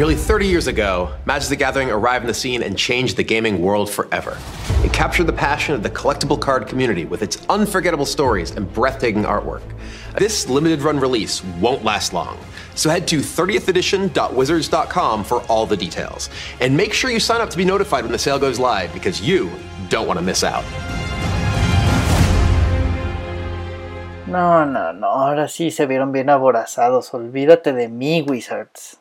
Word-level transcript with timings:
Nearly 0.00 0.16
30 0.16 0.46
years 0.46 0.66
ago, 0.66 1.14
Magic 1.26 1.50
the 1.50 1.56
Gathering 1.56 1.90
arrived 1.90 2.22
on 2.22 2.26
the 2.26 2.32
scene 2.32 2.62
and 2.62 2.74
changed 2.74 3.18
the 3.18 3.22
gaming 3.22 3.60
world 3.60 3.90
forever. 3.90 4.38
It 4.82 4.94
captured 4.94 5.24
the 5.24 5.32
passion 5.34 5.74
of 5.74 5.82
the 5.82 5.90
collectible 5.90 6.40
card 6.40 6.66
community 6.66 7.04
with 7.04 7.20
its 7.20 7.46
unforgettable 7.50 8.06
stories 8.06 8.52
and 8.52 8.72
breathtaking 8.72 9.24
artwork. 9.24 9.60
This 10.16 10.48
limited 10.48 10.80
run 10.80 10.98
release 10.98 11.44
won't 11.60 11.84
last 11.84 12.14
long. 12.14 12.38
So 12.76 12.88
head 12.88 13.06
to 13.08 13.18
30thedition.wizards.com 13.18 15.22
for 15.22 15.42
all 15.42 15.66
the 15.66 15.76
details. 15.76 16.30
And 16.62 16.74
make 16.74 16.94
sure 16.94 17.10
you 17.10 17.20
sign 17.20 17.42
up 17.42 17.50
to 17.50 17.58
be 17.58 17.66
notified 17.66 18.04
when 18.04 18.12
the 18.12 18.18
sale 18.18 18.38
goes 18.38 18.58
live 18.58 18.94
because 18.94 19.20
you 19.20 19.50
don't 19.90 20.06
want 20.06 20.18
to 20.18 20.24
miss 20.24 20.42
out. 20.42 20.64
No, 24.26 24.64
no, 24.64 24.92
no, 24.92 25.08
ahora 25.08 25.46
sí 25.46 25.70
se 25.70 25.84
vieron 25.84 26.10
bien 26.10 26.30
aborazados. 26.30 27.12
Olvídate 27.12 27.74
de 27.74 27.88
mí, 27.88 28.26
Wizards. 28.26 28.99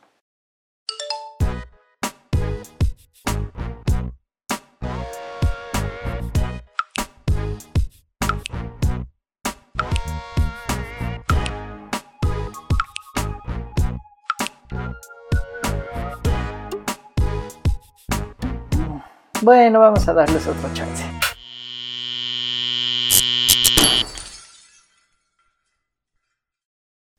Bueno, 19.42 19.80
vamos 19.80 20.06
a 20.06 20.14
darles 20.14 20.46
otra 20.48 20.74
chance. 20.74 21.04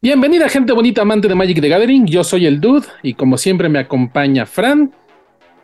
Bienvenida 0.02 0.48
gente 0.50 0.72
bonita 0.72 1.02
amante 1.02 1.28
de 1.28 1.34
Magic 1.34 1.60
the 1.60 1.68
Gathering, 1.68 2.06
yo 2.06 2.24
soy 2.24 2.44
el 2.46 2.60
Dude 2.60 2.86
y 3.02 3.14
como 3.14 3.38
siempre 3.38 3.70
me 3.70 3.78
acompaña 3.78 4.44
Fran. 4.44 4.92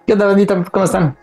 ¿Qué 0.06 0.14
onda, 0.14 0.27
bandita? 0.27 0.62
¿Cómo 0.64 0.84
están? 0.84 1.17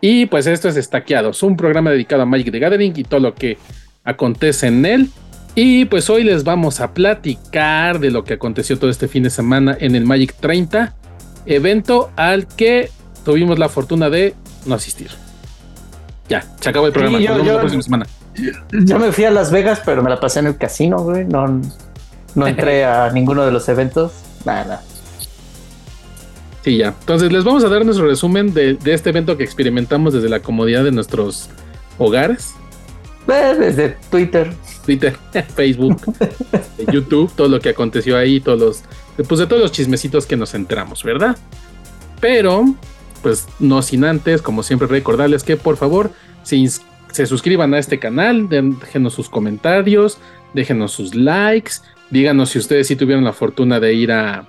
Y 0.00 0.26
pues 0.26 0.46
esto 0.46 0.68
es 0.68 0.76
Estaqueados, 0.76 1.42
un 1.42 1.56
programa 1.56 1.90
dedicado 1.90 2.22
a 2.22 2.26
Magic 2.26 2.52
the 2.52 2.58
Gathering 2.60 2.92
y 2.96 3.02
todo 3.02 3.20
lo 3.20 3.34
que 3.34 3.58
acontece 4.04 4.68
en 4.68 4.86
él. 4.86 5.10
Y 5.56 5.86
pues 5.86 6.08
hoy 6.08 6.22
les 6.22 6.44
vamos 6.44 6.80
a 6.80 6.94
platicar 6.94 7.98
de 7.98 8.12
lo 8.12 8.22
que 8.22 8.34
aconteció 8.34 8.78
todo 8.78 8.90
este 8.90 9.08
fin 9.08 9.24
de 9.24 9.30
semana 9.30 9.76
en 9.80 9.96
el 9.96 10.04
Magic 10.04 10.34
30, 10.34 10.94
evento 11.46 12.10
al 12.14 12.46
que 12.46 12.90
tuvimos 13.24 13.58
la 13.58 13.68
fortuna 13.68 14.08
de 14.08 14.34
no 14.68 14.74
asistir. 14.76 15.10
Ya, 16.28 16.44
se 16.60 16.68
acabó 16.68 16.86
el 16.86 16.92
programa. 16.92 17.18
Sí, 17.18 17.24
yo- 17.24 17.42
yo- 17.42 17.54
la 17.54 17.58
próxima 17.60 17.82
semana. 17.82 18.06
Yo 18.72 18.98
me 18.98 19.10
fui 19.10 19.24
a 19.24 19.30
Las 19.30 19.50
Vegas, 19.50 19.80
pero 19.84 20.02
me 20.02 20.10
la 20.10 20.20
pasé 20.20 20.38
en 20.40 20.46
el 20.46 20.56
casino, 20.56 20.98
güey. 20.98 21.24
No, 21.24 21.60
no 22.34 22.46
entré 22.46 22.84
a 22.84 23.10
ninguno 23.14 23.44
de 23.44 23.50
los 23.50 23.68
eventos. 23.68 24.12
Nada. 24.44 24.82
Sí, 26.62 26.76
ya. 26.78 26.88
Entonces 27.00 27.32
les 27.32 27.44
vamos 27.44 27.64
a 27.64 27.68
dar 27.68 27.84
nuestro 27.84 28.06
resumen 28.06 28.52
de, 28.52 28.74
de 28.74 28.94
este 28.94 29.10
evento 29.10 29.36
que 29.36 29.44
experimentamos 29.44 30.12
desde 30.12 30.28
la 30.28 30.40
comodidad 30.40 30.84
de 30.84 30.92
nuestros 30.92 31.48
hogares. 31.98 32.54
Eh, 33.26 33.54
Desde 33.58 33.88
Twitter. 34.10 34.54
Twitter, 34.86 35.16
Facebook, 35.54 36.00
YouTube, 36.92 37.30
todo 37.34 37.48
lo 37.48 37.60
que 37.60 37.70
aconteció 37.70 38.16
ahí, 38.16 38.40
todos 38.40 38.58
los, 38.58 39.26
pues 39.26 39.38
de 39.40 39.46
todos 39.46 39.60
los 39.60 39.70
chismecitos 39.72 40.24
que 40.26 40.36
nos 40.36 40.54
enteramos, 40.54 41.02
¿verdad? 41.04 41.36
Pero, 42.20 42.64
pues 43.22 43.46
no 43.58 43.82
sin 43.82 44.04
antes, 44.04 44.42
como 44.42 44.62
siempre, 44.62 44.88
recordarles 44.88 45.42
que 45.42 45.56
por 45.56 45.76
favor 45.76 46.10
se, 46.42 46.64
se 47.12 47.26
suscriban 47.26 47.74
a 47.74 47.78
este 47.78 47.98
canal, 47.98 48.48
déjenos 48.48 49.14
sus 49.14 49.28
comentarios, 49.28 50.18
déjenos 50.54 50.92
sus 50.92 51.14
likes, 51.14 51.74
díganos 52.10 52.50
si 52.50 52.58
ustedes 52.58 52.86
sí 52.86 52.96
tuvieron 52.96 53.24
la 53.24 53.32
fortuna 53.32 53.80
de 53.80 53.94
ir 53.94 54.12
a, 54.12 54.46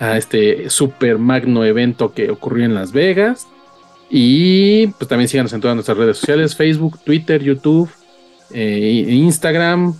a 0.00 0.16
este 0.16 0.70
super 0.70 1.18
magno 1.18 1.64
evento 1.64 2.12
que 2.12 2.30
ocurrió 2.30 2.64
en 2.64 2.74
Las 2.74 2.92
Vegas. 2.92 3.46
Y 4.08 4.88
pues 4.88 5.08
también 5.08 5.28
síganos 5.28 5.52
en 5.52 5.60
todas 5.60 5.76
nuestras 5.76 5.96
redes 5.96 6.18
sociales, 6.18 6.56
Facebook, 6.56 6.98
Twitter, 7.04 7.40
YouTube, 7.40 7.88
eh, 8.52 9.06
Instagram, 9.08 9.94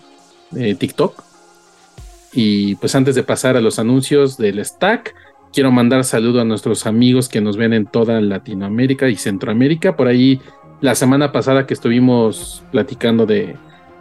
eh, 0.57 0.75
TikTok. 0.75 1.23
Y 2.33 2.75
pues 2.77 2.95
antes 2.95 3.15
de 3.15 3.23
pasar 3.23 3.57
a 3.57 3.61
los 3.61 3.79
anuncios 3.79 4.37
del 4.37 4.65
stack, 4.65 5.15
quiero 5.53 5.71
mandar 5.73 6.05
saludo 6.05 6.41
a 6.41 6.45
nuestros 6.45 6.87
amigos 6.87 7.29
que 7.29 7.41
nos 7.41 7.57
ven 7.57 7.73
en 7.73 7.87
toda 7.87 8.21
Latinoamérica 8.21 9.09
y 9.09 9.17
Centroamérica. 9.17 9.97
Por 9.97 10.07
ahí 10.09 10.41
la 10.81 10.95
semana 10.95 11.33
pasada 11.33 11.67
que 11.67 11.75
estuvimos 11.75 12.63
platicando 12.73 13.27
de, 13.27 13.57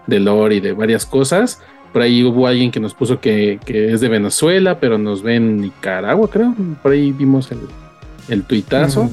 de 0.07 0.19
lore 0.19 0.55
y 0.55 0.59
de 0.59 0.73
varias 0.73 1.05
cosas, 1.05 1.59
por 1.91 2.01
ahí 2.03 2.23
hubo 2.23 2.45
alguien 2.47 2.71
que 2.71 2.79
nos 2.79 2.93
puso 2.93 3.19
que, 3.19 3.59
que 3.65 3.91
es 3.93 3.99
de 4.01 4.09
Venezuela, 4.09 4.79
pero 4.79 4.97
nos 4.97 5.23
ve 5.23 5.35
en 5.35 5.59
Nicaragua, 5.61 6.29
creo. 6.29 6.53
Por 6.83 6.91
ahí 6.91 7.11
vimos 7.11 7.51
el, 7.51 7.59
el 8.29 8.43
tuitazo 8.43 9.05
Mm, 9.05 9.09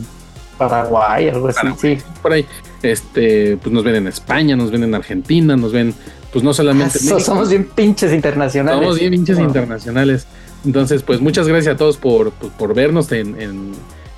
Paraguay, 0.58 1.28
algo 1.28 1.48
así, 1.48 1.66
sí. 1.78 1.98
por 2.22 2.32
ahí. 2.32 2.46
Este, 2.82 3.56
pues 3.56 3.72
nos 3.72 3.82
ven 3.84 3.96
en 3.96 4.06
España, 4.06 4.56
nos 4.56 4.70
ven 4.70 4.84
en 4.84 4.94
Argentina, 4.94 5.56
nos 5.56 5.72
ven, 5.72 5.92
pues 6.32 6.44
no 6.44 6.52
solamente 6.54 6.98
Eso, 6.98 7.18
somos 7.20 7.48
bien 7.50 7.64
pinches 7.74 8.12
internacionales. 8.12 8.80
somos 8.80 8.98
bien 8.98 9.10
pinches 9.10 9.38
No. 9.38 9.44
internacionales. 9.44 10.26
Entonces, 10.66 11.02
pues 11.02 11.20
muchas 11.20 11.46
gracias 11.48 11.74
a 11.74 11.78
todos 11.78 11.96
por, 11.96 12.32
por, 12.32 12.50
por 12.50 12.74
vernos 12.74 13.10
en, 13.12 13.72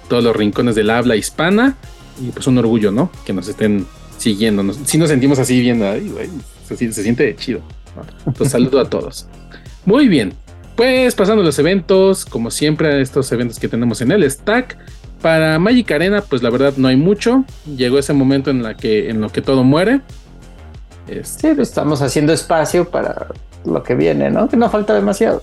todos 0.09 0.25
los 0.25 0.35
rincones 0.35 0.75
del 0.75 0.91
habla 0.91 1.15
hispana. 1.15 1.77
Y 2.21 2.31
pues 2.31 2.47
un 2.49 2.59
orgullo, 2.59 2.91
¿no? 2.91 3.11
Que 3.25 3.33
nos 3.33 3.47
estén 3.47 3.87
siguiendo. 4.17 4.73
Sí 4.85 4.99
nos 4.99 5.11
sentimos 5.11 5.39
así 5.39 5.61
viendo, 5.61 5.85
se, 6.67 6.77
si- 6.77 6.93
se 6.93 7.03
siente 7.05 7.37
chido. 7.37 7.61
Entonces, 8.27 8.51
saludo 8.53 8.81
a 8.81 8.89
todos. 8.89 9.29
Muy 9.85 10.09
bien. 10.09 10.33
Pues 10.75 11.15
pasando 11.15 11.43
los 11.43 11.59
eventos, 11.59 12.25
como 12.25 12.51
siempre, 12.51 12.89
a 12.89 12.99
estos 13.01 13.31
eventos 13.33 13.59
que 13.59 13.69
tenemos 13.69 14.01
en 14.01 14.11
el 14.13 14.29
stack. 14.31 14.79
Para 15.21 15.59
Magic 15.59 15.91
Arena, 15.91 16.23
pues 16.23 16.43
la 16.45 16.51
verdad 16.51 16.75
no 16.77 16.87
hay 16.89 16.97
mucho. 16.97 17.45
Llegó 17.77 17.99
ese 17.99 18.13
momento 18.13 18.51
en 18.51 18.63
la 18.63 18.77
que, 18.77 19.11
en 19.11 19.21
lo 19.21 19.29
que 19.31 19.43
todo 19.43 19.65
muere. 19.65 20.01
Este, 21.09 21.49
Sí, 21.51 21.55
pues, 21.55 21.69
estamos 21.69 22.03
haciendo 22.03 22.33
espacio 22.33 22.89
para 22.89 23.27
lo 23.65 23.83
que 23.83 23.95
viene, 23.97 24.31
¿no? 24.31 24.49
Que 24.49 24.57
no 24.57 24.71
falta 24.71 24.95
demasiado. 24.95 25.43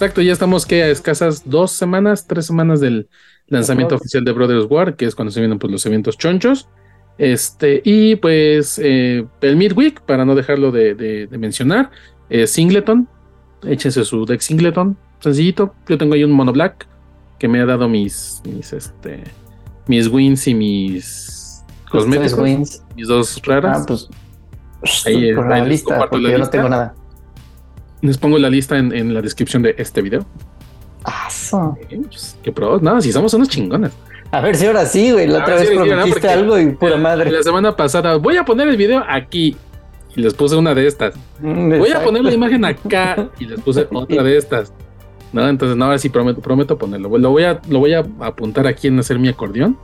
Exacto, 0.00 0.22
ya 0.22 0.32
estamos 0.32 0.64
que 0.64 0.82
a 0.82 0.88
escasas 0.88 1.42
dos 1.44 1.72
semanas, 1.72 2.26
tres 2.26 2.46
semanas 2.46 2.80
del 2.80 3.10
lanzamiento 3.48 3.96
oficial 3.96 4.24
de 4.24 4.32
Brothers 4.32 4.64
War, 4.70 4.96
que 4.96 5.04
es 5.04 5.14
cuando 5.14 5.30
se 5.30 5.40
vienen 5.40 5.58
pues, 5.58 5.70
los 5.70 5.84
eventos 5.84 6.16
chonchos. 6.16 6.70
Este, 7.18 7.82
y 7.84 8.16
pues 8.16 8.80
eh, 8.82 9.26
el 9.42 9.56
Midweek, 9.56 10.00
para 10.00 10.24
no 10.24 10.34
dejarlo 10.34 10.72
de, 10.72 10.94
de- 10.94 11.26
de 11.26 11.36
mencionar, 11.36 11.90
eh, 12.30 12.46
Singleton. 12.46 13.08
Échense 13.62 14.02
su 14.06 14.24
deck 14.24 14.40
Singleton, 14.40 14.96
sencillito. 15.18 15.74
Yo 15.86 15.98
tengo 15.98 16.14
ahí 16.14 16.24
un 16.24 16.32
mono 16.32 16.54
black 16.54 16.88
que 17.38 17.46
me 17.46 17.60
ha 17.60 17.66
dado 17.66 17.86
mis, 17.86 18.40
mis, 18.46 18.72
este, 18.72 19.22
mis 19.86 20.08
wins 20.08 20.48
y 20.48 20.54
mis 20.54 21.62
cosméticos, 21.90 22.38
wins. 22.38 22.82
mis 22.96 23.06
dos 23.06 23.38
raras. 23.44 23.82
Ah, 23.82 23.84
pues. 23.86 24.08
Ahí, 25.04 25.34
por 25.34 25.44
ahí 25.52 25.58
la 25.60 25.66
les 25.66 25.68
lista, 25.68 25.98
porque 25.98 26.16
la 26.20 26.30
yo 26.30 26.38
no 26.38 26.48
tengo 26.48 26.70
nada. 26.70 26.94
Les 28.02 28.16
pongo 28.18 28.38
la 28.38 28.48
lista 28.50 28.78
en, 28.78 28.92
en 28.92 29.12
la 29.14 29.20
descripción 29.22 29.62
de 29.62 29.74
este 29.78 30.02
video. 30.02 30.24
Eh, 31.90 32.00
pues, 32.06 32.36
Qué 32.42 32.52
pros, 32.52 32.82
no, 32.82 33.00
si 33.00 33.12
somos 33.12 33.32
unos 33.34 33.48
chingones. 33.48 33.92
A 34.30 34.40
ver 34.40 34.56
si 34.56 34.66
ahora 34.66 34.86
sí, 34.86 35.10
güey. 35.10 35.26
La 35.26 35.40
A 35.40 35.42
otra 35.42 35.54
vez 35.56 35.68
si 35.68 35.74
prometiste 35.76 36.28
algo 36.28 36.58
y 36.58 36.70
pura 36.70 36.96
madre. 36.96 37.30
La 37.30 37.42
semana 37.42 37.74
pasada, 37.74 38.16
voy 38.16 38.36
a 38.36 38.44
poner 38.44 38.68
el 38.68 38.76
video 38.76 39.02
aquí. 39.08 39.56
Y 40.14 40.22
les 40.22 40.34
puse 40.34 40.56
una 40.56 40.74
de 40.74 40.86
estas. 40.86 41.14
Mm, 41.40 41.78
Voy 41.78 41.90
a 41.90 42.02
poner 42.02 42.24
la 42.24 42.32
imagen 42.32 42.64
acá. 42.64 43.28
Y 43.38 43.46
les 43.46 43.60
puse 43.60 43.86
otra 43.92 44.22
de 44.22 44.36
estas. 44.36 44.72
No, 45.32 45.48
entonces, 45.48 45.76
no, 45.76 45.84
ahora 45.84 45.98
sí 45.98 46.08
prometo, 46.08 46.40
prometo 46.40 46.76
ponerlo. 46.76 47.16
Lo 47.16 47.30
voy 47.30 47.44
a, 47.44 47.60
lo 47.68 47.78
voy 47.78 47.94
a 47.94 48.04
apuntar 48.20 48.66
aquí 48.66 48.88
en 48.88 48.98
hacer 48.98 49.18
mi 49.18 49.28
acordeón 49.28 49.78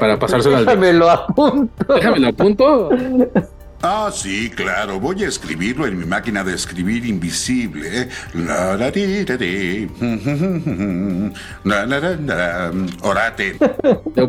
para 0.00 0.18
pasárselo 0.18 0.56
al 0.56 0.64
Déjame 0.66 0.92
lo 0.92 1.08
apunto. 1.10 1.94
Déjame 1.94 2.18
lo 2.18 2.28
apunto. 2.28 2.90
Ah, 3.80 4.10
sí, 4.12 4.50
claro. 4.50 4.98
Voy 4.98 5.22
a 5.22 5.28
escribirlo 5.28 5.86
en 5.86 5.96
mi 5.98 6.04
máquina 6.04 6.42
de 6.42 6.52
escribir 6.54 7.06
invisible. 7.06 8.08
La, 8.34 8.76
la, 8.76 8.90
di, 8.90 9.24
da, 9.24 9.36
di. 9.36 9.86
La, 11.64 11.86
la, 11.86 12.00
la, 12.00 12.16
la. 12.16 12.72
Orate. 13.02 13.56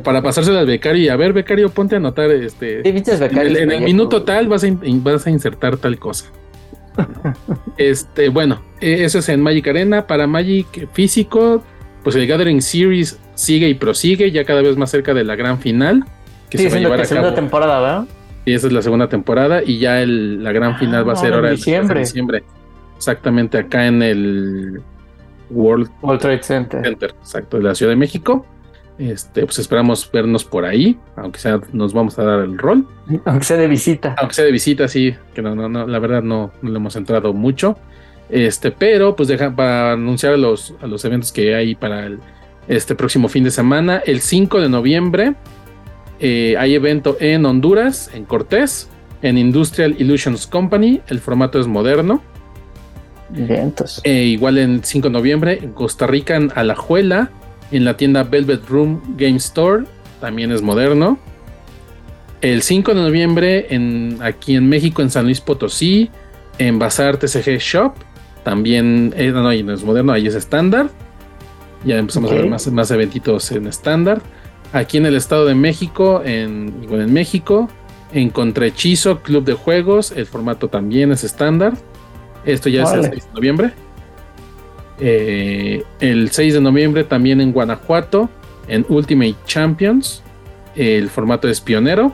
Para 0.03 0.21
pasárselo 0.21 0.59
al 0.59 0.67
becario. 0.67 1.01
Y 1.03 1.09
a 1.09 1.15
ver, 1.15 1.33
becario, 1.33 1.69
ponte 1.69 1.95
a 1.95 1.97
anotar 1.97 2.29
este. 2.31 2.83
Sí, 2.83 2.89
En 3.21 3.57
en 3.57 3.71
el 3.71 3.81
minuto 3.81 4.21
tal 4.23 4.47
vas 4.47 4.63
a, 4.63 4.67
in- 4.67 5.03
vas 5.03 5.25
a 5.25 5.29
insertar 5.29 5.77
tal 5.77 5.97
cosa. 5.97 6.25
Este, 7.77 8.27
bueno, 8.29 8.61
eh, 8.81 9.05
eso 9.05 9.19
es 9.19 9.29
en 9.29 9.41
Magic 9.41 9.67
Arena. 9.67 10.05
Para 10.05 10.27
Magic 10.27 10.87
físico, 10.93 11.63
pues 12.03 12.15
el 12.15 12.27
Gathering 12.27 12.61
Series 12.61 13.17
sigue 13.35 13.69
y 13.69 13.73
prosigue, 13.73 14.31
ya 14.31 14.43
cada 14.43 14.61
vez 14.61 14.75
más 14.77 14.91
cerca 14.91 15.13
de 15.13 15.23
la 15.23 15.35
gran 15.35 15.59
final. 15.59 16.03
Que 16.49 16.57
Sí, 16.57 16.63
se 16.65 16.69
va 16.71 16.75
a 16.75 16.79
llevar 16.79 16.97
que 16.97 17.03
a 17.03 17.05
segunda 17.05 17.29
cabo. 17.29 17.35
temporada, 17.35 17.79
¿verdad? 17.79 18.05
Y 18.49 18.53
esa 18.55 18.67
es 18.67 18.73
la 18.73 18.81
segunda 18.81 19.07
temporada. 19.09 19.61
Y 19.63 19.77
ya 19.79 20.01
el- 20.01 20.43
la 20.43 20.51
gran 20.51 20.77
final 20.77 21.07
va 21.07 21.13
a 21.13 21.15
Ah, 21.15 21.19
ser 21.19 21.33
ahora 21.33 21.37
en 21.37 21.43
ahora 21.45 21.49
en 21.51 21.55
diciembre. 21.55 21.99
diciembre. 21.99 22.43
Exactamente 22.97 23.57
acá 23.57 23.85
en 23.87 24.01
el 24.03 24.81
World 25.51 25.89
World 26.01 26.19
Trade 26.21 26.43
Center. 26.43 26.83
Center, 26.83 27.13
exacto, 27.21 27.57
de 27.57 27.63
la 27.63 27.75
Ciudad 27.75 27.91
de 27.91 27.95
México. 27.95 28.45
Este, 28.97 29.45
pues 29.45 29.57
esperamos 29.59 30.09
vernos 30.11 30.43
por 30.43 30.65
ahí, 30.65 30.97
aunque 31.15 31.39
sea 31.39 31.61
nos 31.71 31.93
vamos 31.93 32.19
a 32.19 32.23
dar 32.23 32.39
el 32.41 32.57
rol. 32.57 32.85
Aunque 33.25 33.45
sea 33.45 33.55
de 33.57 33.67
visita. 33.67 34.13
Aunque 34.19 34.33
sea 34.35 34.43
de 34.43 34.51
visita, 34.51 34.87
sí, 34.89 35.15
que 35.33 35.41
no, 35.41 35.55
no, 35.55 35.69
no, 35.69 35.87
la 35.87 35.99
verdad 35.99 36.21
no, 36.21 36.51
no 36.61 36.69
le 36.69 36.75
hemos 36.75 36.95
entrado 36.97 37.33
mucho. 37.33 37.77
Este, 38.29 38.71
pero 38.71 39.15
pues 39.15 39.29
deja 39.29 39.55
para 39.55 39.93
anunciar 39.93 40.37
los, 40.37 40.73
a 40.81 40.87
los 40.87 41.05
eventos 41.05 41.31
que 41.31 41.55
hay 41.55 41.75
para 41.75 42.05
el, 42.07 42.19
este 42.67 42.93
próximo 42.93 43.29
fin 43.29 43.45
de 43.45 43.51
semana. 43.51 44.01
El 44.05 44.19
5 44.19 44.59
de 44.59 44.67
noviembre 44.69 45.35
eh, 46.19 46.55
hay 46.57 46.75
evento 46.75 47.17
en 47.19 47.45
Honduras, 47.45 48.09
en 48.13 48.25
Cortés, 48.25 48.89
en 49.21 49.37
Industrial 49.37 49.95
Illusions 49.97 50.47
Company. 50.47 51.01
El 51.07 51.19
formato 51.19 51.59
es 51.59 51.67
moderno. 51.67 52.21
Bien, 53.29 53.51
entonces. 53.51 54.01
Eh, 54.03 54.23
igual 54.23 54.57
en 54.57 54.83
5 54.83 55.07
de 55.07 55.13
noviembre 55.13 55.59
en 55.61 55.71
Costa 55.71 56.07
Rica, 56.07 56.35
en 56.35 56.51
Alajuela, 56.55 57.29
en 57.71 57.85
la 57.85 57.95
tienda 57.95 58.23
Velvet 58.23 58.67
Room 58.67 59.01
Game 59.17 59.37
Store, 59.37 59.85
también 60.19 60.51
es 60.51 60.61
moderno. 60.61 61.19
El 62.41 62.61
5 62.61 62.93
de 62.93 63.01
noviembre 63.01 63.67
en, 63.69 64.17
aquí 64.21 64.55
en 64.55 64.67
México, 64.67 65.01
en 65.01 65.09
San 65.09 65.25
Luis 65.25 65.41
Potosí, 65.41 66.09
en 66.57 66.79
Bazar 66.79 67.17
TCG 67.17 67.57
Shop, 67.59 67.93
también, 68.43 69.13
eh, 69.17 69.31
no, 69.31 69.51
es 69.51 69.83
moderno, 69.83 70.13
ahí 70.13 70.27
es 70.27 70.35
estándar. 70.35 70.89
Ya 71.85 71.97
empezamos 71.97 72.31
a 72.31 72.35
ver 72.35 72.47
más, 72.47 72.67
más 72.67 72.91
eventitos 72.91 73.51
en 73.51 73.67
estándar. 73.67 74.21
Aquí 74.71 74.97
en 74.97 75.05
el 75.05 75.15
Estado 75.15 75.45
de 75.45 75.55
México, 75.55 76.21
en, 76.23 76.73
igual 76.83 77.01
en 77.01 77.13
México, 77.13 77.69
en 78.13 78.29
Contrahechizo, 78.29 79.21
Club 79.21 79.43
de 79.43 79.53
Juegos, 79.53 80.11
el 80.11 80.25
formato 80.25 80.67
también 80.67 81.11
es 81.11 81.23
estándar. 81.23 81.73
Esto 82.45 82.69
ya 82.69 82.83
es 82.83 82.93
el 82.93 83.03
6 83.05 83.25
de 83.25 83.33
noviembre. 83.33 83.73
Eh, 84.99 85.83
el 85.99 86.29
6 86.29 86.55
de 86.55 86.61
noviembre 86.61 87.03
también 87.03 87.41
en 87.41 87.51
Guanajuato, 87.51 88.29
en 88.67 88.85
Ultimate 88.89 89.35
Champions, 89.45 90.23
el 90.75 91.09
formato 91.09 91.47
es 91.47 91.61
pionero. 91.61 92.13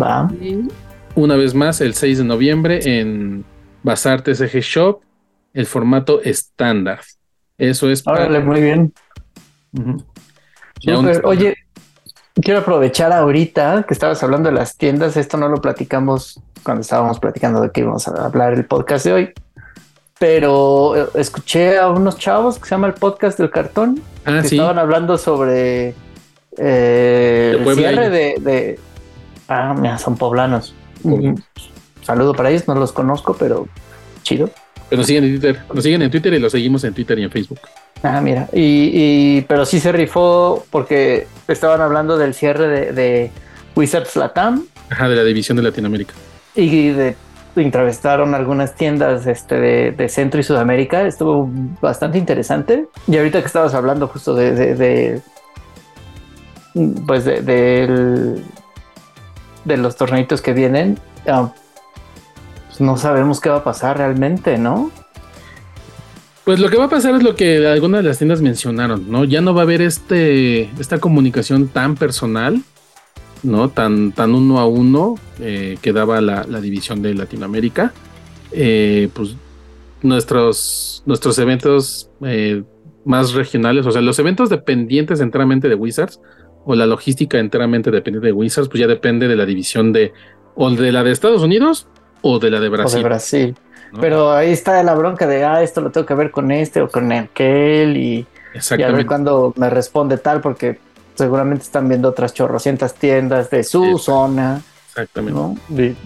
Va. 0.00 0.30
Y 0.40 0.68
una 1.14 1.36
vez 1.36 1.54
más, 1.54 1.80
el 1.80 1.94
6 1.94 2.18
de 2.18 2.24
noviembre 2.24 3.00
en 3.00 3.44
Bazar 3.82 4.22
TCG 4.22 4.60
Shop, 4.60 5.00
el 5.52 5.66
formato 5.66 6.22
estándar. 6.22 7.00
Eso 7.58 7.90
es 7.90 8.02
para. 8.02 8.24
Órale, 8.24 8.40
muy 8.40 8.60
bien. 8.60 8.92
Ya 9.72 9.82
Oye, 11.24 11.56
quiero 12.40 12.60
aprovechar 12.60 13.12
ahorita 13.12 13.84
que 13.86 13.94
estabas 13.94 14.22
hablando 14.22 14.48
de 14.50 14.54
las 14.54 14.76
tiendas. 14.76 15.16
Esto 15.16 15.36
no 15.36 15.48
lo 15.48 15.60
platicamos 15.60 16.40
cuando 16.62 16.82
estábamos 16.82 17.18
platicando 17.20 17.60
de 17.60 17.70
que 17.70 17.80
íbamos 17.80 18.06
a 18.08 18.26
hablar 18.26 18.52
el 18.54 18.64
podcast 18.64 19.04
de 19.04 19.12
hoy. 19.12 19.32
Pero 20.18 20.96
eh, 20.96 21.06
escuché 21.14 21.78
a 21.78 21.88
unos 21.88 22.18
chavos 22.18 22.58
que 22.58 22.64
se 22.64 22.70
llama 22.74 22.88
el 22.88 22.94
podcast 22.94 23.38
del 23.38 23.50
cartón. 23.50 24.00
Ah, 24.24 24.40
que 24.42 24.48
sí. 24.48 24.56
estaban 24.56 24.78
hablando 24.78 25.16
sobre 25.16 25.94
eh, 26.56 27.56
el 27.58 27.74
cierre 27.76 28.10
de, 28.10 28.34
de- 28.40 28.80
Ah, 29.48 29.74
mira, 29.78 29.96
son 29.98 30.16
poblanos. 30.16 30.74
Poblanos. 31.02 31.40
Saludo 32.02 32.34
para 32.34 32.50
ellos, 32.50 32.66
no 32.66 32.74
los 32.74 32.92
conozco, 32.92 33.36
pero 33.38 33.68
chido. 34.22 34.50
Pero 34.88 35.00
nos 35.00 35.06
siguen 35.06 35.24
en 35.24 35.30
Twitter. 35.38 35.60
Nos 35.72 35.84
siguen 35.84 36.02
en 36.02 36.10
Twitter 36.10 36.32
y 36.34 36.38
los 36.38 36.52
seguimos 36.52 36.82
en 36.84 36.94
Twitter 36.94 37.18
y 37.18 37.22
en 37.24 37.30
Facebook. 37.30 37.60
Ah, 38.02 38.20
mira. 38.20 38.48
Y, 38.52 38.90
y- 38.92 39.40
pero 39.48 39.64
sí 39.66 39.80
se 39.80 39.90
rifó 39.92 40.64
porque 40.70 41.26
estaban 41.48 41.80
hablando 41.80 42.16
del 42.16 42.34
cierre 42.34 42.68
de, 42.68 42.92
de 42.92 43.30
Wizards 43.74 44.14
Latam 44.16 44.64
Ajá, 44.90 45.08
de 45.08 45.16
la 45.16 45.24
división 45.24 45.56
de 45.56 45.62
Latinoamérica. 45.64 46.14
y 46.54 46.90
de 46.90 47.16
entrevistaron 47.56 48.36
algunas 48.36 48.76
tiendas 48.76 49.26
este, 49.26 49.56
de, 49.58 49.90
de 49.90 50.08
Centro 50.08 50.38
y 50.38 50.44
Sudamérica. 50.44 51.02
Estuvo 51.08 51.50
bastante 51.80 52.16
interesante. 52.16 52.86
Y 53.08 53.16
ahorita 53.16 53.40
que 53.40 53.46
estabas 53.46 53.74
hablando 53.74 54.06
justo 54.06 54.32
de, 54.34 55.20
pues 57.06 57.24
de, 57.24 57.40
del- 57.42 58.44
de 59.64 59.76
los 59.76 59.96
torneitos 59.96 60.40
que 60.40 60.52
vienen, 60.52 60.98
ah, 61.26 61.50
pues 62.68 62.80
no 62.80 62.96
sabemos 62.96 63.40
qué 63.40 63.48
va 63.50 63.56
a 63.56 63.64
pasar 63.64 63.98
realmente, 63.98 64.56
¿no? 64.56 64.90
Pues 66.48 66.60
lo 66.60 66.70
que 66.70 66.78
va 66.78 66.84
a 66.84 66.88
pasar 66.88 67.14
es 67.14 67.22
lo 67.22 67.36
que 67.36 67.66
algunas 67.66 68.02
de 68.02 68.08
las 68.08 68.16
tiendas 68.16 68.40
mencionaron, 68.40 69.10
¿no? 69.10 69.24
Ya 69.24 69.42
no 69.42 69.52
va 69.52 69.60
a 69.60 69.64
haber 69.64 69.82
este, 69.82 70.62
esta 70.80 70.98
comunicación 70.98 71.68
tan 71.68 71.94
personal, 71.94 72.62
¿no? 73.42 73.68
Tan, 73.68 74.12
tan 74.12 74.34
uno 74.34 74.58
a 74.58 74.66
uno 74.66 75.16
eh, 75.40 75.76
que 75.82 75.92
daba 75.92 76.22
la, 76.22 76.46
la 76.48 76.62
división 76.62 77.02
de 77.02 77.12
Latinoamérica. 77.12 77.92
Eh, 78.50 79.10
pues 79.12 79.36
nuestros, 80.00 81.02
nuestros 81.04 81.38
eventos 81.38 82.08
eh, 82.24 82.62
más 83.04 83.34
regionales, 83.34 83.84
o 83.84 83.92
sea, 83.92 84.00
los 84.00 84.18
eventos 84.18 84.48
dependientes 84.48 85.20
enteramente 85.20 85.68
de 85.68 85.74
Wizards 85.74 86.18
o 86.64 86.74
la 86.74 86.86
logística 86.86 87.38
enteramente 87.38 87.90
dependiente 87.90 88.28
de 88.28 88.32
Wizards, 88.32 88.70
pues 88.70 88.80
ya 88.80 88.86
depende 88.86 89.28
de 89.28 89.36
la 89.36 89.44
división 89.44 89.92
de 89.92 90.14
o 90.54 90.70
de 90.70 90.92
la 90.92 91.04
de 91.04 91.10
Estados 91.10 91.42
Unidos 91.42 91.88
o 92.22 92.38
de 92.38 92.50
la 92.50 92.58
de 92.58 92.68
O 92.68 92.70
Brasil. 92.70 92.98
de 93.00 93.04
Brasil. 93.04 93.54
¿No? 93.92 94.00
Pero 94.00 94.32
ahí 94.32 94.52
está 94.52 94.82
la 94.82 94.94
bronca 94.94 95.26
de, 95.26 95.44
ah, 95.44 95.62
esto 95.62 95.80
lo 95.80 95.90
tengo 95.90 96.06
que 96.06 96.14
ver 96.14 96.30
con 96.30 96.50
este 96.50 96.80
o 96.82 96.88
con 96.88 97.10
aquel 97.12 97.96
y, 97.96 98.26
y 98.76 98.82
a 98.82 98.88
ver 98.90 99.06
cuándo 99.06 99.52
me 99.56 99.70
responde 99.70 100.18
tal, 100.18 100.40
porque 100.40 100.78
seguramente 101.14 101.64
están 101.64 101.88
viendo 101.88 102.08
otras 102.08 102.32
chorrocientas 102.34 102.94
tiendas 102.94 103.50
de 103.50 103.64
su 103.64 103.98
zona, 103.98 104.62
Exactamente. 104.88 105.38
¿no? 105.38 105.56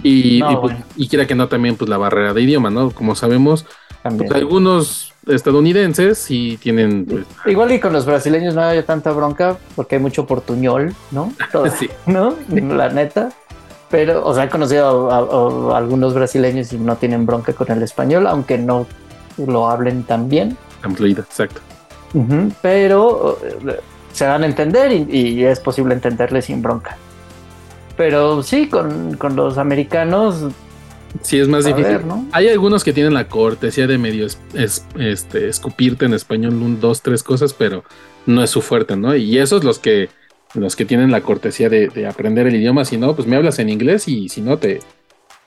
Y 0.02 0.36
Y, 0.36 0.40
No, 0.40 0.50
y, 0.52 0.56
pues, 0.56 0.60
bueno. 0.74 0.84
y 0.96 1.08
quiera 1.08 1.26
que 1.26 1.34
no, 1.34 1.48
también 1.48 1.76
pues 1.76 1.88
la 1.88 1.98
barrera 1.98 2.32
de 2.34 2.42
idioma, 2.42 2.70
¿no? 2.70 2.90
Como 2.90 3.14
sabemos, 3.14 3.66
pues, 4.02 4.30
algunos 4.32 5.12
estadounidenses 5.26 6.18
sí 6.18 6.58
tienen, 6.60 7.04
pues, 7.06 7.24
Igual 7.46 7.72
y 7.72 7.80
con 7.80 7.92
los 7.92 8.06
brasileños 8.06 8.54
no 8.54 8.62
hay 8.62 8.82
tanta 8.82 9.12
bronca 9.12 9.56
porque 9.76 9.96
hay 9.96 10.00
mucho 10.02 10.26
portuñol, 10.26 10.94
¿no? 11.10 11.32
Todo- 11.52 11.70
sí. 11.70 11.88
¿No? 12.06 12.34
La 12.48 12.88
neta. 12.88 13.30
Pero, 13.92 14.26
o 14.26 14.34
sea, 14.34 14.44
he 14.44 14.48
conocido 14.48 15.10
a, 15.12 15.18
a- 15.18 15.74
a 15.74 15.78
algunos 15.78 16.14
brasileños 16.14 16.72
y 16.72 16.78
no 16.78 16.96
tienen 16.96 17.24
bronca 17.26 17.52
con 17.52 17.70
el 17.70 17.82
español, 17.84 18.26
aunque 18.26 18.58
no 18.58 18.86
lo 19.36 19.68
hablen 19.70 20.02
tan 20.02 20.28
bien. 20.28 20.56
tan 20.82 20.96
fluida, 20.96 21.20
exacto. 21.22 21.60
Ujú, 22.14 22.50
Pero 22.60 23.38
eh, 23.44 23.78
se 24.12 24.26
van 24.26 24.42
a 24.42 24.46
entender 24.46 24.90
y, 24.92 25.06
y 25.10 25.44
es 25.44 25.60
posible 25.60 25.94
entenderle 25.94 26.42
sin 26.42 26.60
bronca. 26.62 26.96
Pero 27.96 28.42
sí, 28.42 28.68
con, 28.68 29.16
con 29.16 29.36
los 29.36 29.58
americanos, 29.58 30.46
Sí, 31.20 31.38
es 31.38 31.46
más 31.46 31.66
difícil. 31.66 31.92
ver, 31.92 32.04
¿no? 32.06 32.24
Hay 32.32 32.48
algunos 32.48 32.82
que 32.82 32.94
tienen 32.94 33.12
la 33.12 33.28
cortesía 33.28 33.86
de 33.86 33.98
medio 33.98 34.24
es- 34.24 34.38
es- 34.54 34.86
este, 34.98 35.46
escupirte 35.50 36.06
en 36.06 36.14
español 36.14 36.54
un, 36.54 36.80
dos, 36.80 37.02
tres 37.02 37.22
cosas, 37.22 37.52
pero 37.52 37.84
no 38.24 38.42
es 38.42 38.48
su 38.48 38.62
fuerte, 38.62 38.96
¿no? 38.96 39.14
Y 39.14 39.36
esos 39.38 39.62
los 39.62 39.78
que 39.78 40.08
los 40.54 40.76
que 40.76 40.84
tienen 40.84 41.10
la 41.10 41.20
cortesía 41.22 41.68
de, 41.68 41.88
de 41.88 42.06
aprender 42.06 42.46
el 42.46 42.56
idioma, 42.56 42.84
si 42.84 42.96
no, 42.98 43.14
pues 43.16 43.26
me 43.26 43.36
hablas 43.36 43.58
en 43.58 43.68
inglés 43.68 44.06
y 44.08 44.28
si 44.28 44.40
no, 44.42 44.58
te, 44.58 44.80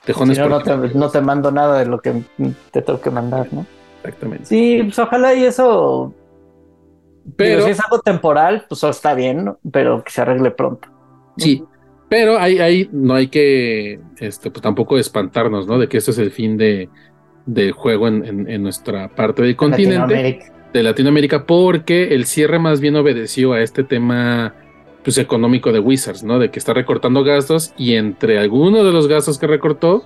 te 0.04 0.12
Si 0.12 0.18
jones 0.18 0.38
no, 0.38 0.48
no 0.48 0.60
te, 0.62 0.76
no 0.94 1.10
te 1.10 1.20
mando 1.20 1.50
nada 1.50 1.78
de 1.78 1.86
lo 1.86 2.00
que 2.00 2.22
te 2.72 2.82
tengo 2.82 3.00
que 3.00 3.10
mandar, 3.10 3.46
¿no? 3.52 3.66
Exactamente. 4.02 4.44
Sí, 4.46 4.80
pues 4.82 4.98
ojalá 4.98 5.34
y 5.34 5.44
eso 5.44 6.12
Pero 7.36 7.60
Pero, 7.60 7.64
si 7.66 7.70
es 7.70 7.80
algo 7.80 8.00
temporal, 8.00 8.64
pues 8.68 8.82
está 8.84 9.14
bien, 9.14 9.44
¿no? 9.44 9.58
pero 9.72 10.02
que 10.04 10.10
se 10.10 10.20
arregle 10.22 10.50
pronto. 10.52 10.88
sí, 11.36 11.62
pero 12.08 12.38
hay, 12.38 12.58
hay, 12.60 12.88
no 12.92 13.14
hay 13.14 13.26
que, 13.26 13.98
este, 14.18 14.50
pues 14.52 14.62
tampoco 14.62 14.96
espantarnos, 14.96 15.66
¿no? 15.66 15.76
De 15.76 15.88
que 15.88 15.96
esto 15.98 16.12
es 16.12 16.18
el 16.18 16.30
fin 16.30 16.56
de, 16.56 16.88
del 17.46 17.72
juego 17.72 18.06
en, 18.06 18.24
en- 18.24 18.48
en 18.48 18.62
nuestra 18.62 19.08
parte 19.08 19.42
del 19.42 19.56
continente. 19.56 19.98
Latinoamérica. 19.98 20.52
de 20.72 20.82
Latinoamérica 20.84 21.46
porque 21.46 22.14
el 22.14 22.26
cierre 22.26 22.60
más 22.60 22.80
bien 22.80 22.94
obedeció 22.94 23.54
a 23.54 23.60
este 23.60 23.82
tema 23.82 24.54
pues 25.06 25.18
económico 25.18 25.70
de 25.70 25.78
Wizards, 25.78 26.24
¿no? 26.24 26.40
De 26.40 26.50
que 26.50 26.58
está 26.58 26.74
recortando 26.74 27.22
gastos 27.22 27.72
y 27.78 27.94
entre 27.94 28.40
algunos 28.40 28.84
de 28.84 28.90
los 28.90 29.06
gastos 29.06 29.38
que 29.38 29.46
recortó, 29.46 30.02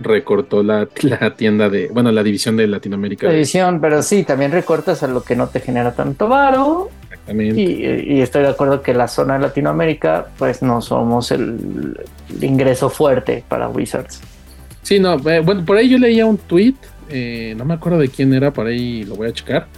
recortó 0.00 0.64
la, 0.64 0.88
la 1.02 1.36
tienda 1.36 1.68
de, 1.68 1.86
bueno, 1.86 2.10
la 2.10 2.24
división 2.24 2.56
de 2.56 2.66
Latinoamérica. 2.66 3.28
La 3.28 3.34
edición, 3.34 3.80
pero 3.80 4.02
sí, 4.02 4.24
también 4.24 4.50
recortas 4.50 5.04
a 5.04 5.06
lo 5.06 5.22
que 5.22 5.36
no 5.36 5.46
te 5.46 5.60
genera 5.60 5.94
tanto 5.94 6.26
varo. 6.26 6.90
Exactamente. 7.04 7.60
Y, 7.60 8.16
y 8.16 8.20
estoy 8.22 8.42
de 8.42 8.48
acuerdo 8.48 8.82
que 8.82 8.92
la 8.92 9.06
zona 9.06 9.34
de 9.34 9.40
Latinoamérica, 9.42 10.26
pues 10.36 10.62
no 10.62 10.82
somos 10.82 11.30
el, 11.30 12.00
el 12.28 12.42
ingreso 12.42 12.90
fuerte 12.90 13.44
para 13.46 13.68
Wizards. 13.68 14.20
Sí, 14.82 14.98
no, 14.98 15.14
eh, 15.30 15.38
bueno, 15.38 15.64
por 15.64 15.76
ahí 15.76 15.88
yo 15.88 15.96
leía 15.96 16.26
un 16.26 16.38
tweet, 16.38 16.74
eh, 17.08 17.54
no 17.56 17.64
me 17.64 17.74
acuerdo 17.74 18.00
de 18.00 18.08
quién 18.08 18.34
era, 18.34 18.50
por 18.50 18.66
ahí 18.66 19.04
lo 19.04 19.14
voy 19.14 19.28
a 19.28 19.32
checar. 19.32 19.68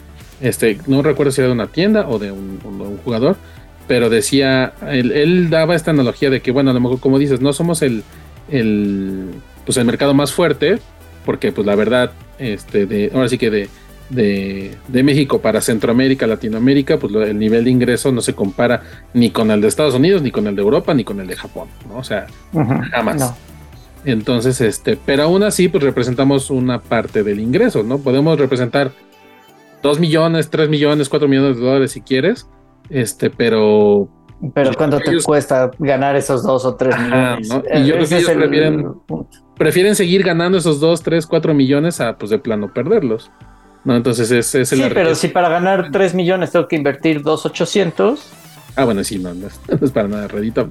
Este, 0.40 0.78
no 0.86 1.02
recuerdo 1.02 1.30
si 1.30 1.42
era 1.42 1.48
de 1.48 1.52
una 1.52 1.66
tienda 1.66 2.08
o 2.08 2.18
de 2.18 2.32
un, 2.32 2.58
o 2.64 2.84
de 2.84 2.88
un 2.88 2.96
jugador, 2.96 3.36
pero 3.92 4.08
decía, 4.08 4.72
él, 4.88 5.12
él 5.12 5.50
daba 5.50 5.74
esta 5.74 5.90
analogía 5.90 6.30
de 6.30 6.40
que, 6.40 6.50
bueno, 6.50 6.70
a 6.70 6.72
lo 6.72 6.80
mejor 6.80 6.98
como 6.98 7.18
dices, 7.18 7.42
no 7.42 7.52
somos 7.52 7.82
el, 7.82 8.04
el, 8.50 9.26
pues 9.66 9.76
el 9.76 9.84
mercado 9.84 10.14
más 10.14 10.32
fuerte, 10.32 10.78
porque 11.26 11.52
pues 11.52 11.66
la 11.66 11.74
verdad, 11.74 12.12
este, 12.38 12.86
de, 12.86 13.10
ahora 13.12 13.28
sí 13.28 13.36
que 13.36 13.50
de, 13.50 13.68
de, 14.08 14.74
de 14.88 15.02
México 15.02 15.42
para 15.42 15.60
Centroamérica, 15.60 16.26
Latinoamérica, 16.26 16.98
pues 16.98 17.14
el 17.14 17.38
nivel 17.38 17.64
de 17.64 17.70
ingreso 17.70 18.10
no 18.12 18.22
se 18.22 18.32
compara 18.32 18.82
ni 19.12 19.28
con 19.28 19.50
el 19.50 19.60
de 19.60 19.68
Estados 19.68 19.94
Unidos, 19.94 20.22
ni 20.22 20.30
con 20.30 20.46
el 20.46 20.56
de 20.56 20.62
Europa, 20.62 20.94
ni 20.94 21.04
con 21.04 21.20
el 21.20 21.26
de 21.26 21.36
Japón, 21.36 21.68
¿no? 21.86 21.98
O 21.98 22.04
sea, 22.04 22.28
Jamás. 22.92 23.20
No. 23.20 23.36
entonces, 24.06 24.62
este, 24.62 24.96
pero 24.96 25.24
aún 25.24 25.42
así, 25.42 25.68
pues 25.68 25.84
representamos 25.84 26.48
una 26.48 26.80
parte 26.80 27.22
del 27.22 27.40
ingreso, 27.40 27.82
¿no? 27.82 27.98
Podemos 27.98 28.38
representar 28.38 28.92
2 29.82 30.00
millones, 30.00 30.48
3 30.48 30.70
millones, 30.70 31.10
4 31.10 31.28
millones 31.28 31.56
de 31.58 31.62
dólares 31.62 31.92
si 31.92 32.00
quieres, 32.00 32.46
este, 32.92 33.30
pero 33.30 34.08
Pero 34.54 34.72
¿cuánto 34.76 34.98
te 35.00 35.10
ellos- 35.10 35.24
cuesta 35.24 35.70
ganar 35.78 36.16
esos 36.16 36.42
dos 36.42 36.64
o 36.64 36.74
tres 36.74 36.94
Ajá, 36.94 37.36
millones? 37.36 37.48
¿no? 37.48 37.56
Y 37.80 37.86
yo 37.86 37.94
creo 37.94 38.08
que 38.08 38.16
ellos 38.18 38.30
prefieren- 38.30 38.94
prefieren 39.56 39.94
seguir 39.94 40.22
ganando 40.24 40.58
esos 40.58 40.80
2, 40.80 41.02
3, 41.02 41.26
4 41.26 41.54
millones 41.54 42.00
a, 42.00 42.16
pues, 42.16 42.30
de 42.30 42.38
plano 42.38 42.72
perderlos. 42.72 43.30
¿no? 43.84 43.96
Entonces 43.96 44.30
es, 44.30 44.54
es 44.54 44.68
Sí, 44.68 44.82
pero 44.94 45.14
si 45.14 45.28
para 45.28 45.48
ganar 45.48 45.90
3 45.90 46.14
millones 46.14 46.50
tengo 46.52 46.68
que 46.68 46.76
invertir 46.76 47.22
2,800. 47.22 48.32
Ah, 48.76 48.84
bueno, 48.84 49.02
sí, 49.04 49.18
no, 49.18 49.34
no 49.34 49.46
es, 49.48 49.60
no 49.68 49.78
es 49.86 49.90
para 49.92 50.08
nada 50.08 50.28
redito, 50.28 50.70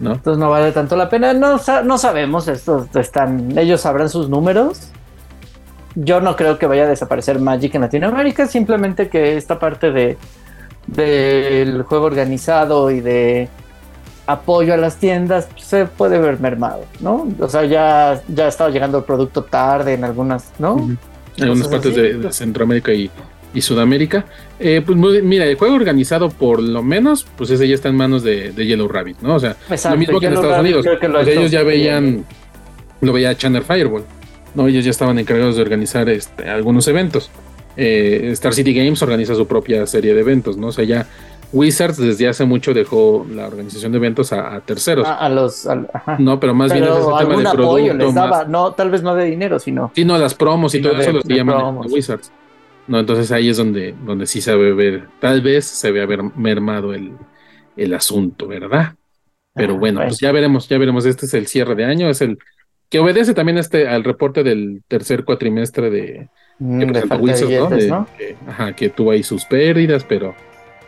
¿no? 0.00 0.12
Entonces 0.14 0.38
no 0.38 0.48
vale 0.50 0.72
tanto 0.72 0.96
la 0.96 1.08
pena. 1.08 1.32
No, 1.34 1.60
no 1.84 1.98
sabemos, 1.98 2.48
estos 2.48 2.86
están, 2.96 3.56
ellos 3.58 3.82
sabrán 3.82 4.08
sus 4.08 4.28
números. 4.28 4.90
Yo 5.94 6.20
no 6.20 6.36
creo 6.36 6.58
que 6.58 6.66
vaya 6.66 6.84
a 6.84 6.88
desaparecer 6.88 7.40
Magic 7.40 7.74
en 7.74 7.80
Latinoamérica, 7.82 8.46
simplemente 8.46 9.08
que 9.08 9.36
esta 9.36 9.58
parte 9.58 9.90
de 9.90 10.16
del 10.94 11.82
juego 11.82 12.06
organizado 12.06 12.90
y 12.90 13.00
de 13.00 13.48
apoyo 14.26 14.74
a 14.74 14.76
las 14.76 14.96
tiendas 14.96 15.48
pues, 15.50 15.64
se 15.64 15.86
puede 15.86 16.18
ver 16.18 16.40
mermado, 16.40 16.84
¿no? 17.00 17.28
O 17.38 17.48
sea, 17.48 17.64
ya, 17.64 18.20
ya 18.28 18.48
estaba 18.48 18.70
llegando 18.70 18.98
el 18.98 19.04
producto 19.04 19.42
tarde 19.44 19.94
en 19.94 20.04
algunas, 20.04 20.52
¿no? 20.58 20.78
En 21.36 21.44
algunas 21.44 21.68
partes 21.68 21.94
de, 21.94 22.14
de 22.14 22.32
Centroamérica 22.32 22.92
y, 22.92 23.10
y 23.54 23.60
Sudamérica. 23.60 24.26
Eh, 24.58 24.82
pues 24.84 24.96
mira, 25.22 25.46
el 25.46 25.56
juego 25.56 25.74
organizado 25.74 26.28
por 26.28 26.62
lo 26.62 26.82
menos, 26.82 27.26
pues 27.36 27.50
ese 27.50 27.66
ya 27.66 27.74
está 27.74 27.88
en 27.88 27.96
manos 27.96 28.22
de, 28.22 28.52
de 28.52 28.66
Yellow 28.66 28.88
Rabbit, 28.88 29.20
¿no? 29.20 29.36
O 29.36 29.40
sea, 29.40 29.56
Exacto, 29.68 29.96
lo 29.96 29.98
mismo 29.98 30.20
que 30.20 30.26
en 30.26 30.32
Estados 30.34 30.56
Rabbit 30.56 30.76
Unidos. 30.76 30.98
que 31.00 31.06
hecho 31.06 31.40
ellos 31.40 31.50
ya 31.50 31.62
veían, 31.62 32.24
lo 33.00 33.12
veía 33.12 33.34
Channel 33.36 33.62
Fireball, 33.62 34.04
¿no? 34.54 34.68
Ellos 34.68 34.84
ya 34.84 34.90
estaban 34.90 35.18
encargados 35.18 35.56
de 35.56 35.62
organizar 35.62 36.08
este, 36.08 36.48
algunos 36.48 36.86
eventos. 36.88 37.30
Eh, 37.76 38.28
Star 38.32 38.52
City 38.52 38.74
Games 38.74 39.00
organiza 39.02 39.34
su 39.34 39.46
propia 39.46 39.86
serie 39.86 40.14
de 40.14 40.20
eventos, 40.20 40.56
¿no? 40.56 40.68
O 40.68 40.72
sea, 40.72 40.84
ya 40.84 41.06
Wizards 41.52 41.96
desde 41.96 42.28
hace 42.28 42.44
mucho 42.44 42.72
dejó 42.74 43.26
la 43.30 43.46
organización 43.46 43.90
de 43.92 43.98
eventos 43.98 44.32
a, 44.32 44.54
a 44.54 44.60
terceros. 44.60 45.06
A, 45.06 45.14
a 45.16 45.28
los. 45.28 45.66
ajá. 45.66 46.16
no, 46.18 46.38
pero 46.38 46.54
más 46.54 46.72
bien 46.72 46.84
es 46.84 46.90
Pero 46.90 47.18
tema 47.18 47.36
de 47.42 47.48
apoyo 47.48 47.94
les 47.94 48.06
más- 48.06 48.14
daba, 48.14 48.44
no, 48.44 48.72
tal 48.72 48.90
vez 48.90 49.02
no 49.02 49.14
de 49.14 49.24
dinero, 49.24 49.58
sino. 49.58 49.90
Sí, 49.94 50.04
no, 50.04 50.16
las 50.18 50.34
promos 50.34 50.74
y 50.74 50.82
todo 50.82 50.94
de- 50.94 51.00
eso 51.02 51.12
lo 51.12 51.20
de 51.22 51.34
llaman 51.34 51.56
promos. 51.58 51.86
a 51.86 51.88
Wizards. 51.94 52.32
No, 52.86 52.98
entonces 52.98 53.30
ahí 53.32 53.48
es 53.48 53.56
donde, 53.56 53.94
donde 54.04 54.26
sí 54.26 54.40
se 54.40 54.54
ve 54.56 54.72
ver, 54.72 55.08
tal 55.20 55.40
vez 55.42 55.64
se 55.64 55.90
ve 55.92 56.02
haber 56.02 56.22
mermado 56.36 56.92
el, 56.94 57.12
el 57.76 57.94
asunto, 57.94 58.46
¿verdad? 58.48 58.94
Pero 59.54 59.74
Ah, 59.74 59.78
bueno, 59.78 59.98
bueno. 59.98 60.08
pues 60.10 60.18
ya 60.20 60.32
veremos, 60.32 60.68
ya 60.68 60.78
veremos. 60.78 61.04
Este 61.06 61.26
es 61.26 61.34
el 61.34 61.46
cierre 61.46 61.74
de 61.74 61.84
año, 61.84 62.08
es 62.08 62.20
el 62.20 62.38
que 62.88 62.98
obedece 63.00 63.34
también 63.34 63.58
este 63.58 63.86
al 63.88 64.02
reporte 64.04 64.42
del 64.42 64.82
tercer 64.88 65.24
cuatrimestre 65.24 65.90
de, 65.90 66.28
¿no? 66.60 68.06
Que, 68.16 68.36
ajá, 68.48 68.72
que 68.74 68.88
tuvo 68.90 69.10
ahí 69.12 69.22
sus 69.22 69.44
pérdidas, 69.46 70.04
pero 70.04 70.34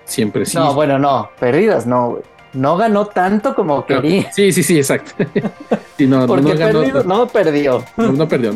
siempre 0.05 0.45
sí. 0.47 0.57
No, 0.57 0.75
bueno, 0.75 0.99
no, 0.99 1.31
perdidas, 1.41 1.87
no, 1.87 2.11
güey. 2.11 2.23
No 2.55 2.77
ganó 2.77 3.07
tanto 3.07 3.55
como 3.55 3.77
No, 3.77 3.87
quería. 3.87 4.31
sí, 4.31 4.53
sí, 4.53 4.63
sí, 4.63 4.77
exacto. 4.77 5.13
Sí, 5.97 6.07
no, 6.07 6.27
Porque 6.27 6.43
no 6.43 6.55
ganó- 6.59 6.81
perdido, 6.81 7.05
no 7.05 7.27
perdió. 7.29 7.85
No, 7.97 8.29
perdió. 8.29 8.53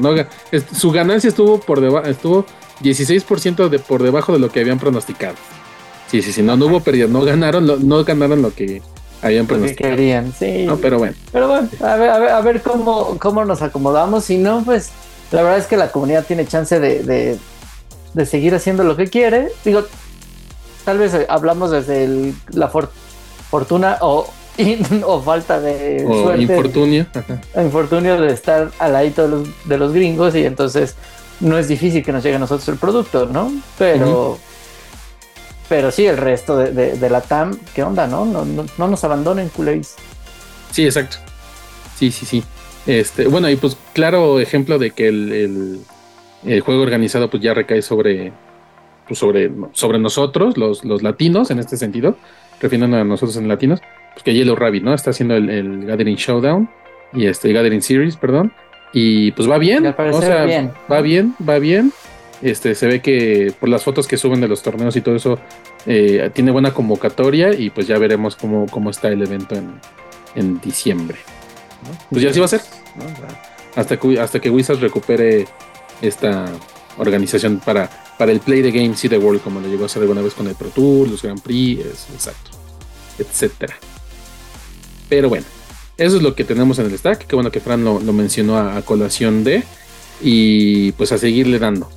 su 0.73 0.90
ganancia 0.90 1.28
estuvo 1.28 1.61
por 1.61 1.80
debajo, 1.80 2.06
estuvo 2.06 2.44
16% 2.82 3.68
de, 3.68 3.78
por 3.78 4.02
debajo 4.02 4.32
de 4.32 4.38
lo 4.38 4.50
que 4.50 4.61
habían 4.61 4.78
pronosticado. 4.78 5.35
Sí, 6.08 6.23
sí, 6.23 6.32
sí, 6.32 6.42
no, 6.42 6.56
no 6.56 6.66
hubo 6.66 6.80
pérdida, 6.80 7.06
no 7.08 7.23
ganaron, 7.23 7.66
lo, 7.66 7.76
no 7.76 8.04
ganaron 8.04 8.42
lo 8.42 8.52
que 8.54 8.82
habían 9.23 9.42
Lo 9.42 9.49
que 9.49 9.54
pronosticado. 9.54 9.90
querían, 9.96 10.32
sí. 10.32 10.64
No, 10.66 10.76
pero 10.76 10.99
bueno, 10.99 11.14
Pero 11.32 11.49
bueno, 11.49 11.68
a 11.82 11.96
ver, 11.96 12.11
a 12.11 12.18
ver, 12.18 12.30
a 12.30 12.40
ver 12.40 12.62
cómo, 12.62 13.16
cómo 13.18 13.44
nos 13.44 13.62
acomodamos. 13.62 14.25
Si 14.25 14.38
no, 14.38 14.62
pues 14.64 14.90
la 15.33 15.42
verdad 15.42 15.59
es 15.59 15.66
que 15.66 15.76
la 15.76 15.90
comunidad 15.92 16.25
tiene 16.25 16.47
chance 16.47 16.78
de, 16.80 17.02
de, 17.02 17.38
de 18.14 18.26
seguir 18.26 18.54
haciendo 18.54 18.85
lo 18.85 18.97
que 18.97 19.09
quiere. 19.09 19.49
Digo, 19.64 19.85
tal 20.85 20.99
vez 20.99 21.14
eh, 21.14 21.26
hablamos 21.28 21.71
desde 21.71 22.04
el- 22.04 22.35
la 22.50 22.68
for- 22.68 22.90
fortuna 23.50 23.99
o, 24.00 24.26
o 25.04 25.23
falta 25.23 25.61
de 25.61 26.04
o 26.06 26.23
suerte, 26.23 26.42
infortunio. 26.42 27.06
ajá. 27.14 27.62
infortunio 27.62 28.21
de 28.21 28.33
estar 28.33 28.71
al 28.78 28.92
ladito 28.92 29.23
de 29.23 29.28
los, 29.28 29.49
de 29.64 29.78
los 29.78 29.92
gringos 29.92 30.35
y 30.35 30.45
entonces 30.47 30.95
no 31.40 31.59
es 31.59 31.68
difícil 31.68 32.02
que 32.04 32.12
nos 32.12 32.23
llegue 32.23 32.37
a 32.37 32.38
nosotros 32.38 32.66
el 32.68 32.76
producto, 32.76 33.26
¿no? 33.26 33.52
Pero, 33.78 34.38
pero 35.68 35.90
sí, 35.90 36.06
el 36.06 36.16
resto 36.16 36.56
de, 36.56 36.71
de- 36.73 36.97
de 36.97 37.11
la 37.11 37.21
TAM, 37.21 37.59
¿qué 37.75 37.83
onda, 37.83 38.06
no? 38.06 38.25
No, 38.25 38.45
no, 38.45 38.64
no 38.78 38.88
nos 38.88 39.02
abandonen, 39.04 39.49
culeris. 39.50 39.95
Sí, 40.71 40.85
exacto. 40.87 41.16
Sí, 41.99 42.11
sí, 42.12 42.25
sí. 42.25 42.45
Este, 42.87 43.26
bueno, 43.26 43.50
y 43.50 43.57
pues 43.57 43.76
claro 43.93 44.38
ejemplo 44.40 44.78
de 44.78 44.90
que 44.90 45.09
el, 45.09 45.33
el- 45.33 45.78
el 46.45 46.61
juego 46.61 46.83
organizado 46.83 47.28
pues 47.28 47.43
ya 47.43 47.55
recae 47.55 47.83
sobre, 47.83 48.33
pues, 49.09 49.19
sobre, 49.19 49.50
sobre 49.73 49.99
nosotros, 49.99 50.57
los, 50.57 50.85
los 50.85 51.02
latinos, 51.02 51.50
en 51.50 51.59
este 51.59 51.76
sentido, 51.76 52.16
refiriendo 52.61 52.97
a 52.97 53.02
nosotros 53.05 53.37
en 53.37 53.49
latinos, 53.49 53.81
pues 54.12 54.23
que 54.23 54.33
Yellow 54.35 54.55
Rabbit, 54.55 54.85
¿no? 54.85 54.95
Está 54.95 55.11
haciendo 55.11 55.35
el, 55.35 55.50
el 55.50 55.87
Gathering 55.87 56.16
Showdown 56.16 56.69
y 57.12 57.26
este 57.26 57.52
Gathering 57.52 57.83
Series, 57.83 58.16
perdón. 58.16 58.52
Y 58.93 59.33
pues 59.33 59.50
va 59.50 59.59
bien. 59.59 59.83
O 60.19 60.21
sea, 60.23 60.45
bien. 60.45 60.71
va 60.90 61.00
bien, 61.00 61.35
va 61.47 61.59
bien. 61.59 61.93
Este, 62.43 62.75
se 62.75 62.87
ve 62.87 63.00
que 63.00 63.52
por 63.59 63.69
las 63.69 63.83
fotos 63.83 64.07
que 64.07 64.16
suben 64.16 64.40
de 64.40 64.47
los 64.49 64.62
torneos 64.62 64.95
y 64.95 65.00
todo 65.00 65.16
eso, 65.16 65.38
eh, 65.87 66.31
tiene 66.33 66.52
buena 66.52 66.73
convocatoria 66.73 67.52
y 67.55 67.71
pues 67.71 67.88
ya 67.88 67.99
veremos 67.99 68.37
cómo, 68.37 68.66
cómo 68.71 68.90
está 68.90 69.09
el 69.09 69.23
evento 69.23 69.55
en, 69.57 69.73
en 70.37 70.61
diciembre. 70.61 71.16
¿No? 71.85 71.99
Pues 72.11 72.23
ya 72.23 72.30
así 72.30 72.38
va 72.40 72.47
a 72.47 72.49
ser. 72.49 72.61
Hasta 73.75 73.99
que, 73.99 74.21
hasta 74.21 74.40
que 74.40 74.50
Wizards 74.50 74.80
recupere 74.80 75.47
esta 76.00 76.47
organización 76.99 77.61
para, 77.64 77.90
para 78.18 78.33
el 78.33 78.40
Play 78.40 78.62
the 78.62 78.71
Game, 78.71 78.97
See 78.97 79.09
the 79.11 79.18
World, 79.18 79.42
como 79.42 79.61
lo 79.61 79.68
llegó 79.68 79.83
a 79.83 79.87
hacer 79.87 80.02
alguna 80.02 80.23
vez 80.23 80.35
con 80.35 80.47
el 80.47 80.54
Pro 80.54 80.68
Tour, 80.71 81.09
los 81.09 81.23
Grand 81.23 81.40
Prix, 81.42 81.80
es- 81.85 82.06
exacto, 82.14 82.50
etcétera. 83.18 83.75
Pero 85.09 85.28
bueno, 85.28 85.45
eso 85.99 86.16
es 86.16 86.23
lo 86.23 86.35
que 86.35 86.45
tenemos 86.45 86.78
en 86.78 86.87
el 86.87 86.99
stack. 86.99 87.26
Qué 87.26 87.35
bueno 87.37 87.50
que 87.50 87.61
Fran 87.61 87.85
lo, 87.85 88.00
lo 88.00 88.12
mencionó 88.12 88.56
a, 88.56 88.76
a 88.76 88.83
colación 88.83 89.45
de. 89.45 89.62
Y 90.23 90.92
pues 90.92 91.12
a 91.12 91.18
seguirle 91.18 91.59
dando. 91.59 91.88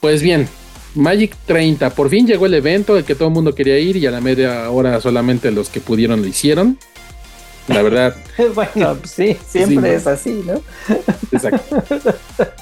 Pues 0.00 0.20
bien, 0.22 0.48
Magic 0.94 1.34
30. 1.46 1.90
Por 1.90 2.10
fin 2.10 2.26
llegó 2.26 2.46
el 2.46 2.54
evento, 2.54 2.96
el 2.98 3.04
que 3.04 3.14
todo 3.14 3.28
el 3.28 3.34
mundo 3.34 3.54
quería 3.54 3.78
ir 3.78 3.96
y 3.96 4.06
a 4.06 4.10
la 4.10 4.20
media 4.20 4.68
hora 4.70 5.00
solamente 5.00 5.50
los 5.52 5.68
que 5.70 5.80
pudieron 5.80 6.20
lo 6.20 6.26
hicieron. 6.28 6.78
La 7.68 7.82
verdad, 7.82 8.14
Bueno, 8.54 8.96
pues 8.96 9.10
sí, 9.10 9.36
siempre 9.46 9.90
Sí, 9.90 9.96
es 9.96 10.06
así, 10.06 10.44
¿no? 10.46 10.60
exacto. 11.32 11.82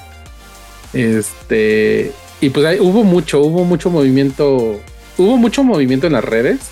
Este, 0.93 2.11
y 2.39 2.49
pues 2.49 2.65
ahí 2.65 2.79
hubo 2.79 3.03
mucho, 3.03 3.41
hubo 3.41 3.63
mucho 3.65 3.89
movimiento, 3.89 4.79
hubo 5.17 5.37
mucho 5.37 5.63
movimiento 5.63 6.07
en 6.07 6.13
las 6.13 6.23
redes. 6.23 6.69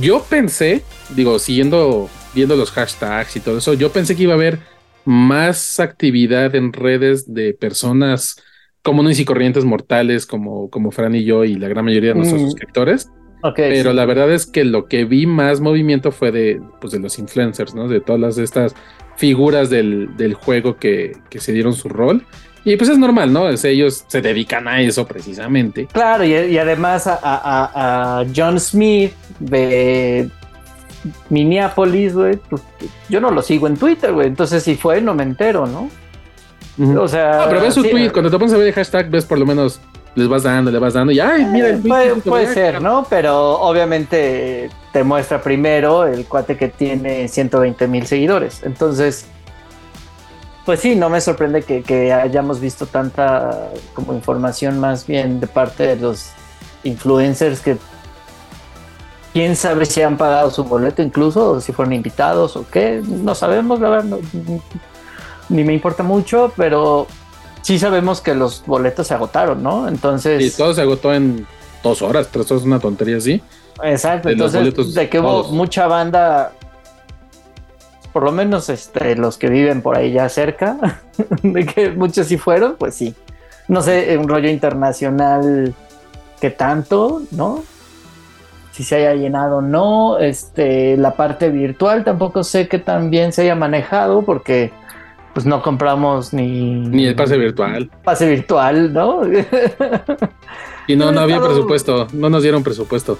Yo 0.00 0.22
pensé, 0.28 0.82
digo, 1.14 1.38
siguiendo, 1.38 2.08
viendo 2.34 2.56
los 2.56 2.70
hashtags 2.70 3.36
y 3.36 3.40
todo 3.40 3.58
eso, 3.58 3.74
yo 3.74 3.92
pensé 3.92 4.16
que 4.16 4.22
iba 4.22 4.32
a 4.32 4.36
haber 4.36 4.60
más 5.04 5.78
actividad 5.80 6.54
en 6.54 6.72
redes 6.72 7.32
de 7.32 7.52
personas 7.54 8.42
comunes 8.82 9.18
y 9.20 9.24
corrientes 9.24 9.64
mortales 9.64 10.26
como, 10.26 10.70
como 10.70 10.90
Fran 10.90 11.14
y 11.14 11.24
yo 11.24 11.44
y 11.44 11.54
la 11.56 11.68
gran 11.68 11.84
mayoría 11.84 12.10
de 12.10 12.16
nuestros 12.16 12.40
Mm. 12.42 12.44
suscriptores. 12.46 13.08
Pero 13.54 13.90
sí. 13.90 13.96
la 13.96 14.04
verdad 14.06 14.32
es 14.32 14.46
que 14.46 14.64
lo 14.64 14.86
que 14.86 15.04
vi 15.04 15.26
más 15.26 15.60
movimiento 15.60 16.10
fue 16.12 16.32
de, 16.32 16.60
pues 16.80 16.92
de 16.92 16.98
los 17.00 17.18
influencers, 17.18 17.74
¿no? 17.74 17.88
De 17.88 18.00
todas 18.00 18.38
estas 18.38 18.74
figuras 19.16 19.70
del, 19.70 20.16
del 20.16 20.34
juego 20.34 20.76
que, 20.76 21.16
que 21.30 21.38
se 21.40 21.52
dieron 21.52 21.72
su 21.74 21.88
rol. 21.88 22.24
Y 22.64 22.76
pues 22.76 22.90
es 22.90 22.98
normal, 22.98 23.32
¿no? 23.32 23.48
Es- 23.48 23.64
ellos 23.64 24.04
se 24.08 24.20
dedican 24.20 24.66
a 24.66 24.80
eso 24.82 25.06
precisamente. 25.06 25.86
Claro, 25.92 26.24
y, 26.24 26.32
y 26.34 26.58
además 26.58 27.06
a, 27.06 27.18
a- 27.22 28.24
John 28.34 28.58
Smith 28.58 29.12
de 29.38 30.28
Minneapolis, 31.30 32.14
güey, 32.14 32.36
pues, 32.48 32.62
yo 33.08 33.20
no 33.20 33.30
lo 33.30 33.42
sigo 33.42 33.66
en 33.68 33.76
Twitter, 33.76 34.12
güey. 34.12 34.26
Entonces, 34.26 34.62
si 34.62 34.74
fue, 34.76 35.00
no 35.00 35.14
me 35.14 35.22
entero, 35.22 35.66
¿no? 35.66 35.88
O 37.00 37.08
sea. 37.08 37.44
Ah, 37.44 37.46
pero 37.48 37.62
ves 37.62 37.74
su 37.74 37.82
sí, 37.82 37.90
tweet, 37.90 38.10
cuando 38.10 38.30
te 38.30 38.38
pones 38.38 38.52
a 38.52 38.58
ver 38.58 38.66
el 38.66 38.72
hashtag, 38.74 39.08
ves 39.10 39.24
por 39.24 39.38
lo 39.38 39.46
menos, 39.46 39.80
les 40.16 40.26
vas 40.28 40.42
dando, 40.42 40.70
le 40.70 40.78
vas 40.78 40.94
dando, 40.94 41.12
y 41.12 41.20
ay, 41.20 41.44
mira 41.44 41.78
tweet, 41.78 42.14
Puede, 42.24 42.52
ser, 42.52 42.80
¿no? 42.82 43.06
Pero 43.08 43.60
obviamente 43.60 44.70
te 44.92 45.04
muestra 45.04 45.40
primero 45.42 46.04
el 46.06 46.24
cuate 46.24 46.56
que 46.56 46.68
tiene 46.68 47.28
120 47.28 47.86
mil 47.86 48.06
seguidores. 48.06 48.62
Entonces, 48.64 49.26
pues 50.64 50.80
sí, 50.80 50.96
no 50.96 51.10
me 51.10 51.20
sorprende 51.20 51.62
que, 51.62 51.82
que 51.82 52.12
hayamos 52.12 52.60
visto 52.60 52.86
tanta 52.86 53.68
como 53.94 54.14
información 54.14 54.80
más 54.80 55.06
bien 55.06 55.38
de 55.38 55.46
parte 55.46 55.86
de 55.86 55.96
los 55.96 56.30
influencers 56.82 57.60
que 57.60 57.76
quién 59.34 59.54
sabe 59.54 59.84
si 59.84 60.00
han 60.00 60.16
pagado 60.16 60.50
su 60.50 60.64
boleto 60.64 61.02
incluso, 61.02 61.50
o 61.52 61.60
si 61.60 61.72
fueron 61.72 61.92
invitados 61.92 62.56
o 62.56 62.64
qué, 62.68 63.02
no 63.06 63.34
sabemos, 63.34 63.80
la 63.80 63.90
verdad, 63.90 64.04
no- 64.04 64.18
ni 65.50 65.62
me 65.62 65.74
importa 65.74 66.02
mucho, 66.02 66.52
pero 66.56 67.06
sí 67.66 67.80
sabemos 67.80 68.20
que 68.20 68.32
los 68.32 68.64
boletos 68.64 69.08
se 69.08 69.14
agotaron, 69.14 69.60
¿no? 69.60 69.88
Entonces... 69.88 70.40
Y 70.40 70.56
todo 70.56 70.72
se 70.72 70.82
agotó 70.82 71.12
en 71.12 71.44
dos 71.82 72.00
horas, 72.00 72.28
tres 72.30 72.48
horas, 72.52 72.62
una 72.62 72.78
tontería 72.78 73.16
así. 73.16 73.42
Exacto, 73.82 74.28
de 74.28 74.34
entonces 74.34 74.60
boletos 74.60 74.94
de 74.94 75.08
que 75.08 75.18
hubo 75.18 75.42
todos. 75.42 75.50
mucha 75.50 75.88
banda, 75.88 76.52
por 78.12 78.22
lo 78.22 78.30
menos 78.30 78.68
este, 78.68 79.16
los 79.16 79.36
que 79.36 79.48
viven 79.48 79.82
por 79.82 79.96
ahí 79.96 80.12
ya 80.12 80.28
cerca, 80.28 81.00
de 81.42 81.66
que 81.66 81.90
muchos 81.90 82.28
sí 82.28 82.38
fueron, 82.38 82.76
pues 82.78 82.94
sí. 82.94 83.16
No 83.66 83.82
sé, 83.82 84.16
un 84.16 84.28
rollo 84.28 84.48
internacional 84.48 85.74
que 86.40 86.50
tanto, 86.50 87.22
¿no? 87.32 87.64
Si 88.70 88.84
se 88.84 88.94
haya 88.94 89.14
llenado 89.14 89.56
o 89.56 89.62
no. 89.62 90.18
Este, 90.20 90.96
la 90.96 91.16
parte 91.16 91.48
virtual 91.48 92.04
tampoco 92.04 92.44
sé 92.44 92.68
que 92.68 92.78
tan 92.78 93.10
bien 93.10 93.32
se 93.32 93.42
haya 93.42 93.56
manejado 93.56 94.22
porque 94.22 94.70
pues 95.36 95.44
no 95.44 95.60
compramos 95.60 96.32
ni... 96.32 96.72
Ni 96.72 97.04
el 97.04 97.14
pase 97.14 97.36
virtual. 97.36 97.90
Pase 98.02 98.26
virtual, 98.26 98.90
¿no? 98.90 99.20
y 100.86 100.96
no, 100.96 101.12
no 101.12 101.20
había 101.20 101.42
presupuesto, 101.42 102.06
no 102.14 102.30
nos 102.30 102.42
dieron 102.42 102.62
presupuesto. 102.62 103.18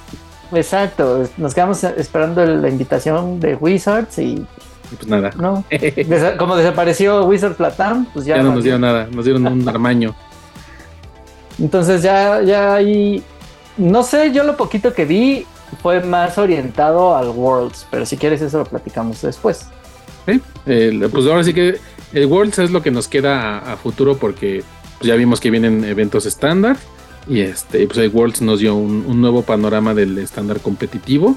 Exacto, 0.51 1.29
nos 1.37 1.55
quedamos 1.55 1.85
esperando 1.85 2.43
la 2.43 2.71
invitación 2.71 3.39
de 3.39 3.55
Wizards 3.57 4.19
y... 4.19 4.47
pues 4.97 5.07
nada. 5.09 5.31
No. 5.37 5.63
como 6.39 6.57
desapareció 6.57 7.27
Wizard 7.27 7.55
Platam, 7.55 8.07
pues 8.15 8.25
ya... 8.25 8.39
Ya 8.39 8.43
no 8.45 8.55
nos 8.55 8.65
dieron 8.65 8.81
nada, 8.81 9.09
nos 9.13 9.27
dieron 9.27 9.47
un 9.47 9.69
armaño. 9.69 10.15
Entonces 11.59 12.01
ya, 12.01 12.41
ya 12.41 12.73
ahí... 12.77 13.23
No 13.77 14.03
sé, 14.03 14.33
yo 14.33 14.43
lo 14.43 14.57
poquito 14.57 14.95
que 14.95 15.05
vi 15.05 15.47
fue 15.83 16.01
más 16.01 16.39
orientado 16.39 17.15
al 17.15 17.29
Worlds, 17.29 17.87
pero 17.91 18.07
si 18.07 18.17
quieres 18.17 18.41
eso 18.41 18.57
lo 18.57 18.65
platicamos 18.65 19.21
después. 19.21 19.69
¿Sí? 20.27 20.41
pues 20.65 21.27
ahora 21.27 21.45
sí 21.45 21.55
que 21.55 21.79
el 22.13 22.27
Worlds 22.27 22.59
es 22.59 22.71
lo 22.71 22.83
que 22.83 22.91
nos 22.91 23.09
queda 23.09 23.59
a, 23.59 23.77
futuro 23.77 24.17
porque 24.17 24.65
pues, 24.99 25.09
ya 25.09 25.15
vimos 25.15 25.41
que 25.41 25.51
vienen 25.51 25.85
eventos 25.85 26.27
estándar 26.27 26.77
y 27.29 27.41
este 27.41 27.87
pues 27.87 27.99
el 27.99 28.11
Worlds 28.11 28.43
nos 28.43 28.61
dio 28.61 28.75
un, 28.75 29.21
nuevo 29.21 29.43
panorama 29.43 29.95
del 29.95 30.19
estándar 30.19 30.61
competitivo. 30.61 31.37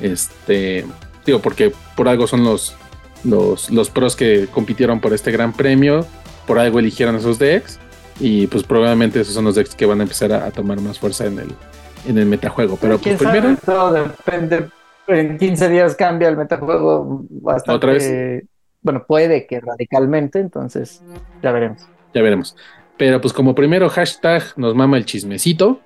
Este, 0.00 0.84
digo, 1.24 1.40
porque 1.40 1.72
por 1.96 2.08
algo 2.08 2.26
son 2.26 2.44
los, 2.44 2.74
los, 3.22 3.70
los 3.70 3.90
pros 3.90 4.16
que 4.16 4.48
compitieron 4.52 5.00
por 5.00 5.12
este 5.12 5.30
gran 5.30 5.52
premio, 5.52 6.06
por 6.46 6.58
algo 6.58 6.78
eligieron 6.78 7.16
esos 7.16 7.38
decks 7.38 7.78
y 8.20 8.46
pues 8.46 8.62
probablemente 8.64 9.20
esos 9.20 9.34
son 9.34 9.44
los 9.44 9.54
decks 9.54 9.74
que 9.74 9.86
van 9.86 10.00
a 10.00 10.04
empezar 10.04 10.32
a, 10.32 10.50
tomar 10.50 10.80
más 10.80 10.98
fuerza 10.98 11.26
en 11.26 11.38
el, 11.38 11.48
en 12.06 12.18
el 12.18 12.26
metajuego. 12.26 12.78
Pero 12.80 12.98
pues 12.98 13.16
primero... 13.16 13.56
Todo 13.64 13.92
depende. 13.92 14.68
En 15.06 15.38
15 15.38 15.68
días 15.68 15.94
cambia 15.96 16.28
el 16.28 16.36
metajuego 16.36 17.24
bastante. 17.30 17.76
¿Otra 17.76 17.92
vez? 17.92 18.44
bueno, 18.82 19.04
puede 19.06 19.46
que 19.46 19.60
radicalmente, 19.60 20.38
entonces 20.38 21.02
ya 21.42 21.52
veremos. 21.52 21.86
Ya 22.12 22.22
veremos. 22.22 22.54
Pero 22.96 23.20
pues 23.20 23.32
como 23.32 23.54
primero 23.54 23.88
hashtag 23.88 24.42
nos 24.56 24.74
mama 24.74 24.98
el 24.98 25.06
chismecito, 25.06 25.80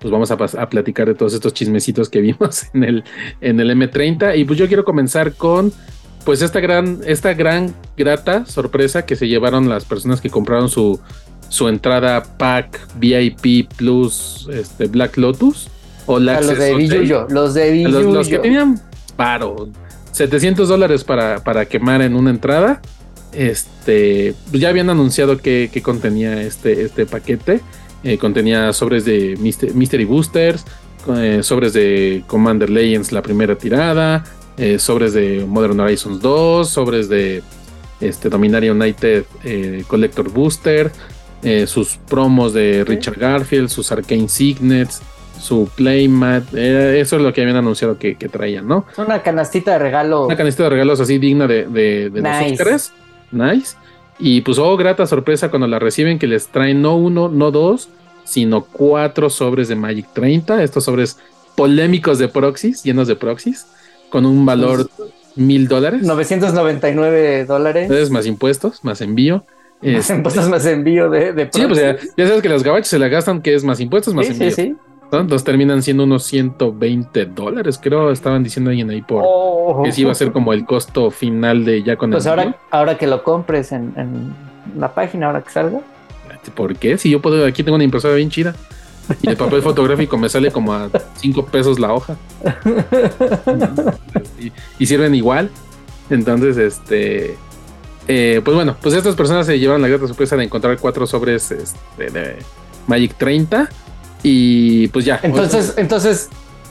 pues 0.00 0.10
vamos 0.10 0.30
a, 0.30 0.34
a 0.34 0.68
platicar 0.68 1.06
de 1.06 1.14
todos 1.14 1.34
estos 1.34 1.52
chismecitos 1.52 2.08
que 2.08 2.20
vimos 2.22 2.74
en 2.74 2.84
el, 2.84 3.04
en 3.40 3.60
el 3.60 3.70
M30. 3.70 4.36
Y 4.36 4.44
pues 4.44 4.58
yo 4.58 4.66
quiero 4.66 4.84
comenzar 4.84 5.34
con 5.34 5.72
pues 6.24 6.42
esta 6.42 6.60
gran, 6.60 7.00
esta 7.06 7.34
gran 7.34 7.74
grata 7.96 8.44
sorpresa 8.46 9.06
que 9.06 9.16
se 9.16 9.28
llevaron 9.28 9.68
las 9.68 9.84
personas 9.84 10.20
que 10.20 10.30
compraron 10.30 10.68
su, 10.68 11.00
su 11.48 11.68
entrada 11.68 12.22
pack 12.38 12.88
VIP 12.96 13.72
Plus 13.76 14.48
este, 14.52 14.86
Black 14.86 15.16
Lotus. 15.16 15.68
O 16.08 16.18
la 16.18 16.40
los 16.40 16.58
de 16.58 16.74
Villuyo, 16.74 17.26
los 17.30 17.54
de 17.54 17.84
Los, 17.84 18.04
los 18.04 18.28
que 18.28 18.38
tenían 18.38 18.80
paro 19.14 19.68
700 20.18 20.68
dólares 20.68 21.04
para, 21.04 21.44
para 21.44 21.66
quemar 21.66 22.02
en 22.02 22.16
una 22.16 22.30
entrada. 22.30 22.80
Este, 23.32 24.34
pues 24.50 24.60
ya 24.60 24.70
habían 24.70 24.90
anunciado 24.90 25.38
que, 25.38 25.70
contenía 25.82 26.42
este, 26.42 26.82
este 26.82 27.06
paquete. 27.06 27.60
Eh, 28.02 28.18
contenía 28.18 28.72
sobres 28.72 29.04
de 29.04 29.36
Mystery 29.38 30.04
Boosters, 30.04 30.64
eh, 31.16 31.40
sobres 31.42 31.72
de 31.72 32.24
Commander 32.26 32.70
Legends 32.70 33.12
la 33.12 33.22
primera 33.22 33.56
tirada, 33.56 34.24
eh, 34.56 34.78
sobres 34.78 35.12
de 35.12 35.44
Modern 35.46 35.78
Horizons 35.78 36.20
2, 36.20 36.68
sobres 36.68 37.08
de 37.08 37.42
este, 38.00 38.28
Dominaria 38.28 38.72
United 38.72 39.24
Collector 39.86 40.30
Booster, 40.30 40.90
sus 41.66 41.98
promos 42.08 42.52
de 42.54 42.84
Richard 42.84 43.18
Garfield, 43.18 43.68
sus 43.68 43.92
Arcane 43.92 44.28
Signets, 44.28 45.00
su 45.40 45.68
playmat. 45.74 46.54
eso 46.54 47.16
es 47.16 47.22
lo 47.22 47.32
que 47.32 47.42
habían 47.42 47.56
anunciado 47.56 47.98
que, 47.98 48.14
traían, 48.14 48.66
¿no? 48.66 48.86
Una 48.96 49.22
canastita 49.22 49.72
de 49.72 49.78
regalos. 49.78 50.26
Una 50.26 50.36
canastita 50.36 50.64
de 50.64 50.70
regalos 50.70 51.00
así 51.00 51.18
digna 51.18 51.46
de, 51.46 51.66
de, 51.66 52.10
los 52.10 52.92
Nice. 53.30 53.76
Y 54.18 54.40
pues, 54.40 54.58
oh, 54.58 54.76
grata 54.76 55.06
sorpresa 55.06 55.50
cuando 55.50 55.66
la 55.66 55.78
reciben 55.78 56.18
que 56.18 56.26
les 56.26 56.48
traen 56.48 56.82
no 56.82 56.96
uno, 56.96 57.28
no 57.28 57.50
dos, 57.50 57.88
sino 58.24 58.64
cuatro 58.64 59.30
sobres 59.30 59.68
de 59.68 59.76
Magic 59.76 60.06
30. 60.12 60.62
Estos 60.62 60.84
sobres 60.84 61.18
polémicos 61.54 62.18
de 62.18 62.28
proxies, 62.28 62.82
llenos 62.82 63.08
de 63.08 63.16
proxies, 63.16 63.66
con 64.10 64.26
un 64.26 64.44
valor 64.44 64.88
mil 65.36 65.68
dólares. 65.68 66.02
999 66.02 67.44
dólares. 67.44 68.10
Más 68.10 68.26
impuestos, 68.26 68.84
más 68.84 69.00
envío. 69.00 69.44
Más 69.80 70.00
este, 70.00 70.14
impuestos, 70.14 70.48
más 70.48 70.66
envío 70.66 71.08
de, 71.08 71.32
de 71.32 71.48
Sí, 71.52 71.62
pues 71.66 71.78
ya, 71.78 72.26
sabes 72.26 72.42
que 72.42 72.48
los 72.48 72.64
gabachos 72.64 72.88
se 72.88 72.98
la 72.98 73.06
gastan, 73.08 73.40
que 73.40 73.54
es 73.54 73.62
más 73.62 73.78
impuestos, 73.78 74.12
más 74.14 74.28
envío. 74.28 74.50
Sí, 74.50 74.62
sí. 74.62 74.76
Entonces 75.10 75.44
terminan 75.44 75.82
siendo 75.82 76.04
unos 76.04 76.24
120 76.24 77.26
dólares, 77.26 77.80
creo, 77.82 78.10
estaban 78.10 78.44
diciendo 78.44 78.70
alguien 78.70 78.90
ahí 78.90 79.00
por 79.00 79.24
oh. 79.26 79.82
que 79.82 79.92
sí 79.92 80.02
iba 80.02 80.12
a 80.12 80.14
ser 80.14 80.32
como 80.32 80.52
el 80.52 80.66
costo 80.66 81.10
final 81.10 81.64
de 81.64 81.82
ya 81.82 81.96
con 81.96 82.10
pues 82.10 82.26
ahora, 82.26 82.56
ahora 82.70 82.98
que 82.98 83.06
lo 83.06 83.24
compres 83.24 83.72
en, 83.72 84.34
la 84.76 84.92
página, 84.92 85.26
ahora 85.26 85.42
que 85.42 85.50
salga. 85.50 85.80
¿Por 86.54 86.76
qué? 86.76 86.98
Si 86.98 87.10
yo 87.10 87.22
puedo, 87.22 87.46
aquí 87.46 87.62
tengo 87.62 87.76
una 87.76 87.84
impresora 87.84 88.14
bien 88.14 88.28
chida. 88.28 88.54
Y 89.22 89.30
el 89.30 89.36
papel 89.36 89.62
fotográfico 89.62 90.18
me 90.18 90.28
sale 90.28 90.50
como 90.50 90.74
a 90.74 90.90
5 91.16 91.46
pesos 91.46 91.78
la 91.78 91.94
hoja. 91.94 92.16
y, 94.78 94.86
sirven 94.86 95.14
igual. 95.14 95.50
Entonces, 96.10 96.58
este. 96.58 97.36
Eh, 98.06 98.40
pues 98.44 98.54
bueno, 98.54 98.76
pues 98.80 98.94
estas 98.94 99.14
personas 99.14 99.46
se 99.46 99.58
llevan 99.58 99.82
la 99.82 99.88
grata 99.88 100.06
sorpresa 100.06 100.36
de 100.36 100.44
encontrar 100.44 100.78
cuatro 100.78 101.06
sobres 101.06 101.50
este, 101.50 102.10
de 102.10 102.36
Magic 102.86 103.14
30 103.16 103.68
y 104.22 104.88
pues 104.88 105.04
ya. 105.04 105.20
Entonces, 105.22 105.74
entonces 105.76 106.28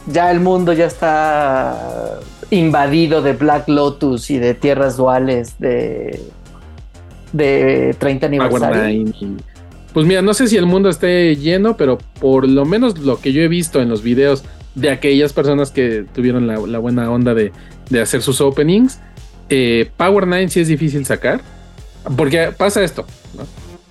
ya 0.07 0.31
el 0.31 0.39
mundo 0.39 0.73
ya 0.73 0.85
está 0.85 2.19
invadido 2.49 3.21
de 3.21 3.33
Black 3.33 3.67
Lotus 3.67 4.29
y 4.29 4.37
de 4.37 4.53
tierras 4.53 4.97
duales 4.97 5.55
de, 5.59 6.21
de 7.33 7.95
30 7.99 8.25
aniversario. 8.25 9.13
pues 9.93 10.05
mira, 10.05 10.21
no 10.21 10.33
sé 10.33 10.47
si 10.47 10.57
el 10.57 10.65
mundo 10.65 10.89
esté 10.89 11.35
lleno, 11.35 11.75
pero 11.77 11.97
por 12.19 12.47
lo 12.47 12.65
menos 12.65 12.97
lo 12.99 13.19
que 13.19 13.33
yo 13.33 13.41
he 13.41 13.47
visto 13.47 13.81
en 13.81 13.89
los 13.89 14.01
videos 14.01 14.43
de 14.75 14.91
aquellas 14.91 15.33
personas 15.33 15.71
que 15.71 16.05
tuvieron 16.13 16.47
la, 16.47 16.79
buena 16.79 17.11
onda 17.11 17.33
de, 17.33 17.51
hacer 17.99 18.21
sus 18.21 18.41
openings, 18.41 18.99
eh, 19.49 19.89
Power 19.97 20.27
9 20.27 20.49
sí 20.49 20.59
es 20.61 20.67
difícil 20.67 21.05
sacar. 21.05 21.41
Porque 22.15 22.53
pasa 22.57 22.83
esto, 22.83 23.05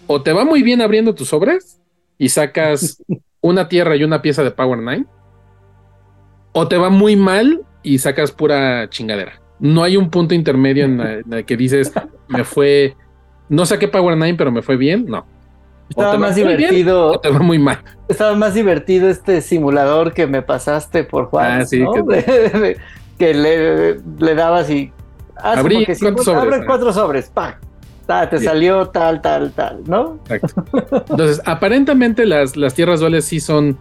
O 0.07 0.23
te 0.23 0.33
va 0.33 0.47
muy 0.47 0.63
bien 0.63 0.81
abriendo 0.81 1.15
tus 1.15 1.29
sobres 1.29 1.79
y 2.17 2.31
sacas 2.31 3.03
una 3.41 3.69
tierra 3.69 3.97
y 3.97 4.05
una 4.05 4.23
pieza 4.23 4.43
de 4.43 4.51
Power 4.51 4.79
9. 4.79 5.05
O 6.53 6.69
te 6.69 6.77
va 6.77 6.91
muy 6.91 7.17
mal 7.17 7.63
y 7.83 7.99
sacas 7.99 8.33
pura 8.33 8.89
chingadera. 8.89 9.41
No 9.59 9.83
hay 9.83 9.97
un 9.97 10.11
punto 10.11 10.35
intermedio 10.35 10.85
en 10.85 11.01
el 11.33 11.45
que 11.45 11.57
dices, 11.57 11.93
me 12.29 12.45
fue, 12.45 12.97
no 13.49 13.67
saqué 13.67 13.89
Power 13.89 14.17
9, 14.17 14.35
pero 14.37 14.51
me 14.51 14.63
fue 14.63 14.77
bien. 14.77 15.07
No. 15.07 15.27
Estaba 15.89 16.19
más 16.19 16.35
divertido. 16.35 17.13
o 17.13 17.21
te 17.21 17.31
va 17.31 17.39
muy 17.39 17.59
mal. 17.59 17.79
Estaba 18.09 18.35
más 18.35 18.55
divertido 18.55 19.09
este 19.09 19.41
simulador 19.41 20.13
que 20.13 20.27
me 20.27 20.43
pasaste 20.43 21.05
por 21.05 21.27
Juan. 21.27 21.61
Ah, 21.61 21.65
sí, 21.65 21.85
que, 23.19 23.35
le, 24.19 24.35
dabas 24.35 24.69
y. 24.69 24.93
Abrí 25.37 25.87
cuatro 25.87 26.25
sobres. 26.25 26.55
Abre 26.55 26.67
cuatro 26.67 26.93
sobres, 26.93 27.31
pa 27.31 27.61
te 28.07 28.39
salió 28.39 28.89
tal, 28.89 29.21
tal, 29.21 29.53
tal, 29.53 29.83
¿no? 29.87 30.19
Exacto. 30.29 30.65
Entonces, 31.11 31.43
aparentemente 31.45 32.25
las, 32.27 32.57
las 32.57 32.75
tierras 32.75 33.01
duales 33.01 33.25
sí 33.25 33.41
son 33.41 33.79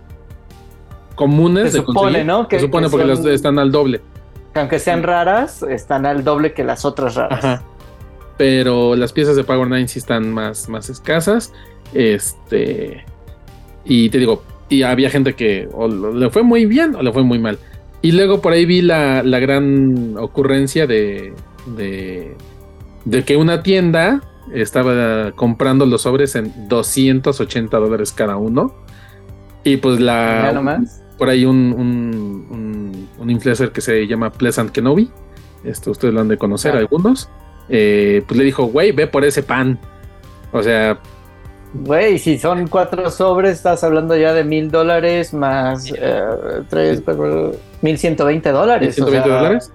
comunes. 1.16 1.72
Se 1.72 1.80
supone, 1.80 2.24
¿no? 2.24 2.48
se 2.50 2.60
supone 2.60 2.90
porque 2.90 3.06
las 3.06 3.24
están 3.26 3.60
al 3.60 3.72
doble. 3.72 4.02
aunque 4.54 4.80
sean 4.80 5.04
raras, 5.04 5.64
están 5.64 6.06
al 6.06 6.24
doble 6.24 6.54
que 6.54 6.64
las 6.64 6.86
otras 6.86 7.16
raras. 7.16 7.44
Ajá. 7.44 7.64
Pero 8.38 8.96
las 8.96 9.14
piezas 9.14 9.36
de 9.36 9.44
Power 9.44 9.68
9 9.68 9.88
sí 9.88 10.00
están 10.00 10.34
más, 10.34 10.68
más 10.68 10.90
escasas. 10.90 11.54
Este. 11.94 13.06
Y 13.86 14.10
te 14.10 14.18
digo, 14.18 14.44
y 14.68 14.82
había 14.82 15.10
gente 15.10 15.34
que 15.34 15.70
o 15.72 15.88
le 15.88 16.30
fue 16.30 16.44
muy 16.44 16.66
bien 16.66 16.96
o 16.96 17.02
le 17.02 17.12
fue 17.14 17.24
muy 17.24 17.40
mal. 17.40 17.60
Y 18.02 18.12
luego 18.12 18.42
por 18.42 18.54
ahí 18.54 18.66
vi 18.66 18.82
la, 18.82 19.24
la 19.24 19.40
gran 19.40 20.16
ocurrencia 20.18 20.86
de, 20.86 21.34
de 21.66 22.36
de 23.06 23.24
que 23.24 23.38
una 23.38 23.64
tienda 23.64 24.22
estaba 24.54 25.32
comprando 25.32 25.86
los 25.86 26.04
sobres 26.04 26.36
en 26.36 26.68
280 26.68 27.78
dólares 27.78 28.12
cada 28.12 28.38
uno. 28.38 28.74
Y 29.64 29.78
pues 29.78 30.00
la... 30.00 30.82
Por 31.18 31.30
ahí 31.30 31.46
un, 31.46 31.74
un, 31.74 33.08
un, 33.18 33.30
influencer 33.30 33.72
que 33.72 33.80
se 33.80 34.06
llama 34.06 34.32
Pleasant 34.32 34.72
Kenobi, 34.72 35.10
esto 35.64 35.92
ustedes 35.92 36.14
lo 36.14 36.20
han 36.20 36.28
de 36.28 36.38
conocer 36.38 36.76
algunos, 36.76 37.30
eh, 37.70 38.22
pues 38.28 38.38
le 38.38 38.44
dijo, 38.44 38.66
güey, 38.66 38.92
ve 38.92 39.08
por 39.08 39.24
ese 39.24 39.42
pan. 39.42 39.80
O 40.52 40.62
sea... 40.62 41.00
Güey, 41.74 42.20
si 42.20 42.38
son 42.38 42.68
cuatro 42.68 43.10
sobres, 43.10 43.54
estás 43.54 43.84
hablando 43.86 44.16
ya 44.18 44.34
de 44.34 44.44
mil 44.44 44.70
dólares 44.72 45.34
más 45.34 45.92
eh, 45.98 46.22
tres, 46.70 47.02
mil 47.82 47.98
ciento 47.98 48.26
veinte 48.26 48.52
dólares. 48.52 49.00
¿120 49.00 49.24
dólares? 49.24 49.72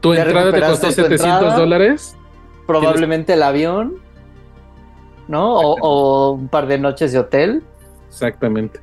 Tu 0.00 0.14
entrada 0.14 0.52
te 0.52 0.60
costó 0.60 0.90
700 0.90 1.56
dólares 1.56 2.17
probablemente 2.68 3.32
el 3.32 3.42
avión, 3.42 3.94
¿no? 5.26 5.58
O, 5.58 6.32
un 6.32 6.48
par 6.48 6.66
de 6.66 6.78
noches 6.78 7.12
de 7.12 7.18
hotel. 7.18 7.62
Exactamente. 8.08 8.78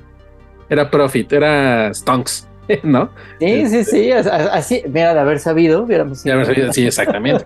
Era 0.67 0.89
profit, 0.89 1.31
era 1.31 1.93
stonks. 1.93 2.47
¿no? 2.83 3.11
Sí, 3.39 3.67
sí, 3.67 3.83
sí, 3.83 4.11
así, 4.11 4.81
mira, 4.87 5.13
de 5.13 5.19
haber 5.19 5.39
sabido, 5.39 5.83
hubiéramos 5.83 6.23
De 6.23 6.31
haber 6.31 6.47
sabido, 6.47 6.73
sí, 6.73 6.87
exactamente. 6.87 7.45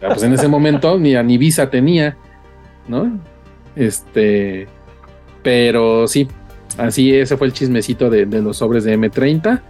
pues 0.00 0.22
en 0.22 0.32
ese 0.32 0.48
momento 0.48 0.98
ni, 0.98 1.14
ni 1.14 1.36
visa 1.36 1.68
tenía, 1.68 2.16
¿no? 2.88 3.20
Este, 3.74 4.66
pero 5.42 6.08
sí, 6.08 6.26
así 6.78 7.14
ese 7.14 7.36
fue 7.36 7.48
el 7.48 7.52
chismecito 7.52 8.08
de, 8.08 8.24
de 8.24 8.40
los 8.40 8.56
sobres 8.56 8.84
de 8.84 8.98
M30. 8.98 9.60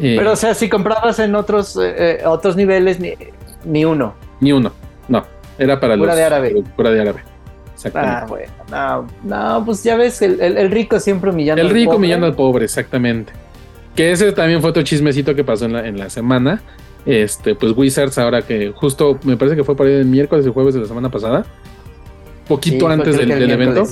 Eh, 0.00 0.14
pero 0.16 0.32
o 0.32 0.36
sea, 0.36 0.54
si 0.54 0.68
comprabas 0.68 1.18
en 1.18 1.34
otros, 1.34 1.76
eh, 1.82 2.20
otros 2.24 2.54
niveles, 2.54 3.00
ni, 3.00 3.14
ni, 3.64 3.84
uno. 3.84 4.14
Ni 4.38 4.52
uno, 4.52 4.70
no, 5.08 5.24
era 5.58 5.80
para 5.80 5.96
pura 5.96 6.08
los... 6.08 6.16
de 6.16 6.24
árabe. 6.24 6.64
Pura 6.76 6.90
de 6.90 7.00
árabe. 7.00 7.20
Ah, 7.94 8.26
bueno, 8.28 8.52
no, 8.70 9.06
no, 9.22 9.64
pues 9.64 9.84
ya 9.84 9.96
ves, 9.96 10.20
el, 10.22 10.40
el, 10.40 10.56
el 10.56 10.70
rico 10.70 10.98
siempre 10.98 11.30
humillando 11.30 11.62
El 11.62 11.70
rico 11.70 11.96
humillando 11.96 12.26
al 12.26 12.34
pobre, 12.34 12.64
exactamente. 12.64 13.32
Que 13.94 14.10
ese 14.10 14.32
también 14.32 14.60
fue 14.60 14.70
otro 14.70 14.82
chismecito 14.82 15.34
que 15.34 15.44
pasó 15.44 15.66
en 15.66 15.72
la, 15.72 15.86
en 15.86 15.98
la 15.98 16.10
semana. 16.10 16.60
Este, 17.06 17.54
pues 17.54 17.72
Wizards, 17.76 18.18
ahora 18.18 18.42
que 18.42 18.72
justo 18.74 19.18
me 19.22 19.36
parece 19.36 19.56
que 19.56 19.64
fue 19.64 19.76
por 19.76 19.86
ahí 19.86 19.94
el 19.94 20.06
miércoles 20.06 20.44
y 20.46 20.50
jueves 20.50 20.74
de 20.74 20.80
la 20.80 20.86
semana 20.86 21.08
pasada, 21.08 21.46
poquito 22.48 22.86
Sí, 22.86 22.92
antes 22.92 23.16
del, 23.16 23.30
evento, 23.50 23.84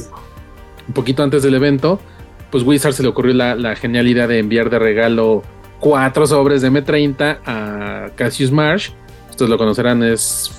un 0.89 0.95
poquito 0.95 1.23
antes 1.23 1.43
del 1.43 1.55
evento, 1.55 2.01
pues 2.51 2.65
Wizards 2.65 2.97
se 2.97 3.03
le 3.03 3.09
ocurrió 3.09 3.35
la, 3.35 3.55
la 3.55 3.77
genial 3.77 4.09
idea 4.09 4.27
de 4.27 4.39
enviar 4.39 4.69
de 4.69 4.79
regalo 4.79 5.43
cuatro 5.81 6.27
sobres 6.27 6.63
de 6.63 6.71
M30 6.71 7.39
a 7.45 8.11
Cassius 8.17 8.51
Marsh. 8.51 8.91
Ustedes 9.37 9.51
lo 9.51 9.59
conocerán, 9.59 10.03
es, 10.03 10.51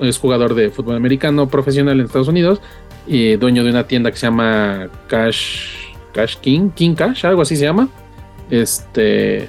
es 0.00 0.16
jugador 0.18 0.54
de 0.54 0.70
fútbol 0.70 0.96
americano 0.96 1.50
profesional 1.50 2.00
en 2.00 2.06
Estados 2.06 2.28
Unidos 2.28 2.62
y 3.06 3.36
dueño 3.36 3.62
de 3.62 3.68
una 3.68 3.86
tienda 3.86 4.10
que 4.10 4.16
se 4.16 4.24
llama 4.24 4.88
Cash, 5.06 5.66
Cash 6.14 6.36
King, 6.38 6.70
King 6.70 6.94
Cash, 6.94 7.26
algo 7.26 7.42
así 7.42 7.56
se 7.56 7.64
llama. 7.64 7.90
Este, 8.50 9.48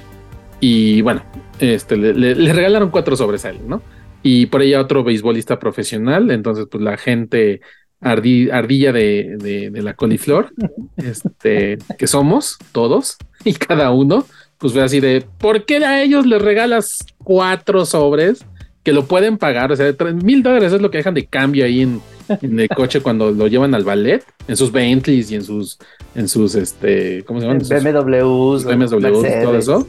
y 0.60 1.00
bueno, 1.00 1.22
este, 1.60 1.96
le, 1.96 2.12
le- 2.12 2.34
le 2.34 2.52
regalaron 2.52 2.90
cuatro 2.90 3.16
sobres 3.16 3.46
a 3.46 3.50
él, 3.50 3.60
¿no? 3.66 3.80
Y 4.22 4.46
por 4.46 4.60
ella 4.60 4.80
otro 4.82 5.02
beisbolista 5.02 5.58
profesional, 5.58 6.30
entonces 6.30 6.66
pues 6.70 6.82
la 6.82 6.98
gente 6.98 7.62
ardi- 8.02 8.50
ardilla 8.52 8.92
de, 8.92 9.36
de- 9.38 9.70
de 9.70 9.82
la 9.82 9.94
coliflor, 9.94 10.52
este, 10.98 11.78
que 11.96 12.06
somos 12.06 12.58
todos 12.72 13.16
y 13.44 13.54
cada 13.54 13.92
uno, 13.92 14.26
pues 14.58 14.74
fue 14.74 14.82
así 14.82 15.00
de, 15.00 15.24
¿por 15.38 15.64
qué 15.64 15.76
a 15.84 16.02
ellos 16.02 16.26
les 16.26 16.42
regalas 16.42 16.98
cuatro 17.18 17.84
sobres 17.86 18.44
que 18.84 18.92
lo 18.92 19.06
pueden 19.06 19.38
pagar? 19.38 19.72
O 19.72 19.76
sea, 19.76 19.92
mil 20.22 20.42
dólares 20.44 20.72
es 20.72 20.80
lo 20.80 20.90
que 20.90 20.98
dejan 20.98 21.14
de 21.14 21.26
cambio 21.26 21.64
ahí 21.64 21.80
en, 21.80 22.00
en 22.28 22.60
el 22.60 22.68
coche 22.68 23.00
cuando 23.00 23.32
lo 23.32 23.48
llevan 23.48 23.74
al 23.74 23.82
ballet, 23.82 24.22
en 24.46 24.56
sus 24.56 24.70
Bentleys 24.70 25.30
y 25.32 25.34
en 25.36 25.42
sus, 25.42 25.78
en 26.14 26.28
sus, 26.28 26.54
este, 26.54 27.24
¿cómo 27.24 27.40
se 27.40 27.46
llaman? 27.46 27.58
BMWs, 27.60 28.64
BMWs, 28.64 29.02
Mercedes. 29.02 29.42
todo 29.42 29.56
eso. 29.58 29.88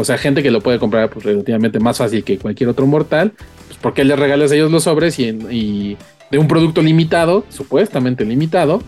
O 0.00 0.04
sea, 0.04 0.16
gente 0.18 0.42
que 0.42 0.50
lo 0.50 0.60
puede 0.60 0.78
comprar 0.78 1.10
pues, 1.10 1.24
relativamente 1.24 1.78
más 1.80 1.98
fácil 1.98 2.22
que 2.24 2.38
cualquier 2.38 2.70
otro 2.70 2.86
mortal. 2.86 3.32
Pues, 3.68 3.78
¿por 3.78 3.92
qué 3.92 4.04
les 4.04 4.18
regalas 4.18 4.52
a 4.52 4.54
ellos 4.54 4.70
los 4.70 4.84
sobres 4.84 5.18
y, 5.18 5.28
en- 5.28 5.48
y 5.50 5.96
de 6.30 6.38
un 6.38 6.48
producto 6.48 6.80
limitado, 6.80 7.44
supuestamente 7.50 8.24
limitado? 8.24 8.82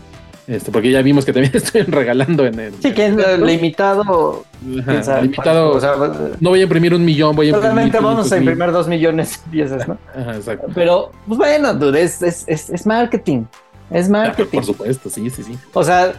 Este, 0.47 0.71
porque 0.71 0.89
ya 0.91 1.01
vimos 1.01 1.25
que 1.25 1.33
también 1.33 1.51
estoy 1.55 1.81
regalando 1.81 2.45
en 2.45 2.59
el. 2.59 2.73
Sí, 2.81 2.93
que 2.93 3.07
es 3.07 3.39
limitado. 3.39 4.45
Ajá, 4.79 5.21
limitado. 5.21 5.71
o 5.71 5.79
sea, 5.81 5.95
no 6.39 6.49
voy 6.51 6.61
a 6.61 6.63
imprimir 6.63 6.93
un 6.93 7.03
millón, 7.03 7.35
voy 7.35 7.47
a 7.47 7.49
imprimir. 7.49 7.73
Realmente 7.73 7.97
vamos 7.99 8.27
500 8.27 8.31
a 8.31 8.35
mil. 8.35 8.49
imprimir 8.49 8.71
dos 8.73 8.87
millones 8.87 9.41
de 9.43 9.51
piezas, 9.51 9.87
¿no? 9.87 9.97
Ajá, 10.15 10.35
exacto. 10.37 10.67
Pero, 10.73 11.11
pues 11.27 11.37
bueno, 11.37 11.73
dude, 11.73 12.01
es, 12.01 12.21
es, 12.21 12.45
es, 12.47 12.69
es 12.69 12.85
marketing. 12.85 13.43
Es 13.91 14.09
marketing. 14.09 14.57
Por 14.57 14.65
supuesto, 14.65 15.09
sí, 15.09 15.29
sí, 15.29 15.43
sí. 15.43 15.57
O 15.73 15.83
sea, 15.83 16.13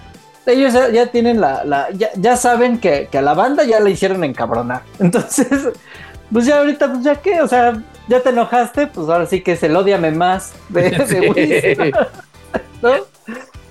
ellos 0.45 0.73
ya, 0.75 0.91
ya 0.91 1.07
tienen 1.07 1.41
la, 1.41 1.65
la 1.65 1.91
ya, 1.93 2.09
ya 2.17 2.37
saben 2.37 2.79
que, 2.79 3.09
que 3.11 3.19
a 3.19 3.23
la 3.23 3.35
banda 3.35 3.65
ya 3.65 3.81
la 3.81 3.89
hicieron 3.91 4.25
encabronar. 4.25 4.83
Entonces, 4.99 5.49
pues 6.31 6.45
ya 6.45 6.59
ahorita, 6.59 6.93
pues 6.93 7.03
ya 7.05 7.17
qué, 7.17 7.41
o 7.41 7.49
sea, 7.49 7.83
ya 8.09 8.21
te 8.21 8.29
enojaste, 8.29 8.89
pues 8.89 9.09
ahora 9.09 9.25
sí 9.25 9.41
que 9.41 9.53
es 9.53 9.63
el 9.63 9.75
odiame 9.75 10.11
más 10.11 10.53
de, 10.69 10.91
de 10.91 11.07
Sí. 11.07 11.79
Wizard, 11.81 12.09
¿no? 12.83 12.91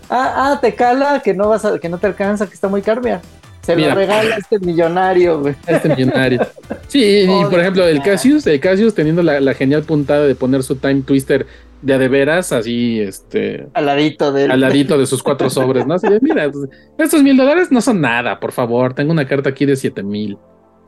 Ah, 0.09 0.51
ah, 0.51 0.59
te 0.61 0.73
cala, 0.73 1.21
que 1.21 1.33
no 1.33 1.49
vas 1.49 1.65
a, 1.65 1.79
que 1.79 1.89
no 1.89 1.97
te 1.97 2.07
alcanza, 2.07 2.47
que 2.47 2.53
está 2.53 2.67
muy 2.67 2.81
carbia. 2.81 3.21
Se 3.61 3.75
Mira. 3.75 3.89
lo 3.89 3.95
regala 3.95 4.37
este 4.37 4.59
millonario, 4.59 5.41
güey. 5.41 5.55
Este 5.67 5.89
millonario. 5.89 6.47
Sí, 6.87 7.25
y, 7.27 7.45
por 7.49 7.59
ejemplo, 7.59 7.85
el 7.85 8.01
Cassius, 8.01 8.47
el 8.47 8.61
Cassius 8.61 8.93
teniendo 8.95 9.21
la, 9.21 9.41
la 9.41 9.53
genial 9.53 9.83
puntada 9.83 10.25
de 10.25 10.35
poner 10.35 10.63
su 10.63 10.77
time 10.77 11.01
twister 11.01 11.45
de 11.81 11.93
a 11.93 11.97
de 11.97 12.07
veras, 12.07 12.51
así, 12.51 12.99
este, 12.99 13.67
Al 13.73 13.85
ladito 13.85 14.31
del. 14.31 14.51
al 14.51 14.59
ladito 14.61 14.97
de 14.97 15.05
sus 15.05 15.21
cuatro 15.21 15.49
sobres, 15.49 15.85
¿no? 15.85 15.95
Así 15.95 16.07
de, 16.07 16.19
mira, 16.21 16.49
pues, 16.49 16.69
estos 16.97 17.21
mil 17.21 17.37
dólares 17.37 17.71
no 17.71 17.81
son 17.81 18.01
nada, 18.01 18.39
por 18.39 18.51
favor. 18.51 18.93
Tengo 18.93 19.11
una 19.11 19.27
carta 19.27 19.49
aquí 19.49 19.65
de 19.65 19.75
siete 19.75 20.01
mil. 20.01 20.37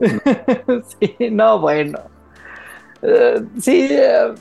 sí, 0.00 1.16
no, 1.30 1.60
bueno. 1.60 1.98
Eh, 3.02 3.42
sí, 3.60 3.88
eh, 3.90 4.32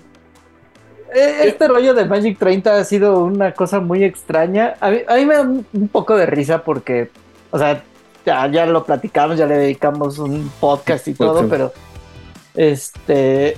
este 1.13 1.67
rollo 1.67 1.93
de 1.93 2.05
Magic 2.05 2.37
30 2.37 2.77
ha 2.77 2.83
sido 2.83 3.23
una 3.23 3.53
cosa 3.53 3.79
muy 3.79 4.03
extraña. 4.03 4.75
A 4.79 4.89
mí, 4.91 4.99
a 5.07 5.15
mí 5.15 5.25
me 5.25 5.35
da 5.35 5.41
un, 5.41 5.65
poco 5.91 6.15
de 6.15 6.25
risa 6.25 6.63
porque, 6.63 7.09
o 7.51 7.57
sea, 7.59 7.83
ya, 8.25 8.47
ya 8.47 8.65
lo 8.65 8.83
platicamos, 8.83 9.37
ya 9.37 9.45
le 9.45 9.57
dedicamos 9.57 10.19
un 10.19 10.51
podcast 10.59 11.07
y 11.07 11.13
todo, 11.13 11.47
pero 11.47 11.73
este, 12.55 13.57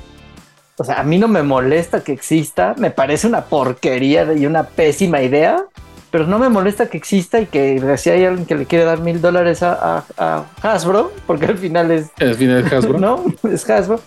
o 0.78 0.84
sea, 0.84 1.00
a 1.00 1.04
mí 1.04 1.18
no 1.18 1.28
me 1.28 1.44
molesta 1.44 2.04
que 2.04 2.14
exista, 2.14 2.76
me 2.78 2.92
parece 2.92 3.28
una 3.28 3.46
porquería 3.46 4.32
y 4.34 4.46
una 4.46 4.64
pésima 4.64 5.22
idea, 5.22 5.64
pero 6.12 6.28
no 6.28 6.40
me 6.40 6.50
molesta 6.50 6.88
que 6.88 6.98
exista 6.98 7.40
y 7.40 7.46
que 7.46 7.98
si 7.98 8.10
hay 8.10 8.26
alguien 8.26 8.46
que 8.46 8.56
le 8.56 8.66
quiere 8.66 8.86
dar 8.86 9.00
mil 9.00 9.22
dólares 9.22 9.64
a, 9.64 10.04
a- 10.18 10.46
a 10.62 10.74
Hasbro, 10.74 11.12
porque 11.26 11.46
al 11.46 11.58
final 11.58 11.90
es 11.92 12.08
El 12.20 12.36
final 12.36 12.68
de 12.70 12.76
Hasbro. 12.76 13.00
¿no? 13.00 13.24
Es 13.50 13.70
Hasbro. 13.70 14.00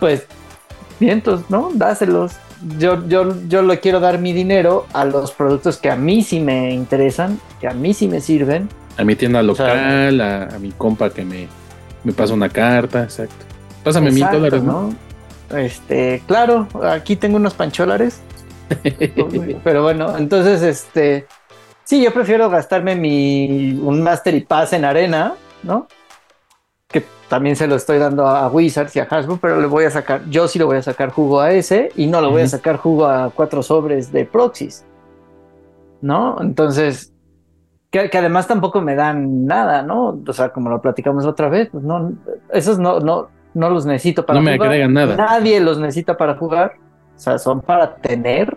Pues, 0.00 0.24
vientos, 0.98 1.42
¿no? 1.50 1.70
Dáselos. 1.74 2.32
Yo, 2.78 3.06
yo, 3.06 3.34
yo 3.48 3.62
le 3.62 3.80
quiero 3.80 4.00
dar 4.00 4.18
mi 4.18 4.32
dinero 4.32 4.86
a 4.92 5.04
los 5.04 5.32
productos 5.32 5.76
que 5.76 5.90
a 5.90 5.96
mí 5.96 6.22
sí 6.22 6.40
me 6.40 6.72
interesan, 6.72 7.38
que 7.60 7.68
a 7.68 7.72
mí 7.72 7.92
sí 7.94 8.08
me 8.08 8.20
sirven. 8.20 8.68
A 8.96 9.04
mi 9.04 9.16
tienda 9.16 9.40
sea, 9.40 9.46
local, 9.46 10.20
a, 10.20 10.44
a 10.54 10.58
mi 10.58 10.70
compa 10.70 11.10
que 11.10 11.24
me, 11.24 11.48
me 12.04 12.12
pasa 12.12 12.32
una 12.34 12.48
carta, 12.48 13.02
exacto. 13.02 13.44
Pásame 13.82 14.10
mil 14.10 14.26
dólares, 14.30 14.62
¿no? 14.62 14.94
Este, 15.50 16.22
claro, 16.26 16.68
aquí 16.82 17.16
tengo 17.16 17.36
unos 17.36 17.54
pancholares. 17.54 18.20
Pero 19.64 19.82
bueno, 19.82 20.16
entonces, 20.16 20.62
este, 20.62 21.26
sí, 21.84 22.02
yo 22.02 22.12
prefiero 22.12 22.48
gastarme 22.48 22.96
mi, 22.96 23.78
un 23.82 24.02
Master 24.02 24.34
y 24.34 24.40
Pass 24.40 24.72
en 24.72 24.84
arena, 24.84 25.34
¿no? 25.62 25.86
Que 26.94 27.04
también 27.28 27.56
se 27.56 27.66
lo 27.66 27.74
estoy 27.74 27.98
dando 27.98 28.24
a 28.28 28.48
Wizards 28.48 28.94
y 28.94 29.00
a 29.00 29.02
Hasbro, 29.02 29.36
pero 29.42 29.60
le 29.60 29.66
voy 29.66 29.82
a 29.82 29.90
sacar, 29.90 30.22
yo 30.30 30.46
sí 30.46 30.60
le 30.60 30.64
voy 30.64 30.76
a 30.76 30.82
sacar 30.82 31.10
jugo 31.10 31.40
a 31.40 31.50
ese 31.50 31.90
y 31.96 32.06
no 32.06 32.20
le 32.20 32.28
voy 32.28 32.42
a 32.42 32.46
sacar 32.46 32.76
jugo 32.76 33.06
a 33.06 33.32
cuatro 33.34 33.64
sobres 33.64 34.12
de 34.12 34.24
proxies, 34.24 34.86
¿no? 36.00 36.40
Entonces, 36.40 37.12
que, 37.90 38.08
que 38.10 38.18
además 38.18 38.46
tampoco 38.46 38.80
me 38.80 38.94
dan 38.94 39.44
nada, 39.44 39.82
¿no? 39.82 40.22
O 40.24 40.32
sea, 40.32 40.50
como 40.50 40.70
lo 40.70 40.80
platicamos 40.80 41.26
otra 41.26 41.48
vez, 41.48 41.68
pues 41.72 41.82
no, 41.82 42.12
esos 42.52 42.78
no, 42.78 43.00
no, 43.00 43.26
no 43.54 43.70
los 43.70 43.86
necesito 43.86 44.24
para 44.24 44.38
No 44.38 44.44
me 44.44 44.54
jugar. 44.54 44.68
agregan 44.68 44.92
nada. 44.94 45.16
Nadie 45.16 45.58
los 45.58 45.80
necesita 45.80 46.16
para 46.16 46.36
jugar. 46.36 46.74
O 47.16 47.18
sea, 47.18 47.38
son 47.38 47.60
para 47.60 47.96
tener. 47.96 48.56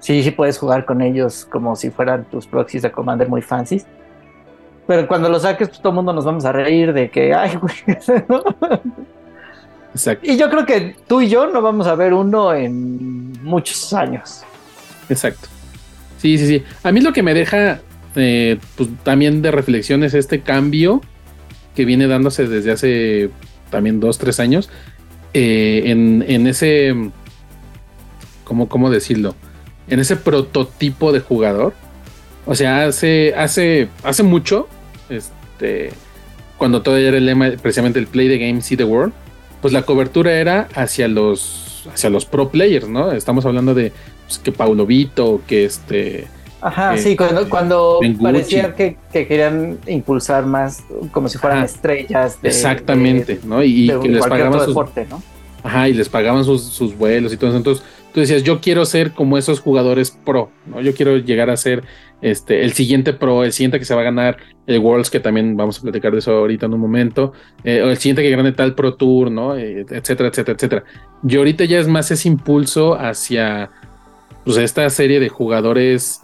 Sí, 0.00 0.22
sí 0.22 0.30
puedes 0.30 0.58
jugar 0.58 0.84
con 0.84 1.00
ellos 1.00 1.46
como 1.50 1.74
si 1.74 1.88
fueran 1.88 2.24
tus 2.24 2.46
proxies 2.46 2.82
de 2.82 2.92
Commander 2.92 3.28
muy 3.30 3.40
fancies. 3.40 3.86
Pero 4.88 5.06
cuando 5.06 5.28
los 5.28 5.42
saques, 5.42 5.68
pues 5.68 5.80
todo 5.80 5.90
el 5.90 5.96
mundo 5.96 6.14
nos 6.14 6.24
vamos 6.24 6.46
a 6.46 6.50
reír 6.50 6.94
de 6.94 7.10
que, 7.10 7.34
ay, 7.34 7.56
güey. 7.56 7.74
¿no? 8.28 8.42
Exacto, 9.92 10.26
Y 10.26 10.38
yo 10.38 10.48
creo 10.48 10.64
que 10.64 10.96
tú 11.06 11.20
y 11.20 11.28
yo 11.28 11.46
no 11.46 11.60
vamos 11.60 11.86
a 11.86 11.94
ver 11.94 12.14
uno 12.14 12.54
en 12.54 13.32
muchos 13.44 13.92
años. 13.92 14.44
exacto. 15.10 15.46
Sí, 16.16 16.38
sí, 16.38 16.46
sí. 16.46 16.62
A 16.82 16.90
mí 16.90 17.02
lo 17.02 17.12
que 17.12 17.22
me 17.22 17.34
deja 17.34 17.82
eh, 18.16 18.58
pues, 18.76 18.88
también 19.02 19.42
de 19.42 19.50
reflexión 19.50 20.02
es 20.04 20.14
este 20.14 20.40
cambio 20.40 21.02
que 21.76 21.84
viene 21.84 22.06
dándose 22.06 22.48
desde 22.48 22.72
hace 22.72 23.30
también 23.70 24.00
dos, 24.00 24.16
tres 24.16 24.40
años 24.40 24.70
eh, 25.34 25.82
en, 25.84 26.24
en 26.26 26.46
ese, 26.46 26.94
¿cómo, 28.44 28.70
¿cómo 28.70 28.88
decirlo? 28.88 29.34
En 29.86 30.00
ese 30.00 30.16
prototipo 30.16 31.12
de 31.12 31.20
jugador. 31.20 31.74
O 32.46 32.54
sea, 32.54 32.86
hace, 32.86 33.34
hace, 33.36 33.88
hace 34.02 34.22
mucho, 34.22 34.66
este, 35.08 35.90
cuando 36.56 36.82
todavía 36.82 37.08
era 37.08 37.18
el 37.18 37.26
lema, 37.26 37.50
precisamente 37.62 37.98
el 37.98 38.06
Play 38.06 38.28
the 38.28 38.38
Game, 38.38 38.60
See 38.60 38.76
the 38.76 38.84
World, 38.84 39.12
pues 39.60 39.72
la 39.72 39.82
cobertura 39.82 40.32
era 40.38 40.68
hacia 40.74 41.08
los, 41.08 41.88
hacia 41.92 42.10
los 42.10 42.24
pro 42.26 42.48
players, 42.50 42.88
¿no? 42.88 43.12
Estamos 43.12 43.44
hablando 43.46 43.74
de 43.74 43.92
pues, 44.26 44.38
que 44.38 44.52
Paulo 44.52 44.86
Vito, 44.86 45.40
que 45.46 45.64
este, 45.64 46.26
Ajá, 46.60 46.94
Eh, 46.94 46.98
sí, 46.98 47.16
cuando, 47.16 47.48
cuando 47.48 48.00
parecía 48.20 48.74
que, 48.74 48.96
que 49.12 49.26
querían 49.26 49.78
impulsar 49.86 50.44
más 50.46 50.82
como 51.12 51.28
si 51.28 51.38
fueran 51.38 51.58
Ajá. 51.58 51.66
estrellas. 51.66 52.40
de- 52.42 52.48
exactamente, 52.48 53.36
de- 53.36 53.46
¿no? 53.46 53.62
Y, 53.62 53.88
de 53.88 54.00
que 54.00 54.08
les 54.08 54.26
pagaban 54.26 54.58
sus, 54.58 54.68
deporte, 54.68 55.06
¿no? 55.08 55.22
Ajá, 55.62 55.88
y 55.88 55.94
les 55.94 56.08
pagaban 56.08 56.44
sus, 56.44 56.62
sus 56.64 56.96
vuelos 56.96 57.32
y 57.32 57.36
todo 57.36 57.50
eso. 57.50 57.56
Entonces, 57.56 57.84
tú 58.12 58.20
decías, 58.20 58.42
yo 58.42 58.60
quiero 58.60 58.84
ser 58.84 59.12
como 59.12 59.38
esos 59.38 59.60
jugadores 59.60 60.10
pro, 60.24 60.50
¿no? 60.66 60.80
Yo 60.80 60.94
quiero 60.94 61.16
llegar 61.18 61.50
a 61.50 61.56
ser 61.56 61.82
este, 62.20 62.64
el 62.64 62.72
siguiente 62.72 63.12
pro, 63.12 63.44
el 63.44 63.52
siguiente 63.52 63.78
que 63.78 63.84
se 63.84 63.94
va 63.94 64.00
a 64.00 64.04
ganar 64.04 64.38
el 64.66 64.78
Worlds, 64.80 65.10
que 65.10 65.20
también 65.20 65.56
vamos 65.56 65.78
a 65.78 65.82
platicar 65.82 66.12
de 66.12 66.18
eso 66.18 66.32
ahorita 66.32 66.66
en 66.66 66.74
un 66.74 66.80
momento, 66.80 67.32
eh, 67.64 67.82
o 67.82 67.88
el 67.88 67.96
siguiente 67.96 68.22
que 68.22 68.30
gane 68.30 68.52
tal 68.52 68.74
Pro 68.74 68.94
Tour, 68.94 69.30
¿no? 69.30 69.56
Eh, 69.56 69.86
etcétera, 69.88 70.28
etcétera, 70.28 70.56
etcétera. 70.56 70.84
Y 71.26 71.36
ahorita 71.36 71.64
ya 71.64 71.78
es 71.78 71.86
más 71.86 72.10
ese 72.10 72.28
impulso 72.28 72.94
hacia 72.94 73.70
pues, 74.44 74.56
esta 74.56 74.88
serie 74.90 75.20
de 75.20 75.28
jugadores 75.28 76.20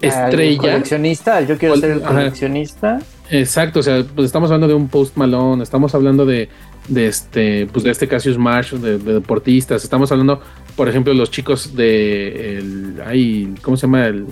estrella. 0.00 0.60
coleccionista, 0.60 1.40
yo 1.42 1.56
quiero 1.58 1.76
ser 1.76 1.90
el 1.92 2.00
coleccionista. 2.00 3.00
Exacto, 3.30 3.80
o 3.80 3.82
sea, 3.82 4.04
pues 4.14 4.26
estamos 4.26 4.50
hablando 4.50 4.68
de 4.68 4.74
un 4.74 4.88
Post 4.88 5.16
Malone, 5.16 5.62
estamos 5.62 5.94
hablando 5.94 6.26
de, 6.26 6.48
de 6.88 7.06
este, 7.06 7.66
pues 7.66 7.84
de 7.84 7.90
este 7.90 8.08
Cassius 8.08 8.36
Marsh, 8.36 8.72
de, 8.72 8.98
deportistas, 8.98 9.84
estamos 9.84 10.10
hablando, 10.12 10.40
por 10.76 10.88
ejemplo, 10.88 11.14
los 11.14 11.30
chicos 11.30 11.74
de 11.74 12.58
el, 12.58 13.54
¿cómo 13.62 13.76
se 13.76 13.86
llama? 13.86 14.06
El 14.06 14.26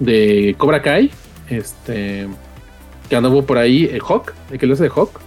de 0.00 0.56
Cobra 0.58 0.82
Kai, 0.82 1.12
este, 1.48 2.26
que 3.08 3.16
anduvo 3.16 3.44
por 3.44 3.58
ahí, 3.58 3.88
el 3.92 4.00
Hawk, 4.00 4.32
el 4.50 4.58
que 4.58 4.66
lo 4.66 4.74
hace 4.74 4.84
de 4.84 4.90
Hawk. 4.90 5.20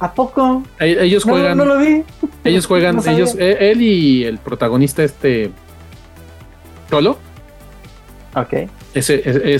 ¿A 0.00 0.12
poco? 0.12 0.64
Ellos 0.80 1.22
juegan. 1.22 1.56
No, 1.56 1.64
lo 1.64 1.78
vi. 1.78 2.02
Ellos 2.42 2.66
juegan, 2.66 2.98
ellos, 3.08 3.36
e, 3.38 3.70
él 3.70 3.80
y 3.80 4.24
el 4.24 4.38
protagonista, 4.38 5.04
este. 5.04 5.50
Solo. 6.90 7.18
Ok. 8.34 8.68
es, 8.94 9.10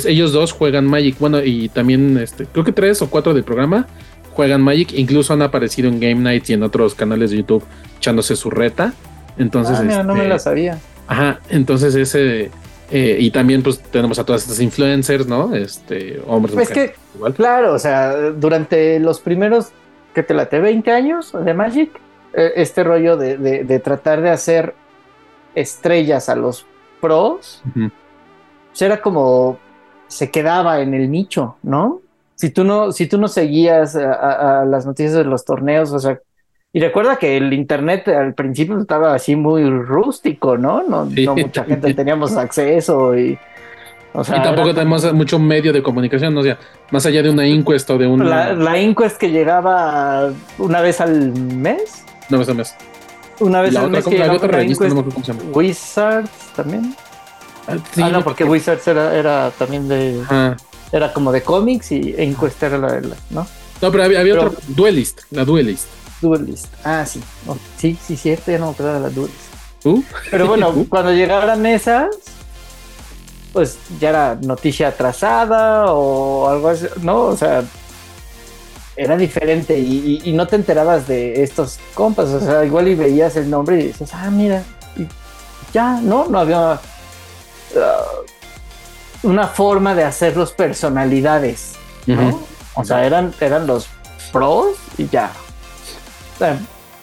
ellos 0.05 0.33
dos 0.33 0.53
juegan 0.53 0.87
Magic. 0.87 1.17
Bueno, 1.19 1.43
y 1.43 1.69
también, 1.69 2.19
este, 2.19 2.47
creo 2.47 2.65
que 2.65 2.73
tres 2.73 3.01
o 3.03 3.09
cuatro 3.09 3.33
del 3.33 3.45
programa 3.45 3.87
juegan 4.33 4.61
Magic. 4.63 4.93
Incluso 4.95 5.33
han 5.33 5.43
aparecido 5.43 5.89
en 5.89 6.01
Game 6.01 6.17
Night 6.17 6.51
y 6.51 6.55
en 6.55 6.63
otros 6.63 6.95
canales 6.95 7.31
de 7.31 7.39
YouTube 7.39 7.65
echándose 7.99 8.35
su 8.35 8.51
reta. 8.51 8.93
Entonces. 9.39 9.79
Ah, 9.79 10.03
no 10.03 10.15
me 10.15 10.21
este, 10.21 10.29
la 10.29 10.39
sabía. 10.39 10.79
Ajá, 11.07 11.41
entonces 11.51 11.95
ese 11.95 12.51
eh, 12.97 13.17
y 13.19 13.33
también 13.33 13.61
pues 13.61 13.81
tenemos 13.83 14.21
a 14.21 14.25
todas 14.25 14.43
estas 14.43 14.61
influencers, 14.61 15.27
¿no? 15.27 15.53
Este, 15.53 16.23
hombres. 16.29 16.55
Pues 16.55 16.69
que, 16.69 16.95
claro, 17.35 17.75
o 17.75 17.79
sea, 17.81 18.15
durante 18.31 19.01
los 19.01 19.19
primeros, 19.19 19.73
que 20.15 20.23
te 20.23 20.33
late, 20.33 20.61
20 20.61 20.93
años 20.93 21.33
de 21.33 21.55
Magic, 21.55 21.91
eh, 22.35 22.53
este 22.55 22.85
rollo 22.85 23.17
de, 23.17 23.81
tratar 23.83 24.21
de 24.23 24.31
hacer 24.31 24.77
estrellas 25.57 26.29
a 26.29 26.37
los 26.37 26.67
pros, 27.01 27.65
pues 27.75 28.83
era 28.83 29.03
como, 29.03 29.59
se 30.07 30.31
quedaba 30.31 30.81
en 30.81 30.95
el 30.95 31.11
nicho, 31.11 31.57
¿no? 31.65 32.01
Si 32.37 32.51
tú 32.51 32.63
no, 32.63 32.93
si 32.93 33.09
tú 33.09 33.19
no 33.19 33.27
seguías 33.27 33.97
a 33.97 34.65
las 34.65 34.87
noticias 34.87 35.15
de 35.15 35.25
los 35.25 35.45
torneos, 35.45 35.91
o 35.91 35.99
sea, 35.99 36.21
y 36.75 36.81
recuerda 36.81 37.17
que 37.17 37.37
el 37.37 37.53
internet 37.53 38.09
al 38.09 38.35
principio 38.35 38.77
estaba 38.81 39.15
así 39.15 39.37
muy 39.37 39.63
rústico, 39.71 40.59
¿no? 40.59 40.83
No, 40.83 41.07
mucha 41.07 41.65
gente 41.65 41.95
teníamos 41.95 42.37
acceso 42.37 43.17
y. 43.17 43.39
O 44.13 44.25
sea, 44.25 44.39
y 44.39 44.43
tampoco 44.43 44.75
tenemos 44.75 45.13
mucho 45.13 45.39
medio 45.39 45.73
de 45.73 45.85
comunicación, 45.85 46.35
¿no? 46.35 46.41
o 46.41 46.43
sea, 46.43 46.59
más 46.91 47.07
allá 47.07 47.23
de 47.23 47.31
una 47.31 47.47
inquest 47.47 47.89
o 47.91 47.97
de 47.97 48.09
un. 48.09 48.29
La, 48.29 48.53
la 48.55 48.77
inquest 48.77 49.19
que 49.19 49.31
llegaba 49.31 50.33
una 50.59 50.81
vez 50.81 51.01
al 51.01 51.33
mes. 51.33 52.05
Una 52.29 52.39
vez 52.39 52.49
al 52.49 52.55
mes. 52.57 52.75
Una 53.39 53.61
vez 53.61 53.77
al 53.77 53.91
mes. 53.91 54.05
Que 54.05 54.19
la 54.19 54.33
otra 54.33 54.49
revista, 54.49 54.89
no 54.89 54.95
me 54.95 55.01
acuerdo 55.01 55.15
cómo 55.15 55.27
se 55.27 55.33
llama. 55.33 55.51
Wizards 55.53 56.53
también. 56.57 56.93
Ah, 57.69 57.77
ah 58.03 58.09
no, 58.09 58.25
porque 58.25 58.43
Wizards 58.43 58.87
era, 58.89 59.15
era 59.15 59.53
también 59.57 59.87
de. 59.87 60.21
Era 60.91 61.13
como 61.13 61.31
de 61.31 61.41
cómics 61.41 61.93
y 61.93 62.17
Inquest 62.19 62.61
era 62.65 62.79
la 62.79 62.93
de 62.95 63.09
la, 63.09 63.17
¿no? 63.31 63.47
No, 63.81 63.93
pero 63.93 64.03
había, 64.03 64.19
había 64.19 64.35
otro. 64.35 64.55
Duelist, 64.67 65.21
la 65.31 65.45
Duelist. 65.45 65.87
Duelist. 66.25 66.67
Ah, 66.85 67.05
sí. 67.07 67.23
sí, 67.77 67.99
sí, 68.03 68.17
cierto, 68.17 68.51
ya 68.51 68.59
no 68.59 68.67
me 68.67 68.73
acuerdo 68.73 68.95
de 68.95 69.01
las 69.01 69.15
Duelist. 69.15 69.39
¿Tú? 69.83 70.03
Pero 70.31 70.47
bueno, 70.47 70.73
cuando 70.89 71.13
llegaran 71.13 71.67
esas, 71.67 72.17
pues 73.53 73.79
ya 74.01 74.09
era 74.09 74.39
noticia 74.43 74.89
atrasada 74.89 75.93
o 75.93 76.49
algo 76.49 76.69
así, 76.69 76.87
¿no? 77.03 77.23
O 77.23 77.37
sea, 77.37 77.63
era 78.97 79.17
diferente 79.17 79.79
y, 79.79 80.33
no 80.33 80.47
te 80.47 80.57
enterabas 80.57 81.07
de 81.07 81.43
estos 81.43 81.79
compas, 81.95 82.29
o 82.31 82.41
sea, 82.41 82.65
igual 82.65 82.89
y 82.89 82.95
veías 82.95 83.37
el 83.37 83.51
nombre 83.51 83.81
y 83.81 83.87
dices, 83.89 84.11
ah, 84.15 84.31
mira, 84.31 84.63
y 84.97 85.07
ya, 85.73 86.01
¿no? 86.01 86.27
No 86.29 86.39
había 86.39 86.81
uh, 87.75 89.29
una 89.29 89.49
forma 89.49 89.95
de 89.95 90.05
hacerlos 90.05 90.53
personalidades, 90.53 91.75
¿no? 92.07 92.41
O 92.75 92.85
sea, 92.85 93.05
eran, 93.05 93.35
eran 93.41 93.67
los 93.67 93.89
pros 94.33 94.77
y 94.99 95.09
ya, 95.09 95.31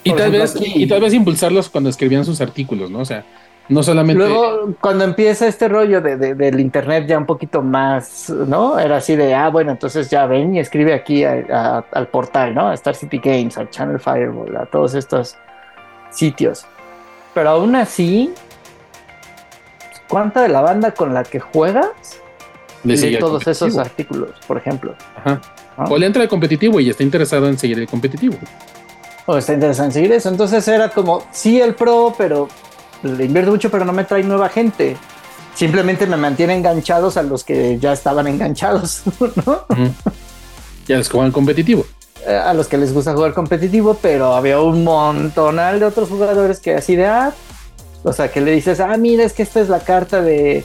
y 0.04 0.13
tal, 0.13 0.32
vez, 0.32 0.56
y 0.60 0.88
tal 0.88 1.02
vez 1.02 1.13
impulsarlos 1.13 1.70
cuando 1.70 1.89
escribían 1.89 2.26
sus 2.26 2.41
artículos, 2.41 2.89
¿no? 2.89 3.00
O 3.00 3.06
sea, 3.06 3.24
no 3.70 3.84
solamente. 3.84 4.17
Luego, 4.17 4.74
cuando 4.82 5.04
empieza 5.04 5.48
este 5.48 5.67
rollo 5.67 6.02
de, 6.02 6.17
del 6.17 6.60
internet 6.60 7.06
ya 7.08 7.17
un 7.17 7.26
poquito 7.26 7.62
más, 7.62 8.30
¿no? 8.30 8.80
Era 8.80 8.98
así 8.98 9.15
de, 9.15 9.34
ah, 9.34 9.50
bueno, 9.50 9.72
entonces 9.72 10.10
ya 10.10 10.26
ven 10.26 10.56
y 10.56 10.60
escribe 10.60 10.94
aquí 10.94 11.24
al 11.24 12.08
portal, 12.12 12.54
¿no? 12.56 12.67
A 12.67 12.74
Star 12.74 12.96
City 12.96 13.20
Games, 13.24 13.58
al 13.58 13.70
Channel 13.70 14.00
Fireball, 14.00 14.58
a 14.58 14.65
todos 14.65 14.96
estos 14.96 15.36
sitios. 16.10 16.65
Pero 17.34 17.52
aún 17.52 17.76
así, 17.76 18.34
¿cuánta 20.10 20.41
de 20.41 20.50
la 20.50 20.62
banda 20.62 20.91
con 20.91 21.13
la 21.13 21.24
que 21.24 21.39
juegas 21.39 22.20
lee 22.84 23.17
todos 23.20 23.48
esos 23.48 23.78
artículos, 23.78 24.32
por 24.48 24.58
ejemplo? 24.58 24.96
Ajá. 25.15 25.39
O 25.89 25.98
le 25.98 26.06
entra 26.06 26.24
el 26.24 26.30
competitivo 26.30 26.80
y 26.80 26.89
está 26.89 27.04
interesado 27.04 27.48
en 27.48 27.58
seguir 27.58 27.80
el 27.80 27.88
competitivo. 27.88 28.38
Oh, 29.26 29.38
está 29.38 29.54
interesante 29.54 29.96
seguir 29.96 30.12
eso. 30.12 30.30
Entonces 30.30 30.68
era 30.68 30.90
como, 30.90 31.24
sí, 31.32 31.62
el 31.62 31.76
pro, 31.76 32.14
pero 32.18 32.48
le 33.04 33.26
invierto 33.26 33.52
mucho, 33.52 33.70
pero 33.70 33.86
no 33.86 33.94
me 33.94 34.04
trae 34.04 34.24
nueva 34.24 34.50
gente. 34.50 34.98
Simplemente 35.56 36.08
me 36.08 36.18
mantiene 36.18 36.56
enganchados 36.56 37.18
a 37.18 37.24
los 37.24 37.44
que 37.44 37.78
ya 37.80 37.94
estaban 37.94 38.28
enganchados, 38.28 39.04
¿no? 39.46 39.66
Ya 40.88 40.98
les 40.98 41.10
juegan 41.10 41.32
competitivo. 41.32 41.86
Eh, 42.26 42.36
a 42.36 42.54
los 42.54 42.68
que 42.68 42.78
les 42.78 42.94
gusta 42.94 43.14
jugar 43.14 43.34
competitivo, 43.34 43.98
pero 44.02 44.36
había 44.36 44.60
un 44.62 44.84
montonal 44.84 45.80
de 45.80 45.86
otros 45.86 46.10
jugadores 46.10 46.60
que 46.60 46.76
así 46.76 46.96
de 46.96 47.08
ah, 47.08 47.34
o 48.04 48.14
sea, 48.14 48.32
que 48.32 48.42
le 48.42 48.52
dices, 48.52 48.80
ah, 48.80 48.96
mira, 48.98 49.24
es 49.24 49.34
que 49.34 49.44
esta 49.44 49.60
es 49.60 49.70
la 49.70 49.80
carta 49.80 50.22
de 50.22 50.64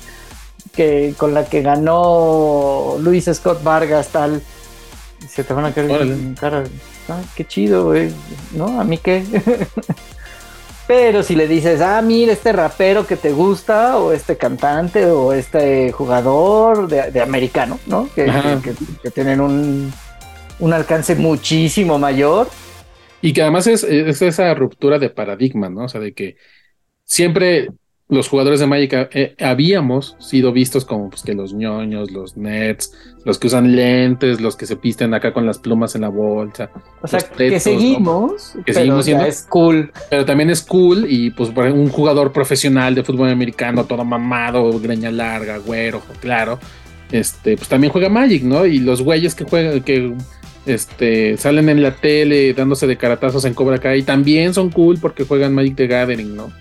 que 0.75 1.15
con 1.17 1.33
la 1.33 1.47
que 1.47 1.63
ganó 1.63 2.97
Luis 3.01 3.31
Scott 3.33 3.63
Vargas, 3.63 4.09
tal. 4.09 4.43
se 5.29 5.45
te 5.45 5.55
van 5.55 5.65
a 5.67 5.73
caer 5.73 6.03
en 6.03 6.35
cara 6.35 6.65
ah, 7.09 7.23
qué 7.35 7.45
chido, 7.45 7.87
güey, 7.87 8.11
¿no? 8.53 8.81
A 8.81 8.85
mí 8.85 8.99
qué. 8.99 9.25
Pero 10.87 11.25
si 11.25 11.35
le 11.35 11.49
dices, 11.49 11.81
ah, 11.81 12.01
mira, 12.01 12.33
este 12.33 12.53
rapero 12.53 13.07
que 13.07 13.17
te 13.17 13.33
gusta, 13.33 13.99
o 13.99 14.13
este 14.13 14.37
cantante, 14.37 15.07
o 15.07 15.33
este 15.33 15.91
jugador 15.91 16.87
de, 16.87 17.21
americano, 17.21 17.81
¿no? 17.87 18.09
Que, 18.15 18.31
tienen 19.13 19.41
un, 19.41 19.93
un, 20.61 20.73
alcance 20.73 21.17
muchísimo 21.17 21.99
mayor. 21.99 22.49
Y 23.21 23.33
que 23.33 23.43
además 23.43 23.67
es, 23.67 23.83
es, 23.83 24.23
esa 24.23 24.55
ruptura 24.55 25.01
de 25.01 25.11
paradigma, 25.11 25.69
¿no? 25.69 25.85
O 25.85 25.89
sea, 25.89 26.01
de 26.01 26.15
que 26.15 26.37
siempre 27.05 27.69
los 28.09 28.29
jugadores 28.29 28.61
de 28.61 28.67
Magic 28.67 29.09
eh, 29.13 29.35
habíamos 29.41 30.15
sido 30.21 30.53
vistos 30.53 30.85
como 30.85 31.11
pues, 31.11 31.23
que 31.23 31.35
los 31.35 31.53
ñoños, 31.53 32.13
los 32.13 32.37
nerds, 32.37 32.93
los 33.25 33.39
que 33.39 33.49
usan 33.49 33.75
lentes, 33.75 34.41
los 34.41 34.55
que 34.55 34.67
se 34.67 34.77
pisten 34.77 35.13
acá 35.13 35.33
con 35.33 35.45
las 35.45 35.59
plumas 35.59 35.97
en 35.97 36.03
la 36.03 36.09
bolsa. 36.09 36.71
O 37.03 37.09
sea, 37.09 37.19
que 37.21 37.59
seguimos, 37.59 38.55
que 38.65 38.73
seguimos 38.73 39.07
siendo, 39.07 39.25
es 39.25 39.43
cool. 39.49 39.91
Pero 40.09 40.25
también 40.25 40.51
es 40.51 40.63
cool 40.63 41.07
y 41.09 41.31
pues 41.31 41.51
un 41.51 41.89
jugador 41.89 42.33
profesional 42.33 42.95
de 42.95 43.03
fútbol 43.03 43.29
americano, 43.29 43.85
todo 43.85 44.05
mamado, 44.05 44.79
greña 44.79 45.11
larga, 45.11 45.59
güero, 45.59 46.01
claro, 46.21 46.61
este, 47.11 47.57
pues 47.57 47.69
también 47.69 47.93
juega 47.93 48.09
Magic, 48.09 48.45
¿no? 48.45 48.67
Y 48.67 48.79
los 48.79 49.03
güeyes 49.03 49.35
que 49.35 49.45
juegan, 49.45 49.83
que 49.83 50.15
este, 50.65 51.37
salen 51.37 51.69
en 51.69 51.83
la 51.83 51.93
tele 51.97 52.53
dándose 52.55 52.87
de 52.87 52.97
caratazos 52.97 53.45
en 53.45 53.55
Cobra 53.55 53.79
Kai 53.79 54.03
también 54.03 54.55
son 54.55 54.71
cool 54.71 54.99
porque 55.01 55.25
juegan 55.25 55.55
Magic 55.55 55.75
the 55.75 55.87
Gathering, 55.89 56.37
¿no? 56.37 56.53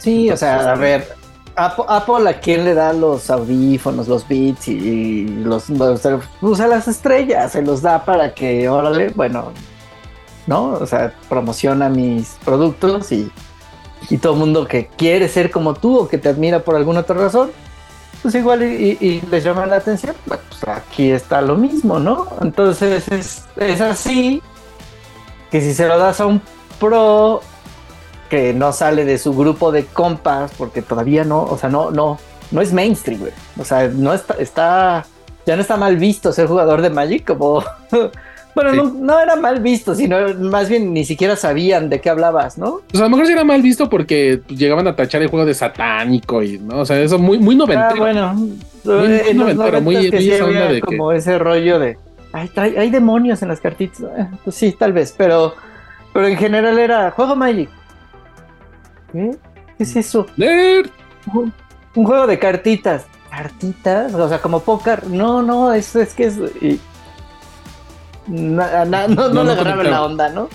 Sí, 0.00 0.30
o 0.30 0.36
sea, 0.36 0.72
a 0.72 0.74
ver, 0.76 1.06
Apple, 1.54 2.28
a 2.28 2.40
quién 2.40 2.64
le 2.64 2.74
da 2.74 2.92
los 2.92 3.30
audífonos, 3.30 4.08
los 4.08 4.26
beats 4.26 4.68
y 4.68 5.26
los, 5.28 5.66
usa 6.40 6.66
las 6.66 6.88
estrellas, 6.88 7.52
se 7.52 7.62
los 7.62 7.82
da 7.82 8.04
para 8.04 8.34
que, 8.34 8.68
órale, 8.68 9.10
bueno, 9.10 9.52
¿no? 10.46 10.72
O 10.72 10.86
sea, 10.86 11.12
promociona 11.28 11.90
mis 11.90 12.38
productos 12.44 13.12
y, 13.12 13.30
y 14.08 14.16
todo 14.16 14.32
el 14.32 14.38
mundo 14.38 14.66
que 14.66 14.86
quiere 14.86 15.28
ser 15.28 15.50
como 15.50 15.74
tú 15.74 15.98
o 15.98 16.08
que 16.08 16.16
te 16.16 16.30
admira 16.30 16.60
por 16.60 16.76
alguna 16.76 17.00
otra 17.00 17.16
razón, 17.16 17.50
pues 18.22 18.34
igual 18.34 18.62
y, 18.62 19.22
les 19.30 19.44
llama 19.44 19.66
la 19.66 19.76
atención, 19.76 20.16
pues 20.26 20.40
aquí 20.66 21.10
está 21.10 21.42
lo 21.42 21.56
mismo, 21.56 21.98
¿no? 21.98 22.26
Entonces 22.40 23.08
es, 23.08 23.44
es 23.56 23.80
así 23.80 24.42
que 25.50 25.60
si 25.60 25.74
se 25.74 25.86
lo 25.86 25.98
das 25.98 26.20
a 26.20 26.26
un 26.26 26.40
pro 26.78 27.42
que 28.30 28.54
no 28.54 28.72
sale 28.72 29.04
de 29.04 29.18
su 29.18 29.34
grupo 29.34 29.72
de 29.72 29.84
compas 29.84 30.52
porque 30.56 30.80
todavía 30.80 31.24
no, 31.24 31.42
o 31.42 31.58
sea, 31.58 31.68
no, 31.68 31.90
no, 31.90 32.18
no 32.50 32.60
es 32.62 32.72
mainstream, 32.72 33.20
güey. 33.20 33.32
O 33.58 33.64
sea, 33.64 33.88
no 33.88 34.14
está, 34.14 34.34
está, 34.38 35.04
ya 35.44 35.56
no 35.56 35.62
está 35.62 35.76
mal 35.76 35.96
visto 35.98 36.32
ser 36.32 36.46
jugador 36.46 36.80
de 36.80 36.88
Magic 36.90 37.26
como, 37.26 37.62
Bueno, 38.54 38.70
Sí. 38.72 38.76
no, 38.78 38.84
no 38.94 39.20
era 39.20 39.36
mal 39.36 39.60
visto, 39.60 39.94
sino 39.94 40.16
más 40.40 40.68
bien 40.68 40.92
ni 40.92 41.04
siquiera 41.04 41.36
sabían 41.36 41.88
de 41.88 42.00
qué 42.00 42.10
hablabas, 42.10 42.58
¿no? 42.58 42.80
Pues 42.90 43.00
a 43.00 43.04
lo 43.04 43.10
mejor 43.10 43.26
sí 43.26 43.32
era 43.32 43.44
mal 43.44 43.62
visto 43.62 43.88
porque 43.88 44.40
llegaban 44.48 44.88
a 44.88 44.96
tachar 44.96 45.22
el 45.22 45.28
juego 45.28 45.46
de 45.46 45.54
satánico 45.54 46.42
y, 46.42 46.58
¿no? 46.58 46.78
O 46.80 46.84
sea, 46.86 46.98
eso 47.00 47.16
muy, 47.18 47.38
muy 47.38 47.54
Ah, 47.54 47.58
noventero. 47.58 47.96
bueno. 48.00 48.34
muy 48.34 48.50
en 48.84 49.38
los 49.38 49.54
noventero, 49.54 49.80
muy- 49.80 49.94
90s 49.96 50.10
que 50.10 50.16
muy 50.16 50.24
sí 50.24 50.32
esa 50.32 50.44
onda 50.44 50.58
había 50.58 50.72
de 50.72 50.80
que- 50.80 50.96
como 50.96 51.12
ese 51.12 51.38
rollo 51.38 51.78
de 51.78 51.96
ay, 52.32 52.48
trae- 52.52 52.76
hay 52.76 52.90
demonios 52.90 53.40
en 53.42 53.48
las 53.48 53.60
cartitas. 53.60 54.00
Eh, 54.02 54.26
Pues 54.42 54.56
sí, 54.56 54.74
tal 54.76 54.92
vez, 54.92 55.14
pero, 55.16 55.54
pero 56.12 56.26
en 56.26 56.36
general 56.36 56.76
era 56.78 57.10
juego 57.12 57.36
Magic. 57.36 57.68
¿Qué? 59.12 59.30
¿Qué 59.76 59.82
es 59.84 59.96
eso? 59.96 60.26
Nerd. 60.36 60.88
Un, 61.34 61.52
un 61.94 62.04
juego 62.04 62.26
de 62.26 62.38
cartitas. 62.38 63.04
¿Cartitas? 63.30 64.12
O 64.14 64.28
sea, 64.28 64.40
como 64.40 64.60
póker. 64.60 65.06
No, 65.08 65.42
no, 65.42 65.72
es, 65.72 65.94
es 65.96 66.14
que 66.14 66.24
es. 66.26 66.36
y- 66.60 66.80
na- 68.26 68.84
na- 68.84 69.08
no, 69.08 69.28
no, 69.28 69.44
No, 69.44 69.44
le 69.44 69.56
conectaba. 69.56 69.82
la 69.84 70.04
onda, 70.04 70.28
¿no? 70.30 70.48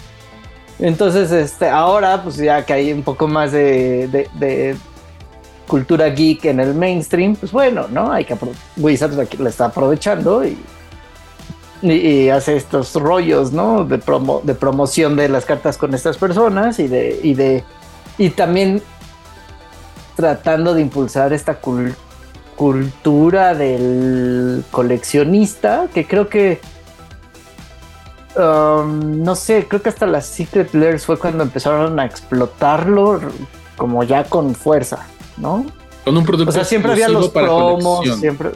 Entonces, 0.79 1.31
este, 1.31 1.69
ahora, 1.69 2.21
pues 2.23 2.35
ya 2.37 2.65
que 2.65 2.73
hay 2.73 2.91
un 2.91 3.01
poco 3.03 3.27
más 3.27 3.51
de, 3.51 4.07
de- 4.09 4.29
de 4.37 4.75
cultura 5.67 6.09
geek 6.09 6.45
en 6.45 6.59
el 6.59 6.73
mainstream, 6.73 7.35
pues 7.35 7.51
bueno, 7.51 7.87
¿no? 7.89 8.11
Hay 8.11 8.25
que 8.25 8.35
Wizards 8.77 9.15
la 9.39 9.49
está 9.49 9.65
aprovechando 9.65 10.45
y, 10.45 10.57
y, 11.81 11.91
y 11.93 12.29
hace 12.29 12.55
estos 12.57 12.93
rollos, 12.95 13.51
¿no? 13.53 13.85
De, 13.85 13.97
promo, 13.97 14.41
de 14.43 14.53
promoción 14.53 15.15
de 15.15 15.29
las 15.29 15.45
cartas 15.45 15.77
con 15.77 15.93
estas 15.95 16.17
personas 16.17 16.77
y 16.79 16.87
de, 16.87 17.19
y 17.23 17.33
de 17.35 17.63
y 18.17 18.30
también 18.30 18.82
tratando 20.15 20.73
de 20.73 20.82
impulsar 20.82 21.34
esta 21.34 21.62
cul- 21.62 21.95
cultura 22.56 23.54
del 23.54 24.63
coleccionista, 24.71 25.88
que 25.93 26.08
creo 26.08 26.30
que 26.30 26.62
um, 28.38 29.23
no 29.23 29.36
sé, 29.36 29.67
creo 29.67 29.82
que 29.82 29.89
hasta 29.89 30.06
las 30.06 30.25
Secret 30.25 30.73
Lairs 30.73 31.06
fue 31.06 31.17
cuando 31.17 31.43
empezaron 31.43 31.99
a 31.99 32.06
explotarlo 32.06 33.19
como 33.78 34.04
ya 34.04 34.23
con 34.23 34.56
fuerza, 34.56 35.06
¿no? 35.38 35.65
Con 36.04 36.15
un 36.15 36.25
producto 36.25 36.49
O 36.49 36.54
sea, 36.54 36.63
siempre 36.63 36.91
había 36.93 37.10
los 37.10 37.30
promos, 37.30 37.97
colección. 37.97 38.19
siempre. 38.19 38.51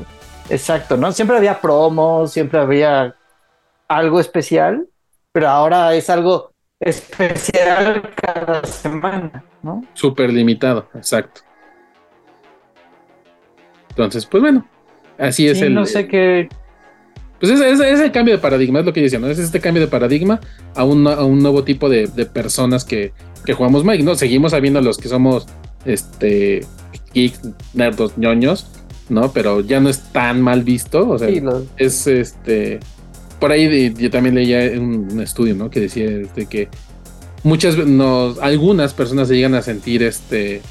Exacto, 0.50 0.98
¿no? 0.98 1.12
Siempre 1.12 1.38
había 1.38 1.60
promos, 1.60 2.32
siempre 2.32 2.60
había 2.60 3.16
algo 3.88 4.20
especial, 4.20 4.88
pero 5.32 5.50
ahora 5.50 5.94
es 5.96 6.10
algo 6.10 6.49
especial 6.80 8.10
cada 8.16 8.64
semana, 8.66 9.44
¿no? 9.62 9.84
Súper 9.94 10.32
limitado, 10.32 10.90
exacto. 10.96 11.42
Entonces, 13.90 14.26
pues 14.26 14.42
bueno, 14.42 14.66
así 15.18 15.48
es 15.48 15.60
Sí, 15.60 15.66
el. 15.66 15.74
no 15.74 15.86
sé 15.86 16.08
qué. 16.08 16.48
Pues 17.40 17.52
ese, 17.54 17.70
ese- 17.72 17.92
ese 17.92 18.12
cambio 18.12 18.34
de 18.36 18.40
paradigma, 18.42 18.80
es 18.80 18.86
lo 18.86 18.94
que 18.94 19.00
yo 19.02 19.06
decía, 19.06 19.20
¿no? 19.20 19.28
Es 19.28 19.40
este 19.40 19.60
cambio 19.62 19.82
de 19.82 19.88
paradigma 19.88 20.40
a 20.76 20.84
un, 20.84 21.08
a 21.08 21.24
un 21.24 21.40
nuevo 21.40 21.64
tipo 21.64 21.90
de, 21.90 22.08
de 22.08 22.26
personas 22.26 22.84
que, 22.86 23.14
que 23.46 23.54
jugamos 23.54 23.84
Magic, 23.84 24.06
¿no? 24.06 24.16
Seguimos 24.16 24.54
habiendo 24.54 24.82
los 24.82 24.98
que 24.98 25.08
somos 25.08 25.48
este 25.86 26.66
geeks, 27.14 27.42
nerdos, 27.74 28.18
ñoños, 28.18 28.70
¿no? 29.08 29.32
Pero 29.32 29.62
ya 29.62 29.80
no 29.80 29.90
es 29.90 30.12
tan 30.12 30.42
mal 30.42 30.64
visto. 30.64 31.10
O 31.10 31.18
sea, 31.18 31.30
Sí, 31.30 31.40
los- 31.40 31.64
es 31.78 32.08
este. 32.08 32.80
Por 33.40 33.52
ahí 33.52 33.68
de- 33.68 33.94
yo 34.02 34.10
también 34.12 34.36
leía 34.36 34.60
un, 34.80 35.08
un 35.12 35.22
estudio, 35.22 35.56
¿no? 35.56 35.70
Que 35.70 35.80
decía 35.80 36.06
este, 36.10 36.46
que 36.46 36.68
muchas 37.44 37.78
nos, 37.78 38.38
algunas 38.40 38.94
personas 38.94 39.28
se 39.30 39.36
llegan 39.36 39.56
a 39.56 39.62
sentir 39.62 40.04
este 40.04 40.62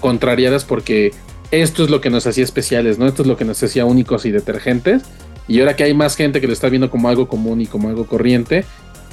contrariadas 0.00 0.64
porque 0.64 1.12
esto 1.50 1.84
es 1.84 1.90
lo 1.90 2.00
que 2.00 2.10
nos 2.10 2.26
hacía 2.26 2.44
especiales, 2.44 2.98
¿no? 2.98 3.06
Esto 3.06 3.22
es 3.22 3.28
lo 3.28 3.36
que 3.36 3.44
nos 3.44 3.62
hacía 3.62 3.84
únicos 3.84 4.24
y 4.26 4.30
detergentes. 4.30 5.02
Y 5.46 5.60
ahora 5.60 5.76
que 5.76 5.84
hay 5.84 5.92
más 5.94 6.16
gente 6.16 6.40
que 6.40 6.46
lo 6.46 6.52
está 6.54 6.68
viendo 6.70 6.90
como 6.90 7.08
algo 7.08 7.28
común 7.28 7.60
y 7.60 7.66
como 7.66 7.88
algo 7.90 8.06
corriente, 8.06 8.64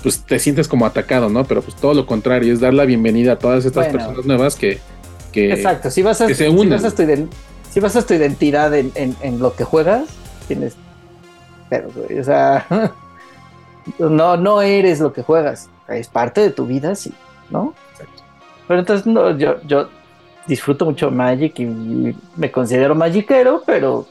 pues 0.02 0.19
te 0.26 0.39
sientes 0.39 0.67
como 0.69 0.86
atacado, 0.86 1.30
¿no? 1.30 1.43
Pero 1.45 1.62
pues 1.62 1.76
todo 1.76 1.93
lo 1.93 2.06
contrario, 2.06 2.54
es 2.54 2.60
dar 2.62 2.74
la 2.74 2.86
bienvenida 2.86 3.34
a 3.34 3.39
todas 3.39 3.65
estas 3.65 3.88
Bueno. 3.88 4.00
personas 4.00 4.26
nuevas 4.26 4.56
que, 4.56 4.80
que 5.34 5.52
Exacto, 5.52 5.91
si 5.91 6.02
vas 6.02 6.21
a, 6.21 6.28
que 6.28 6.36
se 6.36 6.45
si 6.45 6.50
unen. 6.50 6.69
basas 7.82 8.06
tu, 8.06 8.13
identidad 8.13 8.74
en, 8.74 8.91
en- 8.95 9.15
en 9.21 9.39
lo 9.39 9.54
que 9.56 9.63
juegas, 9.65 10.06
tienes. 10.47 10.76
Pero, 11.71 11.89
güey, 11.95 12.19
o 12.19 12.23
sea, 12.23 12.67
no, 13.97 14.36
no 14.36 14.62
eres 14.62 14.99
lo 14.99 15.13
que 15.13 15.23
juegas. 15.23 15.69
Es 15.88 16.10
parte 16.10 16.41
de 16.41 16.49
tu 16.49 16.65
vida, 16.65 16.95
sí, 16.95 17.13
¿no? 17.49 17.73
Exacto. 17.93 18.23
Pero 18.67 18.79
entonces 18.81 19.07
no, 19.07 19.38
yo, 19.38 19.62
yo 19.63 19.88
disfruto 20.47 20.84
mucho 20.86 21.10
Magic 21.10 21.57
y 21.60 22.13
me 22.36 22.51
considero 22.51 22.93
magiquero, 22.93 23.63
pero 23.65 24.05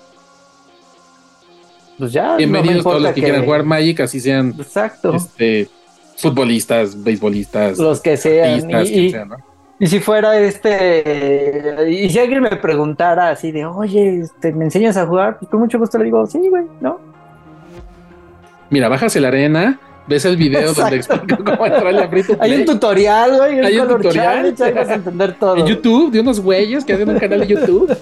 pues 1.98 2.12
ya. 2.12 2.28
no 2.28 2.30
me 2.30 2.36
bienvenidos 2.38 2.82
todos 2.82 3.02
los 3.02 3.12
que, 3.12 3.20
quieran 3.20 3.44
jugar 3.44 3.62
Magic, 3.62 4.00
así 4.00 4.20
sean 4.20 4.54
Exacto. 4.58 5.14
este, 5.14 5.68
futbolistas, 6.16 7.02
beisbolistas, 7.02 7.76
los 7.76 8.00
que 8.00 8.16
sean. 8.16 8.60
Y, 8.60 8.62
quien 8.62 9.04
y- 9.04 9.10
sea, 9.10 9.26
¿no? 9.26 9.36
y 9.78 9.86
si 9.86 10.00
fuera 10.00 10.38
este, 10.38 11.90
y 11.90 12.08
si 12.08 12.18
alguien 12.18 12.40
me 12.40 12.56
preguntara 12.56 13.28
así 13.28 13.52
de, 13.52 13.66
oye, 13.66 14.20
este, 14.20 14.50
¿me 14.52 14.64
enseñas 14.64 14.96
a 14.96 15.06
jugar? 15.06 15.38
Pues 15.38 15.50
con 15.50 15.60
mucho 15.60 15.78
gusto 15.78 15.98
le 15.98 16.04
digo, 16.04 16.26
sí, 16.26 16.40
güey, 16.48 16.64
¿no? 16.80 17.09
Mira, 18.70 18.88
bajas 18.88 19.14
la 19.16 19.28
arena, 19.28 19.80
ves 20.06 20.24
el 20.24 20.36
video 20.36 20.72
donde 20.72 20.96
explico 20.96 21.44
cómo 21.44 21.66
entrarle 21.66 22.04
a 22.04 22.08
Free 22.08 22.22
to 22.22 22.36
Hay 22.40 22.54
un 22.54 22.64
tutorial, 22.64 23.36
güey, 23.36 23.60
Hay 23.66 23.78
un 23.78 23.88
tutorial. 23.88 24.54
Challenge, 24.54 24.72
vas 24.72 24.88
a 24.88 24.94
entender 24.94 25.38
todo. 25.38 25.56
En 25.56 25.66
YouTube, 25.66 26.10
de 26.12 26.20
unos 26.20 26.40
güeyes 26.40 26.84
que 26.84 26.92
hacen 26.94 27.08
un 27.08 27.18
canal 27.18 27.40
de 27.40 27.46
YouTube. 27.48 27.96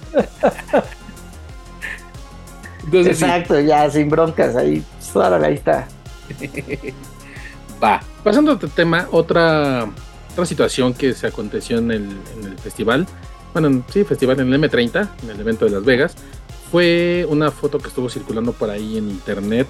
Entonces, 2.85 3.19
sí, 3.19 3.25
Exacto, 3.25 3.61
ya, 3.61 3.91
sin 3.91 4.09
broncas, 4.09 4.57
ahí, 4.57 4.83
órale, 5.15 5.47
ahí 5.47 5.55
está. 5.55 5.87
va. 7.83 8.01
Pasando 8.25 8.53
a 8.53 8.55
otro 8.55 8.69
tema, 8.69 9.07
otra, 9.11 9.87
otra 10.33 10.47
situación 10.47 10.95
que 10.95 11.13
se 11.15 11.27
aconteció 11.27 11.79
en 11.79 11.91
el, 11.91 12.03
en 12.39 12.47
el 12.53 12.59
festival, 12.59 13.07
bueno, 13.53 13.69
en- 13.69 13.85
sí, 13.93 14.05
festival 14.05 14.41
en 14.41 14.53
el 14.53 14.63
M30, 14.63 15.09
en 15.23 15.31
el 15.31 15.41
evento 15.41 15.65
de 15.67 15.73
Las 15.73 15.85
Vegas, 15.85 16.15
fue 16.71 17.27
una 17.29 17.51
foto 17.51 17.79
que 17.79 17.89
estuvo 17.89 18.09
circulando 18.09 18.53
por 18.53 18.71
ahí 18.71 18.99
en 18.99 19.11
internet, 19.11 19.67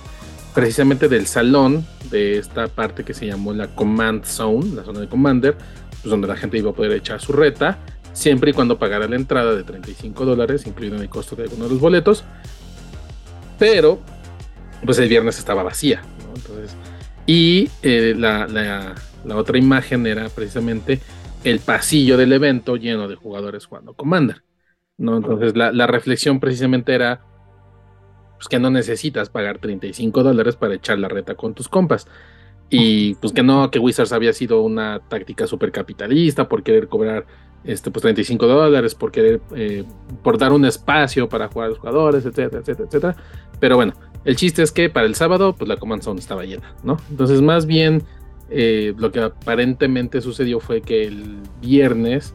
precisamente 0.54 1.08
del 1.08 1.26
salón 1.26 1.86
de 2.10 2.38
esta 2.38 2.68
parte 2.68 3.04
que 3.04 3.14
se 3.14 3.26
llamó 3.26 3.52
la 3.52 3.68
Command 3.74 4.24
Zone, 4.24 4.74
la 4.74 4.84
zona 4.84 5.00
de 5.00 5.08
Commander, 5.08 5.56
pues 5.90 6.04
donde 6.04 6.28
la 6.28 6.36
gente 6.36 6.58
iba 6.58 6.70
a 6.70 6.74
poder 6.74 6.92
echar 6.92 7.20
su 7.20 7.32
reta, 7.32 7.78
siempre 8.12 8.50
y 8.50 8.54
cuando 8.54 8.78
pagara 8.78 9.08
la 9.08 9.16
entrada 9.16 9.54
de 9.54 9.64
35 9.64 10.24
dólares, 10.24 10.66
incluido 10.66 10.96
en 10.96 11.02
el 11.02 11.08
costo 11.10 11.36
de 11.36 11.44
alguno 11.44 11.64
de 11.64 11.70
los 11.70 11.80
boletos. 11.80 12.24
Pero, 13.58 14.00
pues 14.84 14.98
el 14.98 15.08
viernes 15.08 15.38
estaba 15.38 15.62
vacía. 15.62 16.02
Entonces, 16.34 16.78
y 17.26 17.70
eh, 17.82 18.14
la, 18.16 18.46
la- 18.48 18.94
la 19.24 19.36
otra 19.36 19.58
imagen 19.58 20.06
era 20.06 20.28
precisamente 20.30 21.02
el 21.44 21.60
pasillo 21.60 22.16
del 22.16 22.32
evento 22.32 22.76
lleno 22.76 23.08
de 23.08 23.16
jugadores 23.16 23.66
jugando 23.66 23.94
Commander, 23.94 24.44
¿no? 24.98 25.16
Entonces, 25.18 25.56
la, 25.56 25.72
la 25.72 25.86
reflexión 25.86 26.40
precisamente 26.40 26.94
era 26.94 27.22
pues 28.38 28.48
que 28.48 28.60
no 28.60 28.70
necesitas 28.70 29.28
pagar 29.28 29.58
35 29.58 30.22
dólares 30.22 30.56
para 30.56 30.74
echar 30.74 30.98
la 30.98 31.08
reta 31.08 31.34
con 31.34 31.54
tus 31.54 31.68
compas. 31.68 32.06
Y 32.70 33.14
pues 33.16 33.32
que 33.32 33.42
no, 33.42 33.70
que 33.70 33.78
Wizards 33.78 34.12
había 34.12 34.32
sido 34.32 34.62
una 34.62 35.00
táctica 35.08 35.46
súper 35.46 35.72
capitalista 35.72 36.48
por 36.48 36.62
querer 36.62 36.88
cobrar 36.88 37.26
este, 37.64 37.90
pues 37.90 38.02
35 38.02 38.46
dólares, 38.46 38.94
por 38.94 39.10
querer, 39.10 39.40
eh, 39.56 39.84
por 40.22 40.38
dar 40.38 40.52
un 40.52 40.64
espacio 40.64 41.28
para 41.28 41.48
jugar 41.48 41.66
a 41.66 41.68
los 41.70 41.78
jugadores, 41.78 42.24
etcétera, 42.24 42.60
etcétera, 42.60 42.86
etcétera. 42.86 43.16
Pero 43.58 43.76
bueno, 43.76 43.94
el 44.24 44.36
chiste 44.36 44.62
es 44.62 44.70
que 44.70 44.88
para 44.88 45.06
el 45.06 45.14
sábado, 45.14 45.54
pues 45.56 45.68
la 45.68 45.76
Command 45.76 46.02
Zone 46.02 46.20
estaba 46.20 46.44
llena, 46.44 46.74
¿no? 46.84 46.98
Entonces, 47.10 47.42
más 47.42 47.66
bien, 47.66 48.04
eh, 48.50 48.94
lo 48.96 49.10
que 49.10 49.20
aparentemente 49.20 50.20
sucedió 50.20 50.60
fue 50.60 50.80
que 50.80 51.04
el 51.04 51.38
viernes 51.60 52.34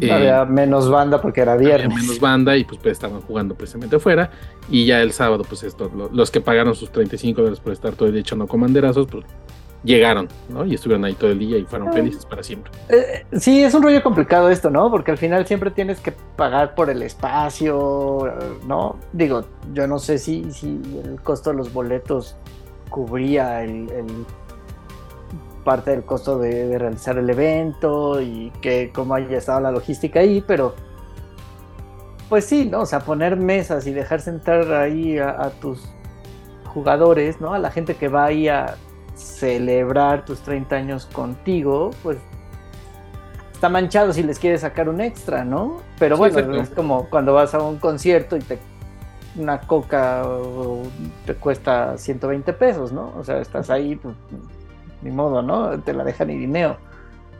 eh, 0.00 0.12
Había 0.12 0.44
menos 0.44 0.90
banda 0.90 1.20
porque 1.20 1.40
era 1.40 1.52
había 1.54 1.76
viernes. 1.76 2.02
menos 2.02 2.20
banda 2.20 2.56
y 2.56 2.64
pues, 2.64 2.80
pues, 2.82 2.92
estaban 2.92 3.20
jugando 3.22 3.54
precisamente 3.54 3.96
afuera. 3.96 4.30
Y 4.70 4.84
ya 4.86 5.00
el 5.02 5.12
sábado, 5.12 5.44
pues 5.48 5.62
esto, 5.62 5.90
lo- 5.94 6.08
los 6.12 6.30
que 6.30 6.40
pagaron 6.40 6.74
sus 6.74 6.90
35 6.92 7.40
dólares 7.40 7.60
por 7.60 7.72
estar 7.72 7.92
todo 7.94 8.06
el 8.08 8.12
día 8.12 8.20
echando 8.22 8.46
comanderazos, 8.46 9.06
pues 9.06 9.24
llegaron, 9.84 10.28
¿no? 10.48 10.64
Y 10.66 10.74
estuvieron 10.74 11.04
ahí 11.04 11.14
todo 11.14 11.30
el 11.30 11.38
día 11.38 11.56
y 11.56 11.64
fueron 11.64 11.92
felices 11.92 12.26
para 12.26 12.42
siempre. 12.42 12.72
Eh, 12.88 13.24
sí, 13.38 13.62
es 13.62 13.72
un 13.74 13.82
rollo 13.82 14.02
complicado 14.02 14.50
esto, 14.50 14.70
¿no? 14.70 14.90
Porque 14.90 15.12
al 15.12 15.18
final 15.18 15.46
siempre 15.46 15.70
tienes 15.70 16.00
que 16.00 16.12
pagar 16.36 16.74
por 16.74 16.90
el 16.90 17.00
espacio, 17.02 18.26
eh, 18.26 18.30
¿no? 18.66 18.96
Digo, 19.12 19.44
yo 19.72 19.86
no 19.86 20.00
sé 20.00 20.18
si, 20.18 20.50
si 20.50 20.80
el 21.04 21.20
costo 21.22 21.50
de 21.50 21.56
los 21.56 21.72
boletos 21.72 22.36
cubría 22.90 23.62
el, 23.62 23.88
el- 23.90 24.26
parte 25.68 25.90
del 25.90 26.02
costo 26.02 26.38
de, 26.38 26.66
de 26.66 26.78
realizar 26.78 27.18
el 27.18 27.28
evento 27.28 28.22
y 28.22 28.50
que 28.62 28.90
cómo 28.94 29.12
haya 29.14 29.36
estado 29.36 29.60
la 29.60 29.70
logística 29.70 30.20
ahí, 30.20 30.42
pero 30.46 30.74
pues 32.30 32.46
sí, 32.46 32.64
¿no? 32.64 32.80
O 32.80 32.86
sea, 32.86 33.00
poner 33.00 33.36
mesas 33.36 33.86
y 33.86 33.92
dejar 33.92 34.22
sentar 34.22 34.72
ahí 34.72 35.18
a, 35.18 35.28
a 35.28 35.50
tus 35.50 35.86
jugadores, 36.72 37.38
¿no? 37.42 37.52
A 37.52 37.58
la 37.58 37.70
gente 37.70 37.96
que 37.96 38.08
va 38.08 38.24
ahí 38.24 38.48
a 38.48 38.76
celebrar 39.14 40.24
tus 40.24 40.40
30 40.40 40.74
años 40.74 41.04
contigo, 41.04 41.90
pues 42.02 42.16
está 43.52 43.68
manchado 43.68 44.14
si 44.14 44.22
les 44.22 44.38
quieres 44.38 44.62
sacar 44.62 44.88
un 44.88 45.02
extra, 45.02 45.44
¿no? 45.44 45.82
Pero 45.98 46.16
Sí, 46.16 46.20
bueno, 46.20 46.38
exacto. 46.38 46.62
es 46.62 46.70
como 46.70 47.10
cuando 47.10 47.34
vas 47.34 47.52
a 47.52 47.58
un 47.62 47.76
concierto 47.76 48.38
y 48.38 48.40
te 48.40 48.58
una 49.36 49.60
coca 49.60 50.24
te 51.26 51.34
cuesta 51.34 51.98
120 51.98 52.54
pesos, 52.54 52.90
¿no? 52.90 53.12
O 53.18 53.22
sea, 53.22 53.38
estás 53.38 53.68
ahí, 53.68 53.96
pues, 53.96 54.14
ni 55.02 55.10
modo, 55.10 55.42
¿no? 55.42 55.78
Te 55.80 55.92
la 55.92 56.04
dejan 56.04 56.30
irineo. 56.30 56.76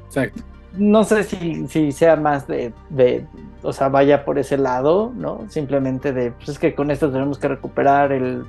Exacto. 0.07 0.43
No 0.77 1.03
sé 1.05 1.25
si, 1.25 1.67
si 1.67 1.93
sea 1.93 2.17
más 2.17 2.47
de, 2.47 2.73
de, 2.91 3.27
o 3.63 3.73
sea, 3.73 3.89
vaya 3.89 4.25
por 4.25 4.39
ese 4.39 4.59
lado, 4.59 5.13
¿no? 5.15 5.45
Simplemente 5.49 6.13
de, 6.13 6.31
pues 6.33 6.51
es 6.51 6.59
que 6.59 6.75
con 6.75 6.91
esto 6.91 7.11
tenemos 7.11 7.39
que 7.39 7.49
recuperar 7.49 8.13
el... 8.13 8.45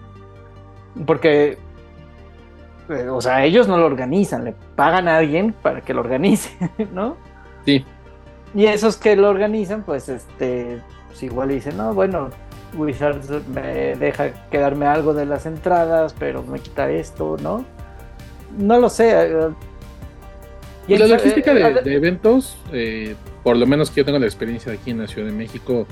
Porque, 1.06 1.58
eh, 2.90 3.08
o 3.10 3.22
sea, 3.22 3.46
ellos 3.46 3.68
no 3.68 3.78
lo 3.78 3.86
organizan, 3.86 4.44
le 4.44 4.54
pagan 4.76 5.08
a 5.08 5.18
alguien 5.18 5.54
para 5.54 5.82
que 5.82 5.94
lo 5.94 6.02
organice, 6.02 6.52
¿no? 6.94 7.16
Sí. 7.66 7.86
Y 8.54 8.66
esos 8.66 8.98
que 8.98 9.16
lo 9.16 9.30
organizan, 9.30 9.84
pues, 9.84 10.10
este, 10.10 10.82
pues 11.08 11.24
igual 11.24 11.50
dicen, 11.50 11.78
no, 11.78 11.94
bueno, 11.94 12.30
Wizards 12.76 13.30
me 13.48 13.96
deja 13.96 14.50
quedarme 14.50 14.86
algo 14.86 15.14
de 15.14 15.26
las 15.26 15.46
entradas, 15.46 16.16
pero 16.18 16.44
me 16.44 16.60
quita 16.60 16.90
esto, 16.90 17.38
¿no? 17.42 17.64
No 18.58 18.80
lo 18.80 18.90
sé. 18.90 19.12
eh, 19.12 19.50
Y 20.88 20.98
la 20.98 21.08
logística 21.08 21.52
eh, 21.52 21.74
de, 21.74 21.82
de 21.82 21.96
eventos, 21.96 22.58
eh, 22.74 23.16
por 23.44 23.58
lo 23.58 23.66
menos 23.68 23.92
que 23.92 24.02
yo 24.02 24.06
tengo 24.06 24.20
la 24.20 24.26
experiencia 24.26 24.72
aquí 24.74 24.92
en 24.92 25.00
la 25.00 25.08
Ciudad 25.08 25.28
de 25.28 25.34
México, 25.34 25.86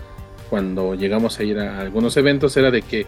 cuando 0.50 0.96
llegamos 0.96 1.40
a 1.40 1.44
ir 1.44 1.60
a 1.60 1.80
algunos 1.80 2.16
eventos, 2.18 2.56
era 2.58 2.72
de 2.72 2.82
que, 2.82 3.06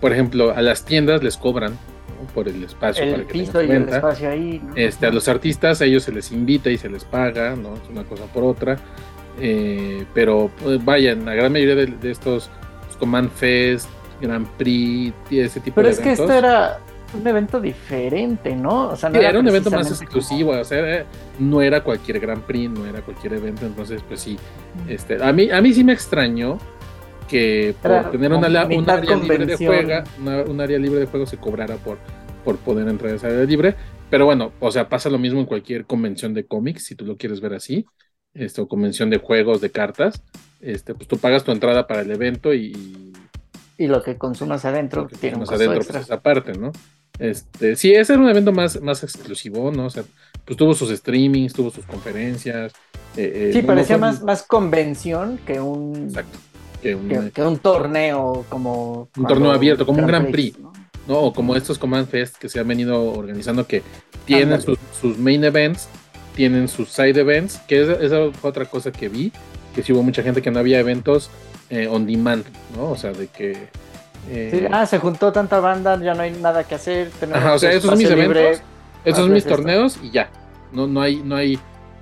por 0.00 0.12
ejemplo, 0.12 0.52
a 0.54 0.60
las 0.62 0.84
tiendas 0.84 1.22
les 1.22 1.36
cobran 1.36 1.72
¿no? 1.72 2.26
por 2.34 2.48
el 2.48 2.62
espacio 2.64 3.04
el 3.04 3.10
para 3.12 3.24
que 3.26 3.32
piso 3.32 3.60
y 3.62 3.64
el 3.64 3.70
venta. 3.70 3.96
espacio 3.96 4.28
ahí. 4.30 4.60
¿no? 4.64 4.74
Este, 4.76 5.06
a 5.06 5.10
los 5.10 5.28
artistas, 5.28 5.80
a 5.80 5.84
ellos 5.86 6.02
se 6.02 6.12
les 6.12 6.30
invita 6.32 6.68
y 6.70 6.76
se 6.78 6.88
les 6.90 7.04
paga, 7.04 7.54
¿no? 7.56 7.74
Es 7.74 7.88
una 7.90 8.04
cosa 8.04 8.24
por 8.26 8.42
otra. 8.44 8.76
Eh, 9.40 10.04
pero 10.12 10.50
pues, 10.62 10.84
vayan, 10.84 11.24
la 11.24 11.34
gran 11.34 11.52
mayoría 11.52 11.76
de, 11.76 11.86
de 11.86 12.10
estos 12.10 12.50
pues, 12.84 12.96
Command 12.98 13.30
Fest, 13.30 13.88
Grand 14.20 14.46
Prix, 14.58 15.14
ese 15.30 15.60
tipo 15.60 15.76
Pero 15.76 15.86
de 15.88 15.92
es 15.94 16.00
que 16.00 16.12
eventos. 16.12 16.26
esto 16.26 16.38
era 16.38 16.78
un 17.14 17.26
evento 17.26 17.60
diferente, 17.60 18.54
¿no? 18.54 18.88
O 18.90 18.96
sea, 18.96 19.08
no 19.10 19.18
Sí, 19.18 19.24
era 19.24 19.38
un 19.38 19.48
evento 19.48 19.70
más 19.70 19.88
como- 19.88 20.00
exclusivo, 20.02 20.50
o 20.52 20.64
sea, 20.64 20.78
era- 20.78 21.06
no 21.38 21.62
era 21.62 21.82
cualquier 21.82 22.20
Grand 22.20 22.42
Prix, 22.42 22.70
no 22.70 22.86
era 22.86 23.02
cualquier 23.02 23.34
evento, 23.34 23.66
entonces 23.66 24.02
pues 24.06 24.20
sí, 24.20 24.38
este, 24.88 25.22
a 25.22 25.32
mí, 25.32 25.50
a 25.50 25.60
mí 25.60 25.72
sí 25.72 25.82
me 25.84 25.92
extrañó 25.92 26.58
que 27.28 27.74
por 27.80 27.90
Era 27.92 28.10
tener 28.10 28.32
una, 28.32 28.48
un 28.66 28.90
área 28.90 29.16
libre 29.16 29.46
de 29.46 29.56
juego, 29.56 29.92
una- 30.20 30.42
un 30.42 30.60
área 30.60 30.78
libre 30.78 31.00
de 31.00 31.06
juego 31.06 31.26
se 31.26 31.36
cobrara 31.36 31.76
por, 31.76 31.98
por 32.44 32.56
poder 32.58 32.88
entrar 32.88 33.12
a 33.12 33.16
esa 33.16 33.26
área 33.28 33.44
libre, 33.44 33.74
pero 34.08 34.24
bueno, 34.26 34.52
o 34.60 34.70
sea, 34.72 34.88
pasa 34.88 35.08
lo 35.10 35.18
mismo 35.18 35.38
en 35.40 35.46
cualquier 35.46 35.84
convención 35.86 36.34
de 36.34 36.44
cómics, 36.46 36.84
si 36.84 36.94
tú 36.96 37.04
lo 37.04 37.16
quieres 37.16 37.40
ver 37.40 37.54
así, 37.54 37.86
este, 38.34 38.60
o 38.60 38.68
convención 38.68 39.10
de 39.10 39.18
juegos, 39.18 39.60
de 39.60 39.70
cartas, 39.70 40.22
este, 40.60 40.94
pues 40.94 41.06
tú 41.08 41.18
pagas 41.18 41.44
tu 41.44 41.52
entrada 41.52 41.86
para 41.86 42.00
el 42.02 42.10
evento 42.10 42.52
y, 42.54 43.12
Y 43.78 43.86
lo 43.86 44.02
que 44.02 44.18
consumas 44.18 44.64
adentro 44.64 45.02
lo 45.02 45.08
que 45.08 45.16
tiene 45.16 45.36
un 45.36 45.40
costo 45.40 45.54
adentro, 45.54 45.78
extra. 45.78 45.94
pues 46.00 46.04
esa 46.06 46.20
parte, 46.20 46.52
¿no? 46.52 46.70
Este, 47.20 47.76
sí, 47.76 47.92
ese 47.92 48.14
era 48.14 48.22
un 48.22 48.28
evento 48.28 48.50
más, 48.52 48.80
más 48.80 49.02
exclusivo, 49.04 49.70
¿no? 49.70 49.86
O 49.86 49.90
sea, 49.90 50.02
pues 50.44 50.56
tuvo 50.56 50.74
sus 50.74 50.90
streamings, 50.90 51.52
tuvo 51.52 51.70
sus 51.70 51.84
conferencias. 51.84 52.72
eh, 53.16 53.32
eh, 53.34 53.50
sí, 53.52 53.60
no- 53.60 53.66
parecía 53.68 53.96
no 53.96 54.00
fue- 54.06 54.12
más, 54.12 54.22
más 54.22 54.42
convención 54.42 55.38
que 55.46 55.60
un, 55.60 56.06
Exacto. 56.08 56.38
Que 56.82 56.94
un, 56.94 57.08
que, 57.08 57.30
que 57.30 57.42
un 57.42 57.58
torneo 57.58 58.46
como... 58.48 59.08
Un 59.16 59.26
torneo 59.26 59.52
abierto, 59.52 59.84
como 59.84 60.00
un 60.00 60.06
Grand 60.06 60.34
¿no? 60.58 60.72
¿no? 61.06 61.18
O 61.20 61.32
como 61.32 61.54
estos 61.54 61.78
Command 61.78 62.08
Fest 62.08 62.36
que 62.36 62.48
se 62.48 62.58
han 62.58 62.66
venido 62.68 63.12
organizando 63.12 63.66
que 63.66 63.82
tienen 64.24 64.60
sus, 64.62 64.78
sus 64.98 65.18
main 65.18 65.44
events, 65.44 65.88
tienen 66.34 66.68
sus 66.68 66.88
side 66.88 67.20
events, 67.20 67.58
que 67.68 67.82
esa, 67.82 67.92
esa 67.94 68.30
fue 68.32 68.48
otra 68.50 68.64
cosa 68.64 68.90
que 68.92 69.08
vi, 69.10 69.30
que 69.74 69.82
sí 69.82 69.92
hubo 69.92 70.02
mucha 70.02 70.22
gente 70.22 70.40
que 70.40 70.50
no 70.50 70.58
había 70.58 70.78
eventos 70.78 71.28
eh, 71.68 71.86
on 71.86 72.06
demand, 72.06 72.44
¿no? 72.74 72.90
O 72.92 72.96
sea, 72.96 73.12
de 73.12 73.26
que... 73.26 73.68
eh, 74.28 74.48
Sí, 74.52 74.66
ah, 74.70 74.86
se 74.86 74.98
juntó 74.98 75.32
tanta 75.32 75.60
banda, 75.60 75.98
ya 76.02 76.14
no 76.14 76.22
hay 76.22 76.32
nada 76.32 76.64
que 76.64 76.74
hacer. 76.74 77.10
Ajá, 77.32 77.54
o 77.54 77.58
sea, 77.58 77.70
esos 77.70 77.84
son 77.90 77.98
mis 77.98 78.08
libre. 78.08 78.40
eventos, 78.40 78.62
esos 79.04 79.18
son 79.20 79.32
mis 79.32 79.44
esto. 79.44 79.56
torneos 79.56 79.98
y 80.02 80.10
ya. 80.10 80.30
No, 80.72 80.86
no 80.86 81.00
hay, 81.00 81.22
no 81.22 81.36
hay 81.36 81.58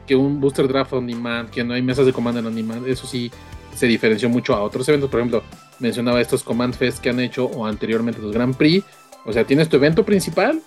que 0.07 0.17
un 0.17 0.41
booster 0.41 0.67
draft 0.69 0.93
on 0.93 1.07
demand, 1.07 1.51
que 1.51 1.63
no 1.65 1.75
hay 1.75 1.83
mesas 1.83 2.07
de 2.07 2.13
comando 2.13 2.41
on 2.41 2.55
demand. 2.55 2.87
Eso 2.87 3.07
sí 3.07 3.31
se 3.75 3.87
diferenció 3.87 4.29
mucho 4.29 4.55
a 4.55 4.63
otros 4.63 4.89
eventos. 4.89 5.11
Por 5.11 5.21
ejemplo, 5.21 5.43
mencionaba 5.79 6.21
estos 6.21 6.43
Command 6.43 6.75
Fest 6.75 6.99
que 6.99 7.11
han 7.11 7.21
hecho 7.21 7.45
o 7.47 7.67
anteriormente 7.67 8.21
los 8.21 8.33
Grand 8.33 8.57
Prix. 8.57 8.85
O 9.25 9.33
sea, 9.33 9.45
tienes 9.45 9.69
tu 9.69 9.77
evento 9.77 10.05
principal, 10.05 10.61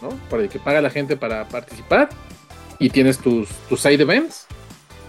¿no? 0.00 0.08
Por 0.30 0.40
el 0.40 0.48
que 0.48 0.58
paga 0.58 0.80
la 0.80 0.90
gente 0.90 1.16
para 1.16 1.46
participar. 1.48 2.08
Y 2.78 2.90
tienes 2.90 3.18
tus, 3.18 3.48
tus 3.68 3.80
side 3.80 4.02
events. 4.02 4.46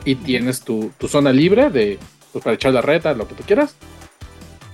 Y 0.06 0.16
tienes 0.16 0.62
tu, 0.62 0.92
tu 0.98 1.08
zona 1.08 1.32
libre 1.32 1.70
de 1.70 2.00
pues, 2.32 2.44
para 2.44 2.56
echar 2.56 2.74
la 2.74 2.82
reta, 2.82 3.14
lo 3.14 3.28
que 3.28 3.36
tú 3.36 3.44
quieras. 3.46 3.76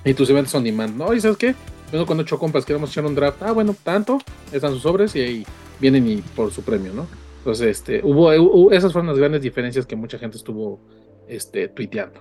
Y 0.06 0.14
tus 0.14 0.30
eventos 0.30 0.54
on 0.56 0.64
demand, 0.64 0.96
¿no? 0.98 1.14
¿Y 1.14 1.22
sabes 1.22 1.38
qué? 1.38 1.56
Vengo 1.92 2.06
con 2.06 2.20
ocho 2.20 2.38
compas, 2.40 2.66
queremos 2.66 2.90
echar 2.92 3.06
un 3.06 3.16
draft. 3.16 3.42
Ah, 3.44 3.52
bueno, 3.52 3.76
tanto. 3.84 4.18
Están 4.52 4.72
sus 4.74 4.82
sobres 4.82 5.16
y 5.16 5.22
ahí 5.22 5.46
vienen 5.80 6.08
y 6.08 6.18
por 6.18 6.52
su 6.52 6.62
premio, 6.64 6.92
¿no? 6.94 7.08
Entonces, 7.40 7.68
este, 7.68 8.02
hubo, 8.04 8.30
hubo- 8.36 8.72
esas 8.72 8.92
fueron 8.92 9.08
las 9.08 9.18
grandes 9.18 9.42
diferencias 9.42 9.86
que 9.86 9.96
mucha 9.96 10.18
gente 10.18 10.38
estuvo 10.38 10.80
este, 11.28 11.68
tuiteando. 11.70 12.20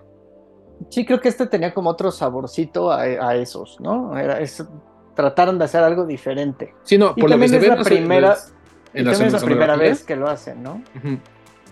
Sí, 0.91 1.05
creo 1.07 1.21
que 1.21 1.29
este 1.29 1.47
tenía 1.47 1.73
como 1.73 1.91
otro 1.91 2.11
saborcito 2.11 2.91
a, 2.91 3.03
a 3.03 3.37
esos, 3.37 3.79
¿no? 3.81 4.17
Era, 4.19 4.41
es- 4.41 4.65
trataron 5.15 5.59
de 5.59 5.65
hacer 5.65 5.83
algo 5.83 6.07
diferente. 6.07 6.75
Sí, 6.85 6.99
no, 6.99 7.15
Y 7.17 7.21
por 7.21 7.31
lo 7.31 7.37
que 7.37 7.43
también 7.49 7.55
es 7.63 7.69
la 7.69 7.77
las- 7.77 7.87
primera- 7.87 8.37
en 8.95 9.05
también 9.07 9.27
es 9.27 9.33
la 9.33 9.41
primera 9.41 9.77
vez 9.77 10.05
que 10.05 10.17
lo 10.17 10.29
hacen, 10.29 10.63
¿no? 10.63 10.83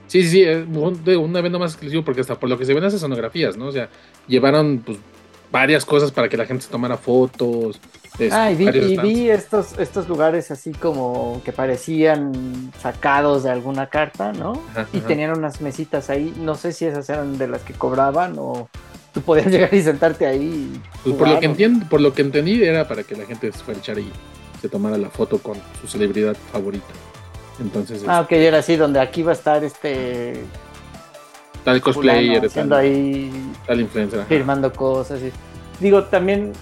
Sí, 0.06 0.22
sí, 0.22 0.28
sí, 0.28 0.42
es 0.42 0.66
un, 0.66 1.04
de 1.04 1.16
un 1.16 1.36
evento 1.36 1.58
más 1.58 1.72
exclusivo 1.72 2.04
porque 2.04 2.20
hasta 2.22 2.34
por 2.38 2.48
lo 2.48 2.56
que 2.58 2.64
se 2.64 2.72
ven 2.74 2.82
esas 2.84 3.00
sonografías, 3.00 3.56
¿no? 3.56 3.66
O 3.66 3.72
sea, 3.72 3.88
llevaron 4.26 4.82
pues 4.84 4.98
varias 5.50 5.84
cosas 5.84 6.12
para 6.12 6.28
que 6.28 6.36
la 6.36 6.46
gente 6.46 6.64
se 6.64 6.70
tomara 6.70 6.96
fotos. 6.96 7.80
este, 8.18 8.30
Ah, 8.32 8.50
y 8.50 8.54
vi, 8.56 8.68
y 9.08 9.30
estos, 9.30 9.78
estos 9.78 10.08
lugares 10.08 10.50
así 10.50 10.72
como 10.72 11.40
que 11.44 11.52
parecían 11.52 12.70
sacados 12.80 13.42
de 13.44 13.50
alguna 13.50 13.88
carta, 13.88 14.32
¿no? 14.32 14.62
Ajá, 14.72 14.86
Y 14.92 14.98
ajá. 14.98 15.06
tenían 15.08 15.36
unas 15.36 15.60
mesitas 15.60 16.10
ahí, 16.10 16.34
no 16.38 16.54
sé 16.54 16.72
si 16.72 16.84
esas 16.86 17.08
eran 17.08 17.38
de 17.38 17.48
las 17.48 17.62
que 17.62 17.72
cobraban 17.72 18.34
o 18.38 18.68
tú 19.12 19.22
podías 19.22 19.46
llegar 19.50 19.72
y 19.74 19.82
sentarte 19.82 20.26
ahí. 20.26 20.70
y 20.74 20.80
Pues 21.04 21.16
por 21.16 21.28
lo 21.28 21.40
que 21.40 21.46
entiendo, 21.46 21.86
por 21.88 22.00
lo 22.00 22.12
que 22.12 22.22
entendí 22.22 22.62
era 22.62 22.86
para 22.86 23.02
que 23.02 23.16
la 23.16 23.24
gente 23.26 23.50
se 23.52 23.58
fuera 23.58 23.78
a 23.78 23.82
echar 23.82 23.98
y 23.98 24.10
se 24.60 24.68
tomara 24.68 24.98
la 24.98 25.08
foto 25.08 25.38
con 25.38 25.56
su 25.80 25.88
celebridad 25.88 26.36
favorita. 26.52 26.86
Entonces, 27.60 28.02
Ah, 28.06 28.20
ok, 28.22 28.32
era 28.32 28.58
así, 28.58 28.76
donde 28.76 29.00
aquí 29.00 29.22
va 29.22 29.32
a 29.32 29.34
estar 29.34 29.62
este 29.64 30.34
tal 31.64 31.80
cosplayer, 31.80 32.48
fulano 32.48 32.68
tal, 32.70 32.78
ahí 32.80 33.32
tal 33.66 33.80
influencer. 33.80 34.20
ajá. 34.20 34.28
firmando 34.28 34.72
cosas. 34.72 35.20
y- 35.22 35.32
Digo, 35.82 36.04
también 36.04 36.52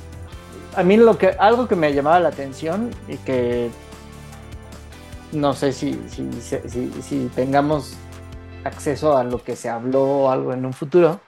a 0.77 0.83
mí 0.83 0.97
lo 0.97 1.19
que 1.19 1.29
algo 1.39 1.67
que 1.67 1.75
me 1.77 1.93
llamaba 1.93 2.21
la 2.21 2.29
atención 2.29 2.91
y 3.09 3.17
que 3.19 3.71
no 5.33 5.53
sé 5.55 5.73
si, 5.73 5.99
si, 6.09 6.31
si, 6.41 6.91
si 7.03 7.31
tengamos 7.35 7.95
acceso 8.65 9.17
a 9.17 9.25
lo 9.25 9.43
que 9.43 9.57
se 9.57 9.69
habló 9.69 10.03
o 10.03 10.31
algo 10.31 10.53
en 10.53 10.65
un 10.65 10.73
futuro, 10.73 11.21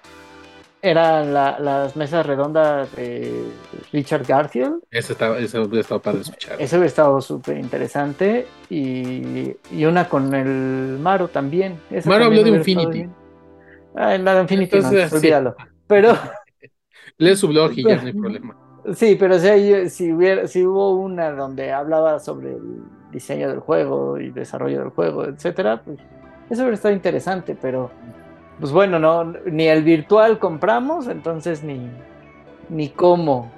eran 0.82 1.34
la- 1.34 1.58
las 1.58 1.94
mesas 1.96 2.24
redondas 2.24 2.90
de 2.96 3.44
Richard 3.92 4.24
Garfield. 4.26 4.76
Ese 4.90 5.12
estaba, 5.12 5.38
ese 5.38 5.58
hubiera 5.60 5.80
estado 5.82 6.00
para 6.00 6.18
escuchar. 6.20 6.56
Eso 6.58 6.76
hubiera 6.76 6.86
estado 6.88 7.20
súper 7.20 7.58
interesante. 7.58 8.46
Y, 8.70 9.54
y 9.70 9.84
una 9.84 10.08
con 10.08 10.32
el 10.34 10.98
Maro 10.98 11.28
también. 11.28 11.78
Esa 11.90 12.08
Maro 12.08 12.24
también 12.24 12.40
habló 12.46 12.52
de 12.52 12.58
Infinity. 12.58 13.08
Bien. 14.08 14.28
Ah, 14.28 14.34
de 14.34 14.40
Infinity, 14.42 14.76
no, 14.78 14.82
Entonces, 14.88 15.10
sí. 15.10 15.16
olvídalo. 15.16 15.56
Pero 15.86 16.16
Lee 17.18 17.36
su 17.36 17.48
blog 17.48 17.72
y 17.76 17.84
ya 17.84 17.96
no 17.96 18.06
hay 18.06 18.12
problema. 18.12 18.56
sí, 18.94 19.16
pero 19.18 19.38
si, 19.38 19.90
si, 19.90 20.12
hubiera, 20.12 20.46
si 20.46 20.64
hubo 20.64 20.94
una 20.94 21.30
donde 21.32 21.72
hablaba 21.72 22.18
sobre 22.18 22.52
el 22.52 22.82
diseño 23.12 23.48
del 23.48 23.60
juego 23.60 24.18
y 24.18 24.30
desarrollo 24.30 24.80
del 24.80 24.88
juego, 24.90 25.24
etcétera, 25.26 25.82
pues 25.84 25.98
eso 26.48 26.62
hubiera 26.62 26.74
estado 26.74 26.94
interesante. 26.94 27.56
Pero 27.60 27.90
pues 28.58 28.72
bueno, 28.72 28.98
no, 28.98 29.24
ni 29.24 29.66
el 29.68 29.82
virtual 29.82 30.38
compramos, 30.38 31.08
entonces 31.08 31.62
ni, 31.62 31.90
ni 32.68 32.88
cómo. 32.88 33.50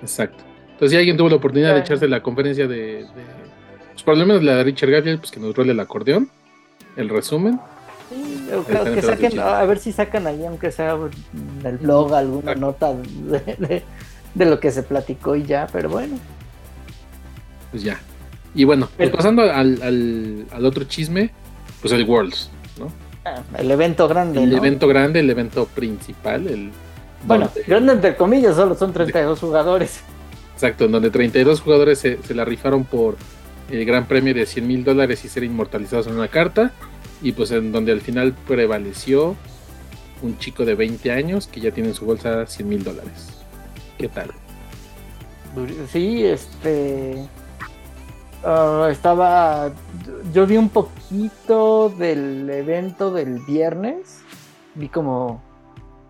Exacto. 0.00 0.44
Entonces, 0.72 0.90
si 0.90 0.96
alguien 0.96 1.16
tuvo 1.16 1.28
la 1.28 1.36
oportunidad 1.36 1.74
de 1.74 1.80
echarse 1.80 2.06
la 2.06 2.22
conferencia 2.22 2.66
de, 2.66 2.76
de 2.76 3.06
pues, 3.92 4.02
por 4.02 4.16
lo 4.16 4.26
menos 4.26 4.42
la 4.42 4.56
de 4.56 4.64
Richard 4.64 4.90
Garfield, 4.90 5.20
pues 5.20 5.30
que 5.30 5.40
nos 5.40 5.56
role 5.56 5.72
el 5.72 5.80
acordeón, 5.80 6.28
el 6.96 7.08
resumen. 7.08 7.58
Sí, 8.08 8.48
que, 8.94 9.02
saquen, 9.02 9.40
a 9.40 9.64
ver 9.64 9.78
si 9.78 9.92
sacan 9.92 10.26
ahí, 10.26 10.44
aunque 10.46 10.70
sea 10.70 10.92
en 10.92 11.66
el 11.66 11.78
blog, 11.78 12.14
alguna 12.14 12.52
Exacto. 12.52 12.60
nota 12.60 12.94
de, 12.94 13.56
de- 13.58 13.82
de 14.34 14.44
lo 14.44 14.60
que 14.60 14.70
se 14.70 14.82
platicó 14.82 15.34
y 15.34 15.44
ya, 15.44 15.66
pero 15.72 15.88
bueno. 15.88 16.16
Pues 17.70 17.82
ya. 17.82 17.98
Y 18.54 18.64
bueno, 18.64 18.88
pues 18.96 19.10
pasando 19.10 19.42
al, 19.42 19.82
al, 19.82 20.46
al 20.50 20.66
otro 20.66 20.84
chisme, 20.84 21.30
pues 21.80 21.92
el 21.92 22.04
Worlds, 22.04 22.50
¿no? 22.78 22.92
Ah, 23.24 23.42
El 23.58 23.70
evento 23.70 24.06
grande. 24.08 24.42
El 24.42 24.50
¿no? 24.50 24.56
evento 24.58 24.86
grande, 24.88 25.20
el 25.20 25.30
evento 25.30 25.66
principal, 25.66 26.46
el 26.46 26.70
Bueno, 27.26 27.46
donde- 27.46 27.62
grande 27.68 27.92
entre 27.94 28.16
comillas, 28.16 28.56
solo 28.56 28.74
son 28.74 28.92
32 28.92 29.40
jugadores. 29.40 30.00
exacto, 30.54 30.84
en 30.84 30.92
donde 30.92 31.10
32 31.10 31.60
jugadores 31.60 31.98
se, 31.98 32.22
se 32.22 32.34
la 32.34 32.44
rifaron 32.44 32.84
por 32.84 33.16
el 33.70 33.84
gran 33.84 34.06
premio 34.06 34.32
de 34.32 34.46
100 34.46 34.66
mil 34.66 34.84
dólares 34.84 35.24
y 35.24 35.28
ser 35.28 35.42
inmortalizados 35.44 36.06
en 36.06 36.14
una 36.14 36.28
carta, 36.28 36.72
y 37.22 37.32
pues 37.32 37.50
en 37.50 37.72
donde 37.72 37.92
al 37.92 38.00
final 38.00 38.34
prevaleció 38.46 39.36
un 40.22 40.38
chico 40.38 40.64
de 40.64 40.74
20 40.74 41.12
años 41.12 41.46
que 41.46 41.60
ya 41.60 41.70
tiene 41.70 41.90
en 41.90 41.94
su 41.94 42.06
bolsa 42.06 42.46
100 42.46 42.68
mil 42.68 42.84
dólares. 42.84 43.36
¿Qué 43.98 44.08
tal? 44.08 44.30
Sí, 45.88 46.24
este. 46.24 47.26
Ah, 48.44 48.88
estaba. 48.90 49.70
Yo 50.32 50.46
vi 50.46 50.56
un 50.56 50.68
poquito 50.68 51.88
del 51.88 52.48
evento 52.50 53.10
del 53.10 53.40
viernes. 53.40 54.22
Vi 54.74 54.88
como 54.88 55.42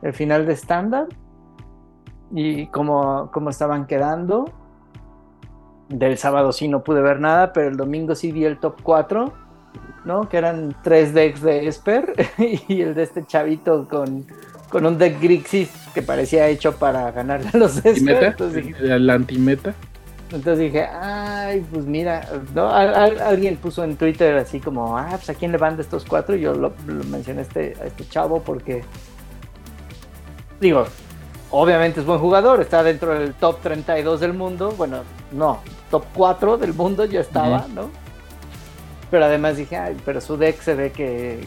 el 0.03 0.13
final 0.13 0.47
de 0.47 0.53
estándar. 0.53 1.07
Y 2.33 2.67
cómo, 2.69 3.31
cómo 3.33 3.51
estaban 3.51 3.87
quedando. 3.87 4.53
Del 5.89 6.19
sábado 6.19 6.51
sí 6.51 6.67
no 6.67 6.83
pude 6.83 7.01
ver 7.01 7.21
nada, 7.21 7.53
pero 7.53 7.69
el 7.69 7.77
domingo 7.77 8.17
sí 8.17 8.33
vi 8.33 8.45
el 8.45 8.59
top 8.59 8.83
4, 8.83 9.33
¿no? 10.07 10.29
Que 10.29 10.39
eran 10.39 10.75
tres 10.83 11.13
decks 11.13 11.43
de 11.43 11.67
Esper 11.67 12.15
y 12.69 12.81
el 12.81 12.95
de 12.95 13.03
este 13.03 13.27
chavito 13.27 13.87
con, 13.89 14.25
con 14.71 14.87
un 14.87 14.97
deck 14.97 15.21
Grixis 15.21 15.69
que 15.93 16.01
parecía 16.01 16.49
hecho 16.49 16.77
para 16.77 17.11
ganarle 17.11 17.51
a 17.53 17.57
los 17.59 17.85
Esper. 17.85 18.25
Entonces 18.25 18.65
dije, 18.65 18.99
¿La 18.99 19.15
antimeta? 19.15 19.75
Entonces 20.33 20.59
dije, 20.59 20.85
ay, 20.85 21.65
pues 21.73 21.87
mira, 21.87 22.29
¿no? 22.55 22.69
alguien 22.69 23.57
puso 23.57 23.85
en 23.85 23.97
Twitter 23.97 24.37
así 24.37 24.59
como, 24.59 24.99
ah, 24.99 25.11
pues 25.11 25.31
a 25.31 25.35
quién 25.35 25.53
le 25.53 25.59
van 25.59 25.77
de 25.77 25.83
estos 25.83 26.05
cuatro. 26.05 26.35
Y 26.35 26.41
yo 26.41 26.55
lo, 26.55 26.73
mencioné 26.87 27.41
a 27.41 27.43
este, 27.43 27.75
a 27.81 27.87
este 27.87 28.09
chavo 28.09 28.43
porque, 28.43 28.83
digo, 30.61 30.85
obviamente 31.51 32.01
es 32.01 32.07
buen 32.07 32.19
jugador, 32.19 32.61
está 32.61 32.83
dentro 32.83 33.17
del 33.17 33.35
top 33.35 33.61
32 33.61 34.21
del 34.21 34.33
mundo. 34.33 34.75
Bueno, 34.77 35.03
no, 35.31 35.61
top 35.91 36.05
4 36.15 36.59
del 36.59 36.75
mundo 36.75 37.05
ya 37.05 37.21
estaba, 37.21 37.67
¿no? 37.73 38.06
Pero 39.11 39.25
además 39.25 39.57
dije, 39.57 39.77
ay, 39.77 39.97
pero 40.05 40.21
su 40.21 40.37
deck 40.37 40.61
se 40.61 40.75
ve 40.75 40.93
que. 40.93 41.41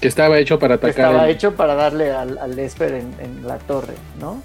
Que 0.00 0.08
estaba 0.08 0.38
hecho 0.38 0.58
para 0.58 0.74
atacar. 0.74 1.06
estaba 1.06 1.28
hecho 1.28 1.54
para 1.54 1.74
darle 1.74 2.12
al, 2.12 2.38
al 2.38 2.58
Esper 2.58 2.94
en, 2.94 3.46
la 3.46 3.58
torre, 3.58 3.94
¿no? 4.20 4.42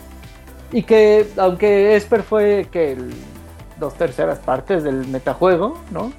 Y 0.72 0.84
que, 0.84 1.28
aunque 1.38 1.96
Esper 1.96 2.24
fue 2.24 2.68
que 2.72 2.98
dos 3.78 3.96
terceras 3.96 4.40
partes 4.40 4.84
del 4.84 5.08
metajuego, 5.08 5.78
¿no? 5.92 6.14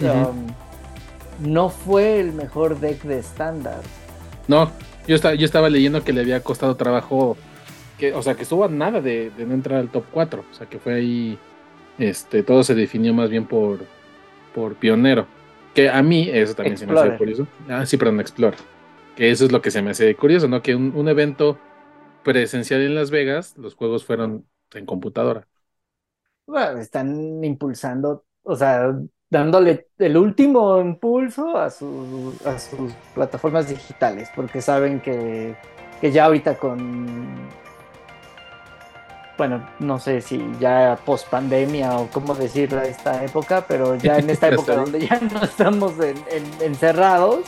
Um, 0.00 0.46
no 1.40 1.68
fue 1.68 2.20
el 2.20 2.32
mejor 2.32 2.80
deck 2.80 3.02
de 3.02 3.18
estándar. 3.18 3.80
No, 4.48 4.70
yo 5.06 5.16
estaba, 5.16 5.34
yo 5.34 5.44
estaba 5.44 5.68
leyendo 5.68 6.02
que 6.02 6.14
le 6.14 6.22
había 6.22 6.40
costado 6.42 6.76
trabajo, 6.76 7.36
que, 7.98 8.14
o 8.14 8.22
sea, 8.22 8.34
que 8.34 8.44
estuvo 8.44 8.64
a 8.64 8.68
nada 8.68 9.02
de, 9.02 9.30
de 9.30 9.44
no 9.44 9.52
entrar 9.52 9.80
al 9.80 9.88
top 9.90 10.04
4. 10.12 10.44
O 10.50 10.54
sea, 10.54 10.66
que 10.66 10.78
fue 10.78 10.94
ahí 10.94 11.38
este, 11.98 12.42
todo 12.42 12.62
se 12.62 12.74
definió 12.74 13.14
más 13.14 13.30
bien 13.30 13.46
por, 13.46 13.80
por 14.56 14.74
pionero. 14.76 15.26
Que 15.74 15.90
a 15.90 16.02
mí 16.02 16.30
eso 16.32 16.54
también 16.54 16.78
se 16.78 16.86
me 16.86 16.98
hace 16.98 17.18
curioso. 17.18 17.46
Ah, 17.68 17.84
sí, 17.84 17.98
perdón, 17.98 18.20
Explore. 18.20 18.56
Que 19.14 19.30
eso 19.30 19.44
es 19.44 19.52
lo 19.52 19.60
que 19.60 19.70
se 19.70 19.82
me 19.82 19.90
hace 19.90 20.16
curioso, 20.16 20.48
¿no? 20.48 20.62
Que 20.62 20.74
un, 20.74 21.08
evento 21.08 21.58
presencial 22.24 22.80
en 22.80 22.94
Las 22.94 23.10
Vegas, 23.10 23.54
los 23.58 23.74
juegos 23.74 24.06
fueron 24.06 24.46
en 24.72 24.86
computadora. 24.86 25.46
Bueno, 26.46 26.78
están 26.78 27.44
impulsando, 27.44 28.24
o 28.42 28.56
sea, 28.56 28.98
dándole 29.28 29.88
el 29.98 30.16
último 30.16 30.80
impulso 30.80 31.58
a, 31.58 31.66
a 31.66 31.70
sus 31.70 32.92
plataformas 33.14 33.68
digitales, 33.68 34.30
porque 34.34 34.62
saben 34.62 35.00
que, 35.00 35.54
que 36.00 36.10
ya 36.10 36.24
ahorita 36.24 36.56
con 36.56 37.48
bueno, 39.36 39.68
no 39.80 39.98
sé 39.98 40.22
si 40.22 40.42
ya 40.60 40.98
post 41.04 41.28
pandemia 41.28 41.98
o 41.98 42.08
cómo 42.10 42.34
decirlo 42.34 42.80
esta 42.80 43.22
época, 43.24 43.66
pero 43.66 43.94
ya 43.96 44.18
en 44.18 44.30
esta 44.30 44.48
época 44.52 44.76
donde 44.76 45.06
ya 45.06 45.20
no 45.32 45.42
estamos 45.44 45.92
encerrados, 46.60 47.40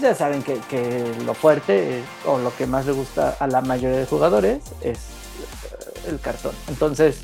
ya 0.00 0.14
saben 0.14 0.42
que, 0.42 1.04
lo 1.24 1.34
fuerte 1.34 2.02
o 2.26 2.38
lo 2.38 2.54
que 2.54 2.66
más 2.66 2.86
le 2.86 2.92
gusta 2.92 3.36
a 3.40 3.46
la 3.46 3.60
mayoría 3.60 3.98
de 3.98 4.06
jugadores 4.06 4.62
es 4.80 4.98
eh, 4.98 6.08
el 6.08 6.20
cartón. 6.20 6.52
Entonces, 6.68 7.20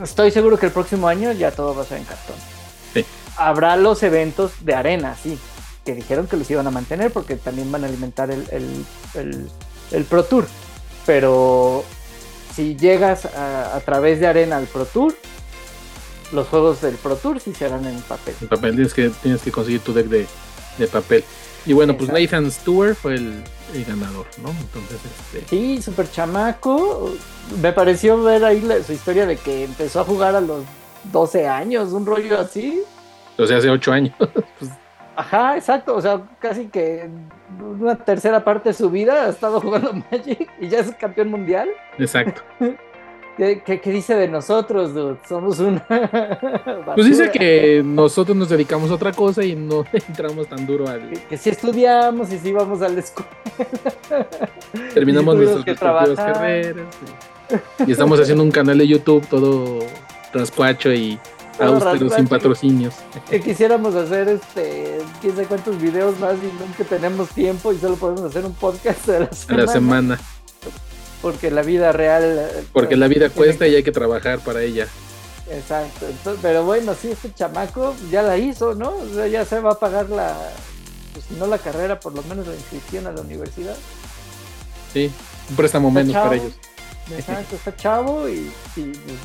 estoy 0.00 0.30
seguro 0.30 0.58
que 0.58 0.66
el 0.66 0.72
próximo 0.72 1.08
año 1.08 1.32
ya 1.32 1.50
todo 1.50 1.74
va 1.74 1.82
a 1.82 1.86
ser 1.86 1.98
en 1.98 2.04
cartón. 2.04 2.36
Sí. 2.94 3.04
Habrá 3.36 3.76
los 3.76 4.02
eventos 4.02 4.52
de 4.64 4.74
arena, 4.74 5.16
sí, 5.20 5.38
que 5.84 5.94
dijeron 5.94 6.28
que 6.28 6.36
los 6.36 6.50
iban 6.50 6.66
a 6.66 6.70
mantener 6.70 7.12
porque 7.12 7.36
también 7.36 7.70
van 7.70 7.84
a 7.84 7.88
alimentar 7.88 8.30
el, 8.30 8.86
el 9.14 10.04
Pro 10.04 10.24
Tour 10.24 10.46
pero 11.10 11.82
si 12.54 12.76
llegas 12.76 13.24
a, 13.24 13.80
través 13.84 14.20
de 14.20 14.28
Arena 14.28 14.58
al 14.58 14.66
Pro 14.66 14.84
Tour, 14.84 15.12
los 16.30 16.46
juegos 16.46 16.82
del 16.82 16.94
Pro 16.94 17.16
Tour 17.16 17.40
sí 17.40 17.52
serán 17.52 17.84
en 17.84 18.00
papel. 18.02 18.36
En 18.40 18.46
papel, 18.46 18.76
tienes 18.76 18.94
que, 18.94 19.10
tienes 19.20 19.42
que 19.42 19.50
conseguir 19.50 19.80
tu 19.80 19.92
deck 19.92 20.06
de, 20.06 20.28
papel. 20.86 21.24
Y 21.66 21.72
bueno, 21.72 21.96
pues 21.96 22.12
Nathan 22.12 22.48
Stewart 22.48 22.94
fue 22.94 23.16
el, 23.16 23.42
ganador, 23.88 24.24
¿no? 24.40 24.50
Entonces, 24.50 25.00
este... 25.34 25.48
Sí, 25.50 25.82
súper 25.82 26.08
chamaco. 26.08 27.12
Me 27.60 27.72
pareció 27.72 28.22
ver 28.22 28.44
ahí 28.44 28.64
su 28.86 28.92
historia 28.92 29.26
de 29.26 29.36
que 29.36 29.64
empezó 29.64 30.02
a 30.02 30.04
jugar 30.04 30.36
a 30.36 30.40
los 30.40 30.62
12 31.12 31.48
años, 31.48 31.90
un 31.90 32.06
rollo 32.06 32.38
así. 32.38 32.84
O 33.36 33.44
sea, 33.48 33.58
hace 33.58 33.68
8 33.68 33.92
años. 33.92 34.14
Pues, 34.60 34.70
Ajá, 35.16 35.56
exacto. 35.56 35.94
O 35.94 36.00
sea, 36.00 36.22
casi 36.38 36.66
que 36.66 37.08
una 37.58 37.96
tercera 37.96 38.42
parte 38.44 38.70
de 38.70 38.72
su 38.74 38.90
vida 38.90 39.26
ha 39.26 39.28
estado 39.28 39.60
jugando 39.60 39.92
Magic 40.10 40.50
y 40.60 40.68
ya 40.68 40.80
es 40.80 40.94
campeón 40.94 41.28
mundial. 41.30 41.68
Exacto. 41.98 42.42
¿Qué, 43.36 43.80
dice 43.86 44.16
de 44.16 44.28
nosotros, 44.28 44.92
dude? 44.92 45.16
Somos 45.26 45.60
una. 45.60 45.86
pues 46.94 47.06
dice 47.06 47.30
que 47.30 47.80
nosotros 47.82 48.36
nos 48.36 48.50
dedicamos 48.50 48.90
a 48.90 48.94
otra 48.94 49.12
cosa 49.12 49.42
y 49.42 49.56
no 49.56 49.84
entramos 49.92 50.46
tan 50.46 50.66
duro 50.66 50.86
al. 50.86 51.10
Que, 51.26 51.38
si 51.38 51.48
estudiamos 51.48 52.30
y 52.32 52.38
si 52.38 52.52
vamos 52.52 52.82
a 52.82 52.88
la 52.90 53.00
escuela. 53.00 53.30
Terminamos 54.92 55.36
nuestras 55.36 55.64
respectivas 55.64 56.10
carreras. 56.16 56.86
Y, 57.78 57.88
y 57.88 57.92
estamos 57.92 58.20
haciendo 58.20 58.44
un 58.44 58.50
canal 58.50 58.76
de 58.76 58.86
YouTube 58.86 59.26
todo 59.26 59.78
rascuacho 60.34 60.92
y 60.92 61.18
austeros 61.60 62.14
sin 62.14 62.26
patrocinios. 62.26 62.94
Que 63.28 63.40
quisiéramos 63.40 63.94
hacer 63.94 64.28
este, 64.28 64.98
quién 65.20 65.34
sabe 65.34 65.46
cuántos 65.46 65.80
videos 65.80 66.18
más 66.18 66.34
y 66.34 66.46
nunca 66.62 66.84
tenemos 66.84 67.28
tiempo 67.30 67.72
y 67.72 67.78
solo 67.78 67.96
podemos 67.96 68.22
hacer 68.22 68.44
un 68.44 68.54
podcast 68.54 69.08
a 69.08 69.20
la 69.20 69.32
semana. 69.32 69.62
A 69.62 69.66
la 69.66 69.72
semana. 69.72 70.20
Porque 71.22 71.50
la 71.50 71.62
vida 71.62 71.92
real. 71.92 72.50
Porque 72.72 72.96
la 72.96 73.08
vida 73.08 73.28
cuesta 73.28 73.66
y 73.66 73.74
hay 73.74 73.82
que 73.82 73.92
trabajar 73.92 74.40
para 74.40 74.62
ella. 74.62 74.86
Exacto. 75.50 76.06
pero 76.40 76.64
bueno, 76.64 76.94
sí, 76.94 77.10
este 77.10 77.32
chamaco 77.34 77.94
ya 78.10 78.22
la 78.22 78.38
hizo, 78.38 78.74
¿no? 78.74 78.90
O 78.90 79.14
sea, 79.14 79.26
ya 79.26 79.44
se 79.44 79.60
va 79.60 79.72
a 79.72 79.78
pagar 79.78 80.08
la, 80.08 80.36
pues 81.12 81.30
no 81.38 81.46
la 81.46 81.58
carrera, 81.58 81.98
por 81.98 82.14
lo 82.14 82.22
menos 82.22 82.46
la 82.46 82.54
inscripción 82.54 83.06
a 83.06 83.12
la 83.12 83.20
universidad. 83.20 83.76
Sí, 84.92 85.10
un 85.50 85.56
préstamo 85.56 85.90
menos 85.90 86.14
para 86.14 86.36
ellos. 86.36 86.52
Exacto, 87.18 87.56
está 87.56 87.74
chavo 87.74 88.28
y, 88.28 88.50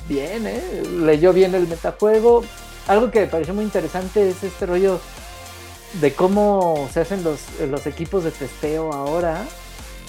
bien, 0.07 0.47
¿eh? 0.47 0.83
Leyó 0.99 1.33
bien 1.33 1.53
el 1.55 1.67
metajuego. 1.67 2.43
Algo 2.87 3.11
que 3.11 3.21
me 3.21 3.27
pareció 3.27 3.53
muy 3.53 3.63
interesante 3.63 4.29
es 4.29 4.43
este 4.43 4.65
rollo 4.65 4.99
de 6.01 6.13
cómo 6.13 6.89
se 6.91 7.01
hacen 7.01 7.23
los, 7.23 7.59
los 7.61 7.87
equipos 7.87 8.23
de 8.23 8.31
testeo 8.31 8.93
ahora, 8.93 9.43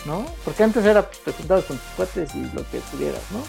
¿no? 0.07 0.25
Porque 0.45 0.65
antes 0.65 0.85
era 0.85 1.03
pues, 1.07 1.21
te 1.21 1.33
juntabas 1.33 1.65
con 1.65 1.77
tus 1.77 1.87
cuates 1.97 2.35
y 2.35 2.43
lo 2.53 2.69
que 2.71 2.81
pudieras, 2.91 3.23
¿no? 3.31 3.41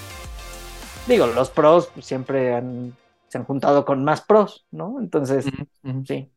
Digo, 1.07 1.27
los 1.27 1.49
pros 1.49 1.89
siempre 2.01 2.53
han, 2.53 2.93
se 3.27 3.37
han 3.37 3.45
juntado 3.45 3.85
con 3.85 4.03
más 4.03 4.21
pros, 4.21 4.65
¿no? 4.71 4.99
Entonces, 4.99 5.45
sí. 6.05 6.29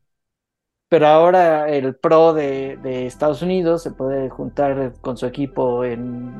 Pero 0.89 1.07
ahora 1.07 1.69
el 1.69 1.95
pro 1.95 2.33
de, 2.33 2.77
de 2.77 3.05
Estados 3.05 3.41
Unidos 3.41 3.83
se 3.83 3.91
puede 3.91 4.29
juntar 4.29 4.93
con 5.01 5.17
su 5.17 5.25
equipo 5.25 5.85
en 5.85 6.33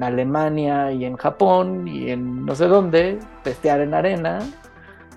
Alemania 0.00 0.92
y 0.92 1.04
en 1.04 1.16
Japón 1.16 1.86
y 1.88 2.10
en 2.10 2.44
no 2.44 2.54
sé 2.54 2.66
dónde, 2.66 3.18
testear 3.42 3.80
en 3.80 3.94
arena. 3.94 4.40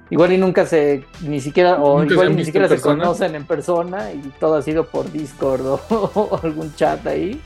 Igual 0.09 0.33
y 0.33 0.37
nunca 0.37 0.65
se, 0.65 1.05
ni 1.21 1.39
siquiera, 1.39 1.81
o 1.81 2.03
igual 2.03 2.35
ni 2.35 2.43
siquiera 2.43 2.67
se 2.67 2.81
conocen 2.81 3.33
en 3.35 3.45
persona 3.45 4.11
y 4.11 4.19
todo 4.39 4.55
ha 4.55 4.61
sido 4.61 4.85
por 4.85 5.09
Discord 5.09 5.61
o, 5.65 6.39
algún 6.43 6.73
chat 6.75 7.05
ahí. 7.07 7.41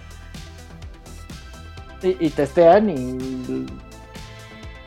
Y, 2.01 2.29
testean 2.29 2.89
y, 2.89 3.65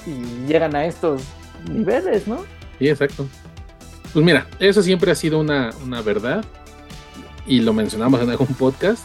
y 0.07 0.47
llegan 0.47 0.76
a 0.76 0.84
estos 0.84 1.22
niveles, 1.68 2.28
¿no? 2.28 2.39
Sí, 2.78 2.89
exacto. 2.89 3.26
Pues 4.12 4.24
mira, 4.24 4.47
eso 4.61 4.82
siempre 4.82 5.11
ha 5.11 5.14
sido 5.14 5.41
una, 5.41 5.70
una 5.84 6.01
verdad 6.01 6.45
y 7.47 7.61
lo 7.61 7.72
mencionamos 7.72 8.20
en 8.20 8.30
algún 8.30 8.49
podcast 8.49 9.05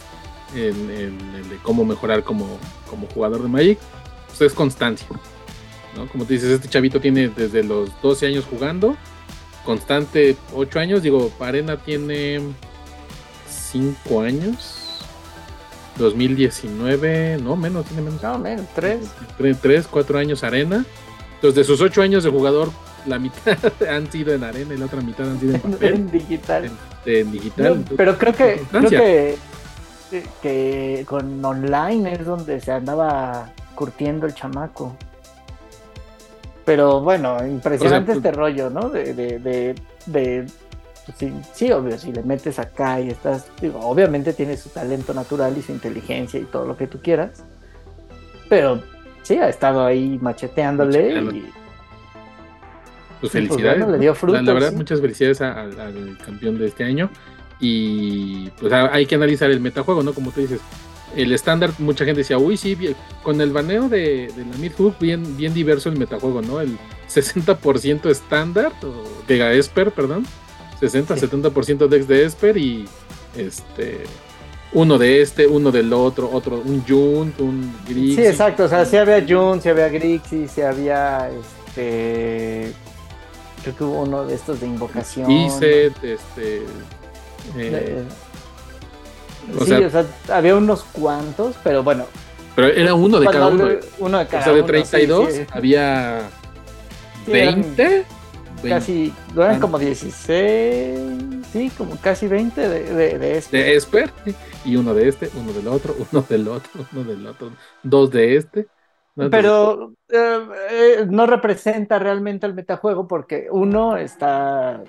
en, 0.54 0.90
el 0.90 1.48
de 1.48 1.56
cómo 1.62 1.84
mejorar 1.84 2.22
como, 2.22 2.58
como 2.88 3.06
jugador 3.08 3.42
de 3.42 3.48
Magic, 3.48 3.78
pues 4.28 4.40
es 4.40 4.52
constancia. 4.52 5.06
¿no? 5.96 6.06
Como 6.08 6.24
te 6.24 6.34
dices, 6.34 6.50
este 6.50 6.68
chavito 6.68 7.00
tiene 7.00 7.28
desde 7.28 7.62
los 7.62 7.90
12 8.02 8.26
años 8.26 8.44
jugando, 8.48 8.96
constante 9.64 10.36
8 10.54 10.80
años, 10.80 11.02
digo, 11.02 11.30
Arena 11.40 11.76
tiene 11.76 12.40
5 13.48 14.20
años. 14.20 14.80
2019, 15.98 17.38
no 17.40 17.54
menos, 17.54 17.86
tiene 17.86 18.02
menos. 18.02 18.20
No, 18.20 18.36
menos, 18.36 18.66
3. 18.74 18.98
3, 19.60 19.86
4 19.88 20.18
años 20.18 20.42
Arena. 20.42 20.84
Entonces, 21.36 21.54
de 21.54 21.64
sus 21.64 21.80
8 21.80 22.02
años 22.02 22.24
de 22.24 22.30
jugador, 22.30 22.70
la 23.06 23.18
mitad 23.18 23.56
han 23.88 24.10
sido 24.10 24.32
en 24.32 24.44
Arena 24.44 24.74
y 24.74 24.78
la 24.78 24.86
otra 24.86 25.00
mitad 25.00 25.30
han 25.30 25.38
sido 25.38 25.54
en 25.54 25.60
papel. 25.72 25.94
en 25.94 26.10
digital. 26.10 26.70
En, 27.06 27.32
digital. 27.32 27.84
pero 27.96 28.16
creo 28.18 28.34
que, 28.34 28.62
creo 28.70 28.90
que 28.90 29.36
que 30.42 31.04
con 31.08 31.44
online 31.44 32.12
es 32.12 32.24
donde 32.24 32.60
se 32.60 32.72
andaba 32.72 33.50
curtiendo 33.74 34.26
el 34.26 34.34
chamaco. 34.34 34.96
Pero 36.64 37.00
bueno, 37.00 37.36
impresionante 37.46 38.12
O 38.12 38.14
sea, 38.14 38.18
este 38.20 38.32
rollo, 38.32 38.70
¿no? 38.70 38.88
De, 38.88 39.12
de, 39.12 39.38
de, 39.38 39.74
de- 40.06 40.46
pues 41.04 41.18
sí, 41.18 41.32
sí, 41.52 41.70
obvio, 41.70 41.98
si 41.98 42.12
le 42.12 42.22
metes 42.22 42.58
acá 42.58 42.98
y 42.98 43.10
estás, 43.10 43.46
digo, 43.60 43.78
obviamente 43.80 44.32
tiene 44.32 44.56
su 44.56 44.70
talento 44.70 45.12
natural 45.12 45.54
y 45.58 45.60
su 45.60 45.72
inteligencia 45.72 46.40
y 46.40 46.44
todo 46.44 46.64
lo 46.64 46.78
que 46.78 46.86
tú 46.86 46.98
quieras, 47.02 47.44
pero 48.48 48.82
sí, 49.22 49.36
ha 49.36 49.50
estado 49.50 49.84
ahí 49.84 50.18
macheteándole 50.22 51.10
y 51.12 51.20
Pues 51.20 51.44
pues, 53.20 53.32
felicidades. 53.32 53.78
bueno, 53.80 53.92
le 53.92 53.98
dio 53.98 54.14
frutos, 54.14 54.42
la, 54.42 54.52
verdad, 54.54 54.70
sí. 54.70 54.76
muchas 54.76 55.02
felicidades 55.02 55.42
al 55.42 56.16
campeón 56.24 56.56
de 56.56 56.68
este 56.68 56.84
año. 56.84 57.10
Y 57.60 58.50
pues 58.60 58.72
hay 58.72 59.06
que 59.06 59.14
analizar 59.14 59.50
el 59.50 59.60
metajuego, 59.60 60.02
¿no? 60.02 60.12
Como 60.12 60.30
tú 60.32 60.40
dices, 60.40 60.60
el 61.16 61.32
estándar, 61.32 61.70
mucha 61.78 62.04
gente 62.04 62.20
decía, 62.20 62.38
uy, 62.38 62.56
sí, 62.56 62.74
bien- 62.74 62.96
con 63.22 63.40
el 63.40 63.52
baneo 63.52 63.88
de, 63.88 64.32
de 64.36 64.44
la 64.44 64.56
Midhook, 64.58 64.98
bien, 64.98 65.36
bien 65.36 65.54
diverso 65.54 65.88
el 65.88 65.96
metajuego, 65.96 66.42
¿no? 66.42 66.60
El 66.60 66.76
60% 67.08 68.10
estándar, 68.10 68.72
o 68.82 69.04
de 69.28 69.58
Esper, 69.58 69.92
perdón. 69.92 70.26
60, 70.80 71.16
Sí. 71.16 71.26
70% 71.26 71.86
Dex 71.88 72.08
de 72.08 72.24
Esper 72.24 72.56
y 72.56 72.84
este. 73.36 74.02
Uno 74.72 74.98
de 74.98 75.22
este, 75.22 75.46
uno 75.46 75.70
del 75.70 75.92
otro, 75.92 76.28
otro, 76.32 76.56
un 76.64 76.82
Junt, 76.86 77.40
un 77.40 77.72
Grixis. 77.88 78.16
Sí, 78.16 78.22
exacto. 78.26 78.64
O 78.64 78.68
sea, 78.68 78.84
sí 78.84 78.96
había 78.96 79.24
Jun, 79.26 79.62
sí 79.62 79.68
había 79.68 79.88
Grixis, 79.88 80.50
sí 80.50 80.62
había 80.62 81.30
este. 81.30 82.72
Creo 83.62 83.76
que 83.76 83.84
hubo 83.84 84.02
uno 84.02 84.26
de 84.26 84.34
estos 84.34 84.60
de 84.60 84.66
invocación. 84.66 85.30
Iset, 85.30 85.94
este. 86.02 86.62
Eh, 87.52 88.04
Eh, 89.48 89.58
o 89.58 89.66
sí, 89.66 89.66
sea- 89.66 89.86
o 89.86 89.90
sea, 89.90 90.06
había 90.28 90.56
unos 90.56 90.84
cuantos, 90.84 91.56
pero 91.62 91.82
bueno. 91.82 92.06
pero 92.54 92.68
era 92.68 92.94
uno 92.94 93.20
de 93.20 93.26
cada 93.26 93.48
uno. 93.48 93.68
uno 93.98 94.18
de 94.18 94.24
O 94.24 94.28
cada 94.28 94.42
sea, 94.44 94.52
de 94.52 94.62
uno, 94.62 94.68
sí, 94.68 94.72
32 94.72 95.32
sí. 95.34 95.46
había 95.50 96.30
Sí, 97.24 97.32
eran 97.32 97.62
20. 97.62 98.06
Casi, 98.62 99.12
eran 99.36 99.60
como 99.60 99.78
16, 99.78 100.98
sí, 101.52 101.70
como 101.76 101.96
casi 102.00 102.28
20 102.28 102.66
de, 102.68 102.82
de, 102.94 103.18
de 103.18 103.38
este. 103.38 103.56
de 103.58 103.74
Esper 103.76 104.10
y 104.64 104.76
uno 104.76 104.94
de 104.94 105.08
este, 105.08 105.30
uno 105.34 105.52
del 105.52 105.68
otro, 105.68 105.94
uno 106.12 106.22
del 106.28 106.48
otro, 106.48 106.70
uno 106.92 107.04
del 107.04 107.26
otro, 107.26 107.52
dos 107.82 108.10
de 108.10 108.36
este. 108.36 108.66
Pero 109.30 109.92
eh, 110.08 110.48
eh, 110.70 111.06
no 111.08 111.26
representa 111.26 111.98
realmente 111.98 112.46
el 112.46 112.54
metajuego 112.54 113.06
porque 113.06 113.48
uno 113.50 113.96
está 113.96 114.82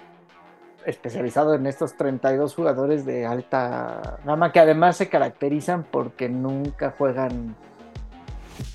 especializado 0.86 1.54
en 1.56 1.66
estos 1.68 1.96
32 1.98 2.54
jugadores 2.54 3.06
de 3.06 3.26
alta 3.26 4.20
gama 4.26 4.52
que 4.52 4.60
además 4.60 4.98
se 4.98 5.10
caracterizan 5.10 5.84
porque 5.90 6.30
nunca 6.30 6.94
juegan 6.98 7.56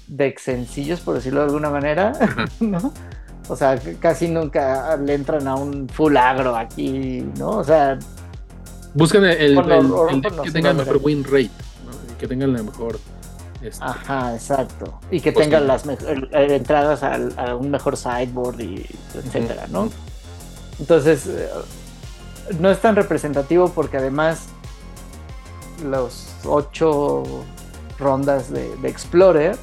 decks 0.08 0.42
sencillos, 0.42 1.00
por 1.00 1.14
decirlo 1.14 1.40
de 1.40 1.46
alguna 1.46 1.70
manera, 1.70 2.12
¿no? 2.60 2.92
O 3.48 3.56
sea, 3.56 3.78
casi 3.98 4.28
nunca 4.28 4.96
le 4.96 5.14
entran 5.14 5.46
a 5.48 5.54
un 5.56 5.88
full 5.88 6.16
agro 6.16 6.56
aquí, 6.56 7.26
¿no? 7.38 7.50
O 7.50 7.64
sea, 7.64 7.98
buscan 8.94 9.24
el, 9.24 9.56
deck 9.56 10.42
que 10.42 10.50
tenga 10.50 10.70
el 10.70 10.76
mejor 10.76 10.98
win 11.02 11.24
rate, 11.24 11.50
¿no? 11.84 12.12
Y 12.12 12.16
que 12.18 12.28
tenga 12.28 12.46
la 12.46 12.62
mejor. 12.62 12.98
este, 13.62 13.84
Ajá, 13.84 14.34
exacto. 14.34 15.00
Y 15.10 15.20
que 15.20 15.32
tengan 15.32 15.66
las 15.66 15.84
me- 15.86 15.94
eh, 15.94 16.56
entradas 16.56 17.02
al- 17.02 17.34
a, 17.36 17.56
un 17.56 17.70
mejor 17.70 17.96
sideboard 17.96 18.60
y 18.60 18.86
etcétera, 19.14 19.66
¿no? 19.68 19.88
Entonces, 20.78 21.26
eh, 21.26 21.48
no 22.58 22.70
es 22.70 22.80
tan 22.80 22.96
representativo 22.96 23.68
porque 23.70 23.96
además 23.98 24.48
los 25.84 26.28
ocho 26.44 27.22
rondas 27.98 28.50
de, 28.52 28.74
de 28.76 28.88
Explorer 28.88 29.56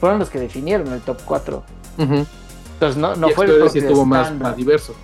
fueron 0.00 0.18
los 0.18 0.30
que 0.30 0.38
definieron 0.40 0.92
el 0.92 1.00
top 1.00 1.18
4. 1.24 1.62
ujú. 1.98 2.26
Entonces, 2.74 2.96
no, 2.96 3.14
no 3.14 3.28
Y 3.28 3.32
fue 3.32 3.44
el 3.44 3.50
Explorer 3.50 3.70
sí 3.70 3.78
propio 3.80 3.88
estuvo 3.88 4.06
más, 4.06 4.32
más 4.34 4.56
diverso. 4.56 4.94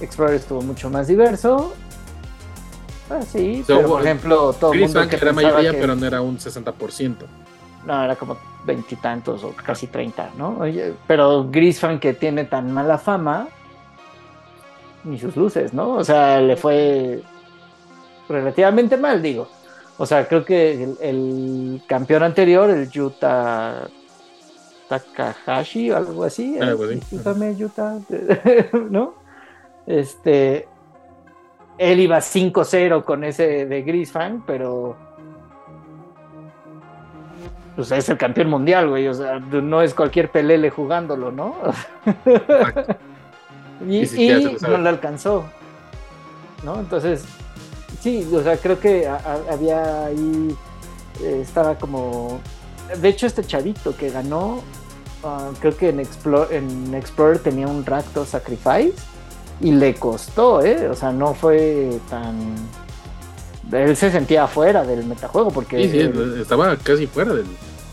Explorer 0.00 0.34
estuvo 0.34 0.60
mucho 0.62 0.90
más 0.90 1.06
diverso. 1.06 1.72
Ah, 3.08 3.22
sí, 3.22 3.64
pero 3.66 3.88
por 3.88 4.02
ejemplo, 4.02 4.52
todo 4.52 4.72
el 4.72 4.78
Chris 4.80 4.94
mundo 4.94 5.08
que 5.08 5.16
era 5.16 5.32
mayoría, 5.32 5.70
que- 5.72 5.78
pero 5.78 5.96
no 5.96 6.06
era 6.06 6.20
un 6.20 6.38
60%. 6.38 7.26
No, 7.86 8.04
era 8.04 8.14
como 8.16 8.36
veintitantos 8.66 9.42
o 9.42 9.54
casi 9.64 9.86
treinta, 9.86 10.28
¿no? 10.36 10.58
Oye, 10.60 10.92
pero 11.06 11.48
Grisfan 11.50 11.98
que 11.98 12.12
tiene 12.12 12.44
tan 12.44 12.70
mala 12.70 12.98
fama, 12.98 13.48
ni 15.04 15.18
sus 15.18 15.36
luces, 15.36 15.72
¿no? 15.72 15.94
O 15.94 16.04
sea, 16.04 16.40
le 16.40 16.56
fue 16.56 17.22
relativamente 18.28 18.96
mal, 18.96 19.22
digo. 19.22 19.48
O 19.98 20.06
sea, 20.06 20.26
creo 20.26 20.44
que 20.44 20.82
el, 20.82 20.96
el 21.00 21.82
campeón 21.86 22.22
anterior, 22.22 22.70
el 22.70 22.90
Yuta 22.90 23.88
Takahashi 24.88 25.90
o 25.90 25.96
algo 25.96 26.24
así, 26.24 26.58
discúlpame, 26.58 27.54
Yuta, 27.56 27.98
¿no? 28.90 29.14
Este, 29.86 30.66
él 31.78 32.00
iba 32.00 32.18
5-0 32.18 33.04
con 33.04 33.24
ese 33.24 33.66
de 33.66 33.82
Grisfan, 33.82 34.42
pero 34.46 34.96
pues 37.76 37.92
es 37.92 38.08
el 38.08 38.18
campeón 38.18 38.50
mundial, 38.50 38.88
güey. 38.88 39.06
O 39.08 39.14
sea, 39.14 39.38
no 39.38 39.80
es 39.80 39.94
cualquier 39.94 40.30
pelele 40.30 40.70
jugándolo, 40.70 41.30
¿no? 41.30 41.54
Exacto. 42.04 42.96
Y 44.14 44.28
lo 44.44 44.50
no 44.68 44.78
le 44.78 44.88
alcanzó, 44.88 45.44
¿no? 46.64 46.78
Entonces, 46.80 47.24
sí, 48.00 48.26
o 48.32 48.42
sea, 48.42 48.56
creo 48.56 48.78
que 48.78 49.06
a- 49.08 49.16
a- 49.16 49.52
había 49.52 50.06
ahí, 50.06 50.56
eh, 51.22 51.40
estaba 51.42 51.76
como... 51.76 52.40
De 53.00 53.08
hecho, 53.08 53.26
este 53.26 53.44
chavito 53.44 53.96
que 53.96 54.10
ganó, 54.10 54.60
ah, 55.24 55.50
creo 55.60 55.76
que 55.76 55.90
en, 55.90 56.00
Explo- 56.00 56.48
en 56.50 56.94
Explorer 56.94 57.38
tenía 57.38 57.66
un 57.68 57.86
Racto 57.86 58.24
Sacrifice 58.26 58.94
y 59.60 59.70
le 59.72 59.94
costó, 59.94 60.62
¿eh? 60.64 60.88
O 60.88 60.94
sea, 60.94 61.12
no 61.12 61.34
fue 61.34 61.90
tan... 62.08 62.36
Él 63.72 63.96
se 63.96 64.10
sentía 64.10 64.44
afuera 64.44 64.82
del 64.84 65.04
metajuego 65.04 65.50
porque... 65.52 65.88
Sí, 65.88 65.90
sí, 66.34 66.40
estaba 66.42 66.76
casi 66.76 67.06
fuera 67.06 67.32
del, 67.34 67.46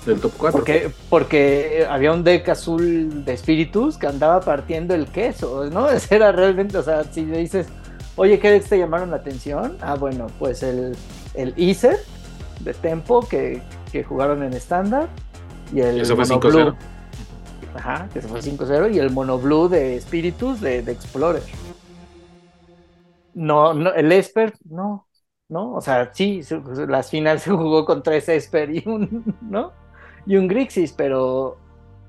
del 0.07 0.19
top 0.19 0.31
4. 0.37 0.57
Porque, 0.57 0.91
porque 1.09 1.85
había 1.89 2.11
un 2.11 2.23
deck 2.23 2.49
azul 2.49 3.23
de 3.25 3.33
espíritus 3.33 3.97
que 3.97 4.07
andaba 4.07 4.41
partiendo 4.41 4.95
el 4.95 5.07
queso, 5.07 5.65
¿no? 5.71 5.89
Ese 5.91 6.15
era 6.15 6.31
realmente, 6.31 6.77
o 6.77 6.83
sea, 6.83 7.03
si 7.03 7.25
le 7.25 7.39
dices, 7.39 7.67
oye, 8.15 8.39
¿qué 8.39 8.51
decks 8.51 8.69
te 8.69 8.79
llamaron 8.79 9.11
la 9.11 9.17
atención? 9.17 9.77
Ah, 9.81 9.95
bueno, 9.95 10.27
pues 10.39 10.63
el, 10.63 10.95
el 11.33 11.53
Iser 11.57 11.97
de 12.61 12.73
Tempo 12.73 13.21
que, 13.27 13.61
que 13.91 14.03
jugaron 14.03 14.43
en 14.43 14.53
estándar 14.53 15.07
y 15.73 15.81
el 15.81 16.01
Eso 16.01 16.15
fue 16.15 16.25
Mono 16.25 16.41
5-0. 16.41 16.51
Blue. 16.51 16.75
Ajá, 17.75 18.09
que 18.11 18.21
se 18.21 18.27
fue 18.27 18.41
5-0 18.41 18.95
y 18.95 18.99
el 18.99 19.11
Mono 19.11 19.37
Blue 19.37 19.67
de 19.69 19.97
espíritus 19.97 20.61
de, 20.61 20.81
de 20.81 20.91
Explorer. 20.93 21.43
No, 23.33 23.73
no, 23.73 23.93
el 23.93 24.11
Esper, 24.11 24.53
no, 24.65 25.07
¿no? 25.49 25.75
O 25.75 25.81
sea, 25.81 26.11
sí, 26.13 26.41
las 26.87 27.09
finales 27.09 27.43
se 27.43 27.51
jugó 27.51 27.85
con 27.85 28.01
tres 28.01 28.29
Esper 28.29 28.71
y 28.71 28.83
un, 28.87 29.35
¿no? 29.41 29.73
Y 30.27 30.35
un 30.35 30.47
Grixis, 30.47 30.91
pero, 30.91 31.57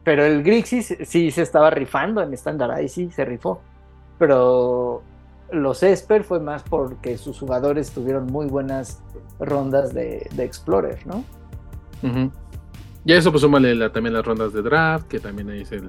pero 0.04 0.24
el 0.24 0.42
Grixis 0.42 0.96
sí 1.04 1.30
se 1.30 1.42
estaba 1.42 1.70
rifando 1.70 2.20
en 2.20 2.34
estándar, 2.34 2.70
ahí 2.70 2.88
sí 2.88 3.10
se 3.10 3.24
rifó. 3.24 3.60
Pero 4.18 5.02
los 5.52 5.82
Esper 5.82 6.24
fue 6.24 6.40
más 6.40 6.62
porque 6.64 7.16
sus 7.16 7.38
jugadores 7.38 7.90
tuvieron 7.92 8.26
muy 8.26 8.46
buenas 8.46 9.00
rondas 9.38 9.94
de, 9.94 10.28
de 10.34 10.44
Explorer, 10.44 11.06
¿no? 11.06 11.24
Ujú. 12.02 12.30
Y 13.04 13.12
a 13.12 13.16
eso 13.18 13.30
pues 13.30 13.40
súmale 13.42 13.74
la- 13.74 13.90
también 13.92 14.12
las 14.14 14.26
rondas 14.26 14.52
de 14.52 14.62
draft, 14.62 15.06
que 15.06 15.20
también 15.20 15.48
ahí 15.50 15.64
se 15.64 15.80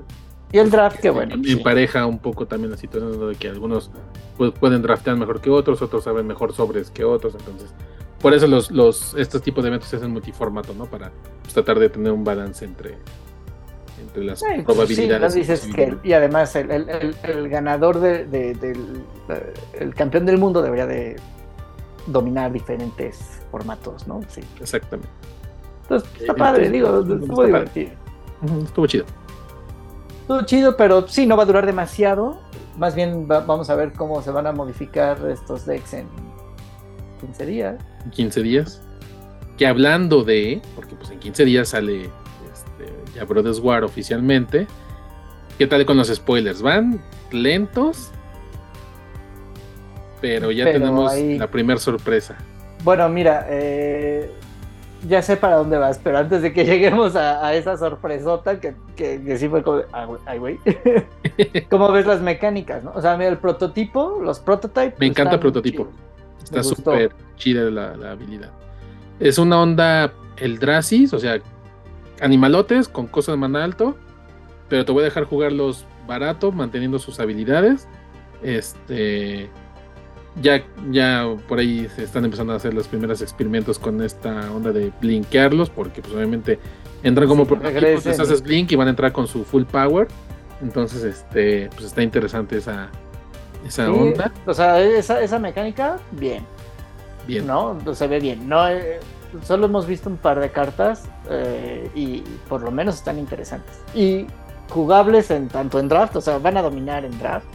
Y 0.51 0.57
el 0.59 0.69
draft, 0.69 0.99
que 0.99 1.09
bueno. 1.09 1.35
sí. 1.43 1.51
empareja 1.53 2.05
un 2.05 2.19
poco 2.19 2.45
también 2.45 2.71
la 2.71 2.77
situación 2.77 3.27
de 3.29 3.35
que 3.35 3.49
algunos 3.49 3.89
pues, 4.37 4.51
pueden 4.51 4.81
draftear 4.83 5.17
mejor 5.17 5.41
que 5.41 5.49
otros, 5.49 5.81
otros 5.81 6.03
saben 6.03 6.27
mejor 6.27 6.53
sobres 6.53 6.91
que 6.91 7.03
otros, 7.03 7.35
entonces 7.35 7.73
por 8.21 8.33
eso 8.33 8.47
los, 8.47 8.71
los 8.71 9.13
estos 9.15 9.41
tipos 9.41 9.63
de 9.63 9.69
eventos 9.69 9.89
se 9.89 9.95
hacen 9.97 10.11
multiformato, 10.11 10.73
¿no? 10.73 10.85
Para 10.85 11.11
pues, 11.41 11.53
tratar 11.53 11.79
de 11.79 11.89
tener 11.89 12.11
un 12.11 12.23
balance 12.23 12.65
entre, 12.65 12.97
entre 14.01 14.23
las 14.23 14.39
Sí, 14.39 14.45
pues, 14.55 14.65
probabilidades. 14.65 15.33
sí, 15.33 15.39
y 15.39 15.41
no 15.41 15.47
dices 15.47 15.59
que, 15.61 15.67
posibilidades. 15.67 16.05
y 16.05 16.13
además 16.13 16.55
el, 16.55 16.71
el- 16.71 16.89
el- 16.89 17.15
el 17.23 17.49
ganador 17.49 17.99
de- 17.99 18.25
de- 18.25 18.53
del 18.55 19.03
el 19.79 19.93
campeón 19.95 20.25
del 20.25 20.37
mundo 20.37 20.61
debería 20.61 20.85
de 20.87 21.15
dominar 22.07 22.51
diferentes 22.51 23.19
formatos, 23.51 24.07
¿no? 24.07 24.21
Sí. 24.29 24.41
Exactamente. 24.59 25.09
Entonces, 25.83 26.09
está 26.19 26.33
Eh, 26.33 26.35
padre, 26.35 26.61
está- 26.65 26.73
digo, 26.73 26.99
estuvo 26.99 27.45
divertido. 27.45 27.91
Estuvo 28.63 28.87
chido. 28.87 29.05
Estuvo 30.21 30.41
chido, 30.43 30.77
pero 30.77 31.07
sí, 31.07 31.25
no 31.25 31.35
va 31.37 31.43
a 31.43 31.45
durar 31.45 31.65
demasiado. 31.65 32.39
Más 32.77 32.95
bien 32.95 33.27
va- 33.29 33.41
vamos 33.41 33.69
a 33.69 33.75
ver 33.75 33.91
cómo 33.93 34.21
se 34.21 34.31
van 34.31 34.47
a 34.47 34.51
modificar 34.51 35.17
estos 35.29 35.65
decks 35.65 35.93
en 35.93 36.07
15 37.19 37.45
días. 37.45 37.75
15 38.11 38.43
días. 38.43 38.81
Que 39.57 39.67
hablando 39.67 40.23
de, 40.23 40.61
porque 40.75 40.95
pues 40.95 41.11
en 41.11 41.19
15 41.19 41.45
días 41.45 41.69
sale 41.69 42.03
este, 42.05 42.93
ya 43.15 43.25
Brothers 43.25 43.59
War 43.59 43.83
oficialmente. 43.83 44.67
¿Qué 45.57 45.67
tal 45.67 45.85
con 45.85 45.97
los 45.97 46.07
spoilers? 46.07 46.61
¿Van 46.61 47.01
lentos? 47.31 48.11
Pero 50.21 50.51
ya 50.51 50.65
Pero 50.65 50.79
tenemos 50.79 51.11
ahí- 51.11 51.37
la 51.37 51.47
primera 51.47 51.79
sorpresa. 51.79 52.37
Bueno, 52.83 53.09
mira, 53.09 53.45
eh, 53.49 54.31
ya 55.07 55.21
sé 55.21 55.37
para 55.37 55.57
dónde 55.57 55.77
vas, 55.77 55.99
pero 56.01 56.17
antes 56.17 56.41
de 56.41 56.53
que 56.53 56.65
lleguemos 56.65 57.15
a, 57.15 57.53
esa 57.53 57.77
sorpresota 57.77 58.59
que, 58.59 58.75
que, 58.95 59.37
sí 59.37 59.47
fue 59.49 59.63
como, 59.63 59.81
ah, 59.93 60.07
ay, 60.25 60.39
güey, 60.39 60.59
¿cómo 61.69 61.91
ves 61.91 62.05
las 62.05 62.21
mecánicas? 62.21 62.83
¿no? 62.83 62.91
O 62.95 63.01
sea, 63.01 63.17
mira, 63.17 63.29
el 63.29 63.37
prototipo, 63.37 64.19
los 64.21 64.39
prototypes. 64.39 64.99
Me 64.99 65.07
encanta 65.07 65.35
el 65.35 65.39
prototipo. 65.39 65.87
Está 66.49 66.63
súper 66.63 67.11
chida 67.37 67.69
la, 67.69 67.95
la, 67.95 68.11
habilidad. 68.11 68.51
Es 69.19 69.37
una 69.37 69.61
onda 69.61 70.13
el 70.37 70.59
Dracis, 70.59 71.13
o 71.13 71.19
sea, 71.19 71.39
animalotes 72.21 72.87
con 72.87 73.07
cosas 73.07 73.33
de 73.33 73.37
mana 73.37 73.63
alto, 73.63 73.97
pero 74.67 74.85
te 74.85 74.91
voy 74.91 75.01
a 75.01 75.05
dejar 75.05 75.25
jugarlos 75.25 75.85
barato, 76.07 76.51
manteniendo 76.51 76.99
sus 76.99 77.19
habilidades. 77.19 77.87
Este 78.41 79.49
ya, 80.41 80.63
ya 80.91 81.35
por 81.47 81.59
ahí 81.59 81.87
se 81.95 82.03
están 82.03 82.25
empezando 82.25 82.53
a 82.53 82.55
hacer 82.55 82.73
los 82.73 82.87
primeros 82.87 83.21
experimentos 83.21 83.79
con 83.79 84.01
esta 84.01 84.51
onda 84.53 84.71
de 84.71 84.91
blinkearlos, 85.01 85.69
porque 85.69 86.01
pues 86.01 86.13
obviamente 86.13 86.59
entran 87.03 87.27
como 87.27 87.43
sí, 87.43 87.49
prototipos, 87.49 88.05
les 88.05 88.19
haces 88.19 88.41
blink 88.41 88.71
y 88.71 88.75
van 88.75 88.87
a 88.87 88.91
entrar 88.91 89.11
con 89.11 89.27
su 89.27 89.43
full 89.43 89.63
power. 89.63 90.07
Entonces, 90.61 91.03
este, 91.03 91.69
pues 91.73 91.85
está 91.85 92.03
interesante 92.03 92.57
esa, 92.57 92.89
esa 93.65 93.91
onda. 93.91 94.31
O 94.45 94.53
sea, 94.53 94.79
esa, 94.81 95.21
esa 95.21 95.39
mecánica, 95.39 95.97
bien. 96.11 96.45
Bien. 97.27 97.45
¿No? 97.45 97.77
Se 97.93 98.07
ve 98.07 98.19
bien. 98.19 98.47
No, 98.47 98.67
eh, 98.67 98.99
solo 99.43 99.65
hemos 99.65 99.85
visto 99.85 100.09
un 100.09 100.17
par 100.17 100.39
de 100.39 100.51
cartas 100.51 101.03
eh, 101.29 101.89
y 101.93 102.21
por 102.47 102.61
lo 102.61 102.71
menos 102.71 102.95
están 102.95 103.19
interesantes. 103.19 103.79
Y 103.93 104.25
jugables 104.69 105.31
en 105.31 105.47
tanto 105.47 105.79
en 105.79 105.89
draft, 105.89 106.15
o 106.15 106.21
sea, 106.21 106.37
van 106.37 106.57
a 106.57 106.61
dominar 106.61 107.05
en 107.05 107.17
draft. 107.19 107.47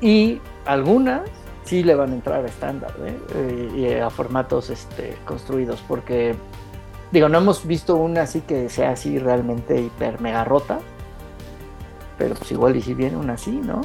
Y 0.00 0.40
algunas 0.64 1.22
sí 1.64 1.82
le 1.82 1.94
van 1.94 2.12
a 2.12 2.14
entrar 2.14 2.44
a 2.44 2.48
estándar 2.48 2.94
¿eh? 3.04 3.18
Eh, 3.34 3.70
y 3.76 4.00
a 4.00 4.08
formatos 4.08 4.70
este, 4.70 5.16
construidos, 5.24 5.82
porque 5.86 6.34
digo, 7.10 7.28
no 7.28 7.38
hemos 7.38 7.66
visto 7.66 7.96
una 7.96 8.22
así 8.22 8.40
que 8.40 8.68
sea 8.68 8.92
así 8.92 9.18
realmente 9.18 9.80
hiper 9.80 10.20
mega 10.20 10.44
rota, 10.44 10.78
pero 12.16 12.34
pues 12.36 12.50
igual 12.52 12.76
y 12.76 12.82
si 12.82 12.94
viene 12.94 13.16
una 13.16 13.34
así, 13.34 13.50
¿no? 13.50 13.82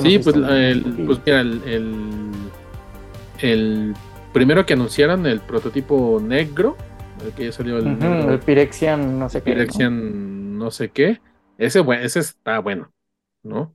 Sí, 0.00 0.18
pues, 0.18 0.36
el, 0.36 0.82
pues 1.06 1.20
mira, 1.24 1.40
el, 1.40 2.32
el, 3.40 3.94
primero 4.32 4.66
que 4.66 4.74
anunciaron, 4.74 5.26
el 5.26 5.40
prototipo 5.40 6.20
negro, 6.22 6.76
el 7.24 7.32
que 7.32 7.46
ya 7.46 7.52
salió 7.52 7.78
el, 7.78 8.02
el 8.02 8.38
Pirexian 8.40 9.18
no 9.18 9.28
sé 9.28 9.42
qué. 9.42 9.52
Pirexian 9.52 10.58
¿no? 10.58 10.70
sé 10.70 10.90
qué. 10.90 11.20
Ese, 11.58 11.84
ese 12.02 12.20
está 12.20 12.58
bueno, 12.58 12.92
¿no? 13.42 13.74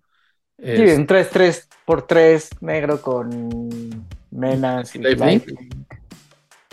Sí, 0.58 0.82
un 0.82 1.08
3-3 1.08 1.68
por 1.86 2.06
3 2.06 2.50
negro 2.62 3.02
con 3.02 3.50
menas 4.30 4.94
y, 4.96 5.00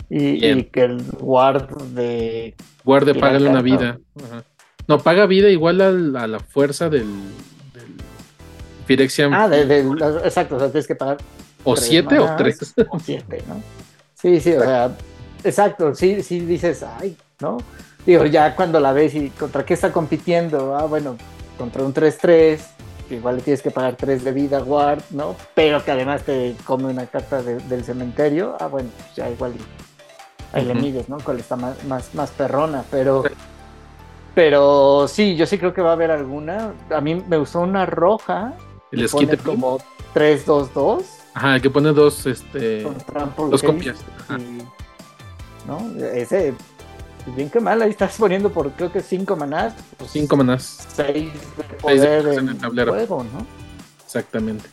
y, 0.09 0.63
que 0.65 0.81
el 0.83 1.03
guard 1.03 1.75
de. 1.93 2.55
Guard 2.83 3.05
de 3.05 3.15
pagarle 3.15 3.49
una 3.49 3.61
vida. 3.61 3.99
No, 4.87 4.99
paga 4.99 5.25
vida 5.25 5.49
igual 5.49 5.81
a 5.81 6.27
la, 6.27 6.39
fuerza 6.39 6.89
del, 6.89 7.07
del 8.87 8.97
Phyrexian. 8.97 9.33
Ah, 9.33 9.47
de, 9.47 9.79
exacto, 10.23 10.55
o 10.55 10.59
sea, 10.59 10.69
tienes 10.69 10.87
que 10.87 10.95
pagar. 10.95 11.17
O 11.63 11.75
7 11.75 12.19
o 12.19 12.35
3. 12.35 12.75
O 12.89 12.99
7, 12.99 13.43
¿no? 13.47 13.61
Sí, 14.13 14.39
sí, 14.39 14.53
o 14.53 14.61
sea, 14.61 14.91
exacto, 15.43 15.93
sí, 15.93 16.23
sí 16.23 16.39
dices, 16.39 16.83
ay, 16.83 17.15
¿no? 17.39 17.57
Digo, 18.05 18.25
ya 18.25 18.55
cuando 18.55 18.79
la 18.79 18.93
ves 18.93 19.13
y 19.15 19.29
contra 19.31 19.65
qué 19.65 19.73
está 19.73 19.91
compitiendo, 19.91 20.75
ah, 20.75 20.85
bueno, 20.85 21.17
contra 21.57 21.83
un 21.83 21.93
3-3 21.93 22.59
igual 23.09 23.37
le 23.37 23.41
tienes 23.41 23.61
que 23.61 23.71
pagar 23.71 23.95
tres 23.95 24.23
de 24.23 24.31
vida 24.31 24.59
guard, 24.59 25.01
¿no? 25.11 25.35
Pero 25.55 25.83
que 25.83 25.91
además 25.91 26.23
te 26.23 26.55
come 26.65 26.85
una 26.85 27.05
carta 27.05 27.41
del 27.41 27.83
cementerio, 27.83 28.57
ah, 28.59 28.67
bueno, 28.67 28.89
pues 28.97 29.15
ya 29.15 29.29
igual 29.29 29.53
ahí 30.53 30.65
le 30.65 30.73
mides, 30.73 31.09
¿no? 31.09 31.17
Cuál 31.23 31.39
está 31.39 31.55
más, 31.55 31.83
más, 31.85 32.13
más 32.15 32.31
perrona, 32.31 32.83
pero... 32.89 33.23
Pero 34.35 35.07
sí, 35.07 35.35
yo 35.35 35.47
sí 35.47 35.57
creo 35.57 35.73
que 35.73 35.81
va 35.81 35.89
a 35.89 35.93
haber 35.93 36.11
alguna. 36.11 36.73
A 36.91 37.01
mí 37.01 37.15
me 37.15 37.37
gustó 37.37 37.61
una 37.61 37.87
roja. 37.87 38.53
El 38.91 39.03
esquite 39.03 39.37
como 39.37 39.79
3-2-2. 40.13 41.03
Ajá, 41.33 41.59
que 41.59 41.69
pone 41.69 41.91
dos, 41.91 42.25
este. 42.25 42.83
Dos 43.49 43.61
copias. 43.61 43.97
¿No? 45.67 46.05
Ese 46.05 46.53
bien 47.35 47.49
que 47.49 47.59
mal, 47.59 47.81
ahí 47.81 47.89
estás 47.89 48.15
poniendo 48.17 48.51
por 48.51 48.71
creo 48.71 48.91
que 48.91 49.01
5 49.01 49.35
manás. 49.35 49.73
5 50.05 50.27
pues, 50.27 50.37
manás. 50.37 50.87
6 50.95 51.15
de 51.15 51.63
poder 51.81 52.27
en, 52.39 52.49
el 52.49 52.57
tablero. 52.57 52.93
Juego, 52.93 53.23
¿no? 53.23 53.45
Exactamente. 54.05 54.69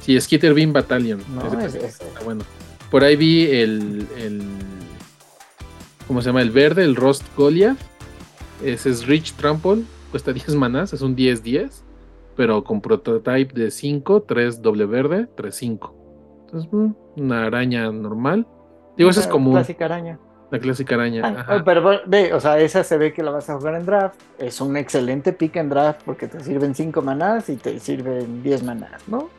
Sí, 0.00 0.18
Skitter 0.18 0.54
Beam 0.54 0.72
Battalion. 0.72 1.22
No, 1.34 1.60
es, 1.60 1.74
es, 1.74 1.98
bueno. 2.24 2.42
Por 2.90 3.04
ahí 3.04 3.16
vi 3.16 3.44
el, 3.50 4.08
el. 4.16 4.42
¿Cómo 6.06 6.22
se 6.22 6.30
llama? 6.30 6.40
El 6.40 6.50
verde, 6.50 6.84
el 6.84 6.96
Rost 6.96 7.24
Goliath. 7.36 7.78
Ese 8.64 8.90
es 8.90 9.06
Rich 9.06 9.34
Trample. 9.34 9.82
Cuesta 10.10 10.32
10 10.32 10.54
manás, 10.54 10.94
es 10.94 11.02
un 11.02 11.14
10-10. 11.14 11.82
Pero 12.38 12.62
con 12.62 12.80
prototype 12.80 13.52
de 13.52 13.72
5, 13.72 14.22
3 14.22 14.62
doble 14.62 14.86
verde, 14.86 15.26
3-5. 15.36 15.92
Entonces, 16.44 16.72
mm, 16.72 16.92
una 17.16 17.46
araña 17.46 17.90
normal. 17.90 18.46
Digo, 18.96 19.10
esa 19.10 19.22
es 19.22 19.26
como. 19.26 19.50
Clásica 19.50 19.86
araña. 19.86 20.20
La 20.52 20.60
clásica 20.60 20.94
araña. 20.94 21.44
Ah, 21.48 21.62
pero 21.64 22.00
ve, 22.06 22.32
o 22.32 22.38
sea, 22.40 22.60
esa 22.60 22.84
se 22.84 22.96
ve 22.96 23.12
que 23.12 23.24
la 23.24 23.32
vas 23.32 23.50
a 23.50 23.56
jugar 23.56 23.74
en 23.74 23.84
draft. 23.84 24.20
Es 24.38 24.60
un 24.60 24.76
excelente 24.76 25.32
pick 25.32 25.56
en 25.56 25.68
draft 25.68 26.02
porque 26.04 26.28
te 26.28 26.38
sirven 26.38 26.76
5 26.76 27.02
manás 27.02 27.48
y 27.48 27.56
te 27.56 27.80
sirven 27.80 28.40
10 28.44 28.62
manás, 28.62 29.02
¿no? 29.08 29.30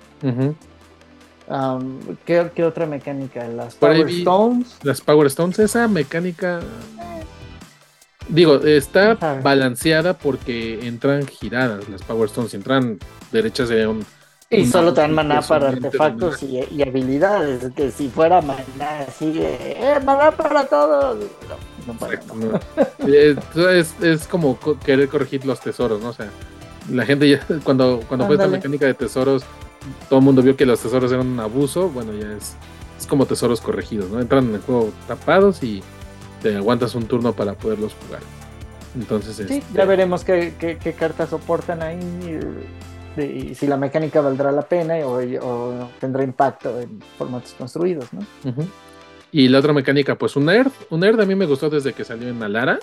¿qué, 2.26 2.64
otra 2.66 2.86
mecánica? 2.86 3.48
Las 3.48 3.76
Power 3.76 4.10
Stones. 4.10 4.78
Las 4.84 5.00
Power 5.00 5.28
Stones, 5.28 5.58
esa 5.60 5.88
mecánica. 5.88 6.60
Digo, 8.30 8.58
está 8.58 9.16
balanceada 9.44 10.18
porque 10.18 10.88
entran 10.88 11.26
giradas 11.28 11.90
las 11.90 12.04
Power 12.04 12.28
Stones. 12.30 12.52
Si 12.52 12.58
entran 12.58 13.00
derechas 13.32 13.70
de 13.70 13.88
un 13.88 14.06
y 14.52 14.66
solo 14.66 14.94
te 14.94 15.02
dan 15.02 15.14
maná 15.14 15.42
para 15.44 15.70
artefactos 15.70 16.42
y, 16.42 16.82
habilidades. 16.82 17.72
Que 17.76 17.92
si 17.92 18.10
fuera 18.10 18.42
maná 18.42 19.02
así 19.08 19.32
de, 19.32 19.76
¡eh, 19.78 20.00
maná 20.04 20.32
para 20.32 20.66
todos! 20.66 21.24
No, 21.86 21.96
no 22.36 23.70
es, 23.70 23.94
es, 24.02 24.28
como 24.28 24.58
querer 24.84 25.08
corregir 25.08 25.46
los 25.46 25.60
tesoros, 25.60 26.02
¿no? 26.02 26.10
O 26.10 26.14
sea, 26.14 26.30
la 26.92 27.06
gente 27.06 27.30
ya, 27.30 27.46
cuando, 27.64 28.02
cuando 28.08 28.26
fue 28.26 28.36
esta 28.36 28.48
mecánica 28.48 28.88
de 28.88 28.96
tesoros, 28.96 29.44
todo 30.10 30.18
el 30.18 30.26
mundo 30.26 30.42
vio 30.42 30.58
que 30.58 30.66
los 30.66 30.80
tesoros 30.80 31.12
eran 31.12 31.28
un 31.28 31.40
abuso. 31.40 31.90
Bueno, 31.90 32.14
ya 32.14 32.36
es, 32.36 32.56
es 32.98 33.06
como 33.06 33.28
tesoros 33.28 33.62
corregidos, 33.62 34.10
¿no? 34.10 34.20
Entran 34.20 34.50
en 34.50 34.56
el 34.56 34.62
juego 34.62 34.92
tapados 35.08 35.62
y 35.62 35.84
te 36.42 36.56
aguantas 36.56 36.96
un 36.96 37.06
turno 37.06 37.34
para 37.34 37.54
poderlos 37.54 37.94
jugar. 38.06 38.22
Entonces, 38.96 39.36
sí, 39.36 39.44
este 39.44 39.64
ya 39.74 39.86
veremos 39.86 40.24
qué, 40.24 40.54
qué, 40.60 40.78
qué 40.78 40.94
cartas 40.94 41.30
soportan 41.30 41.84
ahí 41.84 42.00
y 43.18 43.56
si 43.56 43.68
la 43.68 43.78
mecánica 43.78 44.22
valdrá 44.22 44.52
la 44.52 44.62
pena 44.62 44.96
o, 45.06 45.90
tendrá 46.00 46.24
impacto 46.24 46.80
en 46.80 47.02
formatos 47.18 47.54
construidos, 47.58 48.12
¿no? 48.14 48.22
Y 49.32 49.48
la 49.48 49.60
otra 49.60 49.74
mecánica, 49.74 50.16
pues 50.16 50.36
un 50.36 50.46
nerd. 50.46 50.72
Un 50.90 51.02
nerd 51.02 51.20
a 51.20 51.26
mí 51.26 51.36
me 51.36 51.46
gustó 51.46 51.70
desde 51.70 51.94
que 51.94 52.04
salió 52.04 52.30
en 52.30 52.42
Alara. 52.42 52.80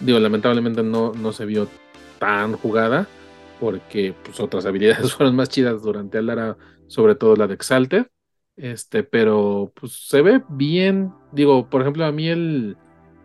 Digo, 0.00 0.18
lamentablemente 0.18 0.82
no, 0.82 1.12
no 1.12 1.32
se 1.32 1.44
vio 1.44 1.68
tan 2.18 2.56
jugada 2.56 3.08
porque 3.60 4.14
pues, 4.24 4.38
otras 4.40 4.66
habilidades 4.66 5.14
fueron 5.14 5.36
más 5.36 5.48
chidas 5.48 5.82
durante 5.82 6.18
Alara, 6.18 6.56
sobre 6.86 7.14
todo 7.14 7.36
la 7.36 7.46
de 7.46 7.54
Exalted. 7.54 8.06
Este, 8.56 9.02
pero 9.02 9.72
pues 9.74 10.06
se 10.08 10.22
ve 10.22 10.42
bien. 10.48 11.12
Digo, 11.32 11.66
por 11.66 11.80
ejemplo, 11.80 12.04
a 12.04 12.12
mí 12.12 12.28
el 12.28 12.76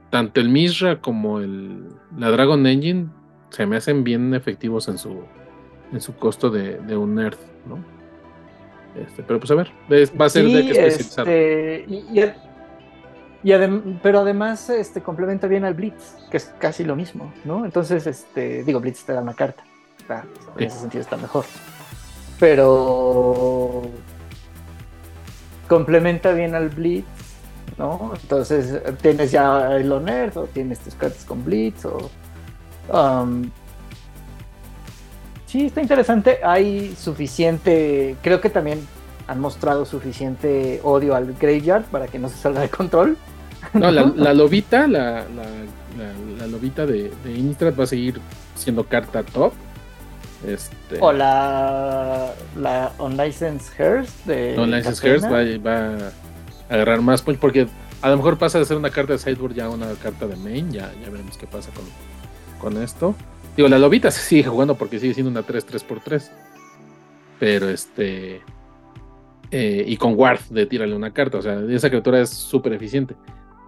tanto 0.10 0.40
el 0.40 0.50
Misra 0.50 1.02
como 1.02 1.40
el 1.40 1.86
la 2.18 2.32
Dragon 2.32 2.66
Engine 2.66 3.08
se 3.50 3.66
me 3.66 3.78
hacen 3.78 4.04
bien 4.04 4.34
efectivos 4.34 4.88
en 4.88 4.98
su 4.98 5.24
en 5.92 6.02
su 6.02 6.16
costo 6.16 6.50
de, 6.50 6.98
un 6.98 7.16
nerd, 7.16 7.38
¿no? 7.66 7.78
Este, 9.02 9.24
pero 9.24 9.40
pues 9.40 9.52
a 9.52 9.56
ver, 9.56 9.72
va 10.20 10.26
a 10.26 10.30
ser 10.30 10.46
de 10.46 10.66
que 10.66 10.72
especializar. 10.72 11.28
Este, 11.28 11.86
y, 11.88 12.24
pero 14.02 14.20
además 14.20 14.70
este, 14.70 15.02
complementa 15.02 15.48
bien 15.48 15.64
al 15.64 15.76
Blitz, 15.76 16.16
que 16.30 16.38
es 16.38 16.54
casi 16.60 16.84
lo 16.84 16.96
mismo, 16.96 17.32
¿no? 17.46 17.64
Entonces, 17.64 18.08
este, 18.08 18.64
digo, 18.64 18.80
Blitz 18.80 19.06
te 19.06 19.14
da 19.14 19.22
una 19.22 19.34
carta. 19.34 19.64
en 20.58 20.66
ese 20.66 20.80
sentido 20.80 21.02
está 21.02 21.18
mejor. 21.18 21.46
Pero 22.40 23.84
complementa 25.70 26.34
bien 26.34 26.56
al 26.56 26.70
Blitz, 26.70 27.06
¿no? 27.78 28.14
Entonces 28.22 28.82
tienes 29.02 29.32
ya 29.32 29.76
el 29.76 29.90
Nerd 30.04 30.38
o 30.38 30.44
tienes 30.46 30.80
tus 30.80 30.96
cartas 30.96 31.24
con 31.26 31.44
Blitz 31.44 31.86
o... 31.86 32.10
Um, 32.92 33.50
Sí, 35.48 35.68
está 35.68 35.82
interesante. 35.82 36.40
Hay 36.44 36.94
suficiente, 36.96 38.18
creo 38.22 38.42
que 38.42 38.50
también 38.50 38.86
han 39.28 39.40
mostrado 39.40 39.86
suficiente 39.86 40.82
odio 40.84 41.16
al 41.16 41.34
Graveyard 41.34 41.86
para 41.86 42.08
que 42.08 42.20
no 42.20 42.28
se 42.28 42.36
salga 42.36 42.62
de 42.62 42.70
control. 42.70 43.18
No, 43.74 43.90
la, 43.90 44.04
lobita, 44.34 44.88
la, 44.88 45.24
la, 46.38 46.48
lobita 46.48 46.86
de, 46.86 47.12
de 47.24 47.34
Innistrad 47.34 47.74
va 47.78 47.86
a 47.86 47.88
seguir 47.88 48.20
siendo 48.56 48.84
carta 48.84 49.24
top. 49.24 49.54
Este... 50.46 50.98
O 51.00 51.14
la, 51.14 52.34
la 52.58 52.92
Unlicensed 53.00 53.74
Hearst 53.80 54.26
de. 54.26 54.56
Unlicensed 54.60 55.04
Hearst 55.04 55.26
va, 55.26 55.44
va, 55.66 56.12
agarrar 56.70 57.02
más 57.02 57.22
punch 57.22 57.38
porque 57.40 57.68
A 58.02 58.10
lo 58.10 58.18
mejor 58.18 58.38
pasa 58.38 58.60
de 58.60 58.66
ser 58.66 58.78
una 58.78 58.92
carta 58.92 59.14
de 59.14 59.20
sideboard 59.20 59.54
ya 59.56 59.70
una 59.70 59.92
carta 59.96 60.28
de 60.28 60.36
main. 60.36 60.72
Ya, 60.72 60.94
ya 61.04 61.10
veremos 61.10 61.36
qué 61.38 61.48
pasa 61.48 61.72
con, 61.74 61.84
con 62.60 62.82
esto. 62.84 63.16
Digo, 63.56 63.68
la 63.70 63.80
lobita 63.80 64.12
se 64.12 64.22
sigue 64.22 64.44
jugando 64.44 64.76
porque 64.76 65.00
sigue 65.00 65.16
siendo 65.16 65.32
una 65.32 65.42
3-3x3. 65.42 66.30
Pero 67.40 67.70
este. 67.70 68.42
eh, 69.52 69.84
y 69.88 69.98
con 69.98 70.14
Ward 70.16 70.42
de 70.50 70.66
tírale 70.68 70.96
una 70.96 71.12
carta. 71.12 71.40
O 71.40 71.42
sea, 71.42 71.60
esa 71.70 71.90
criatura 71.90 72.22
es 72.22 72.30
súper 72.30 72.74
eficiente. 72.74 73.16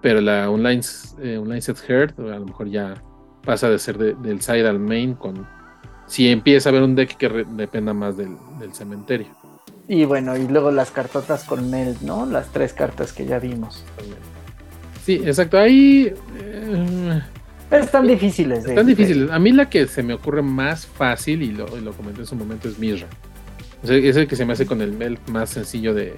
Pero 0.01 0.21
la 0.21 0.49
online, 0.49 0.81
eh, 1.21 1.37
online 1.37 1.61
Heart, 1.61 2.19
a 2.19 2.37
lo 2.39 2.45
mejor 2.45 2.69
ya 2.69 3.01
pasa 3.43 3.69
de 3.69 3.79
ser 3.79 3.97
de- 3.97 4.13
del 4.13 4.41
side 4.41 4.67
al 4.67 4.79
main 4.79 5.13
con. 5.15 5.47
Si 6.05 6.29
empieza 6.29 6.69
a 6.69 6.71
haber 6.71 6.83
un 6.83 6.95
deck 6.95 7.17
que 7.17 7.29
dependa 7.49 7.93
más 7.93 8.15
del 8.15 8.37
cementerio. 8.73 9.27
Y 9.89 10.05
bueno, 10.05 10.37
y 10.37 10.47
luego 10.47 10.69
las 10.71 10.91
cartotas 10.91 11.43
con 11.43 11.69
Meld, 11.71 12.01
¿no? 12.03 12.25
Las 12.27 12.47
tres 12.53 12.73
cartas 12.73 13.11
que 13.11 13.25
ya 13.25 13.39
vimos. 13.39 13.83
Sí, 15.03 15.15
exacto. 15.25 15.57
Ahí. 15.57 16.13
eh, 16.37 17.21
Están 17.71 18.07
difíciles. 18.07 18.63
de- 18.63 18.69
Están 18.69 18.85
difíciles. 18.85 19.31
A 19.31 19.39
mí 19.39 19.51
la 19.51 19.67
que 19.67 19.87
se 19.87 20.03
me 20.03 20.13
ocurre 20.13 20.43
más 20.43 20.85
fácil, 20.85 21.41
y 21.41 21.51
lo, 21.51 21.75
y 21.75 21.81
lo 21.81 21.91
comenté 21.93 22.21
en 22.21 22.27
su 22.27 22.35
momento, 22.35 22.69
es 22.69 22.77
Mirra. 22.77 23.07
O 23.83 23.87
sea, 23.87 23.97
es 23.97 24.15
el 24.15 24.27
que 24.27 24.35
se 24.35 24.45
me 24.45 24.53
hace 24.53 24.67
con 24.67 24.79
el 24.81 24.91
melt 24.91 25.27
más 25.29 25.49
sencillo 25.49 25.93
de, 25.95 26.03
de, 26.03 26.11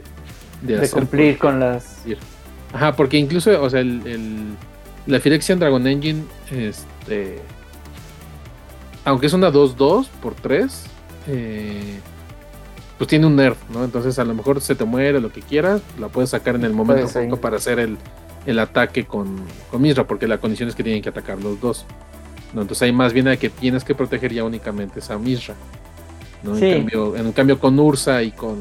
De, 0.63 0.75
de 0.75 0.81
hacer, 0.83 0.91
cumplir 0.99 1.37
porque- 1.37 1.39
con 1.39 1.59
las. 1.61 2.03
Ajá, 2.73 2.93
porque 2.95 3.17
incluso, 3.17 3.61
o 3.61 3.69
sea, 3.69 3.79
el, 3.79 4.05
el- 4.05 4.47
la 5.07 5.19
Phyrexian 5.21 5.59
Dragon 5.59 5.87
Engine, 5.87 6.23
este. 6.51 7.39
Aunque 9.05 9.27
es 9.27 9.33
una 9.33 9.49
2-2 9.49 10.07
por 10.21 10.35
3, 10.35 10.83
eh, 11.27 11.99
pues 13.01 13.09
tiene 13.09 13.25
un 13.25 13.35
nerf, 13.35 13.57
¿no? 13.71 13.83
Entonces 13.83 14.19
a 14.19 14.23
lo 14.23 14.35
mejor 14.35 14.61
se 14.61 14.75
te 14.75 14.85
muere 14.85 15.19
lo 15.19 15.31
que 15.31 15.41
quieras, 15.41 15.81
la 15.99 16.09
puedes 16.09 16.29
sacar 16.29 16.53
en 16.53 16.65
el 16.65 16.71
momento 16.71 17.07
ahí. 17.17 17.25
justo 17.25 17.41
para 17.41 17.57
hacer 17.57 17.79
el, 17.79 17.97
el 18.45 18.59
ataque 18.59 19.05
con, 19.05 19.37
con 19.71 19.81
Misra, 19.81 20.05
porque 20.05 20.27
la 20.27 20.37
condición 20.37 20.69
es 20.69 20.75
que 20.75 20.83
tienen 20.83 21.01
que 21.01 21.09
atacar 21.09 21.41
los 21.41 21.59
dos. 21.59 21.87
¿no? 22.53 22.61
Entonces 22.61 22.83
hay 22.83 22.91
más 22.91 23.11
bien 23.11 23.25
de 23.25 23.39
que 23.39 23.49
tienes 23.49 23.83
que 23.83 23.95
proteger 23.95 24.31
ya 24.31 24.43
únicamente 24.43 24.99
esa 24.99 25.17
Misra. 25.17 25.55
¿no? 26.43 26.55
Sí. 26.55 26.65
En, 26.65 26.77
cambio, 26.81 27.17
en 27.17 27.31
cambio 27.31 27.59
con 27.59 27.79
Ursa 27.79 28.21
y 28.21 28.33
con, 28.33 28.59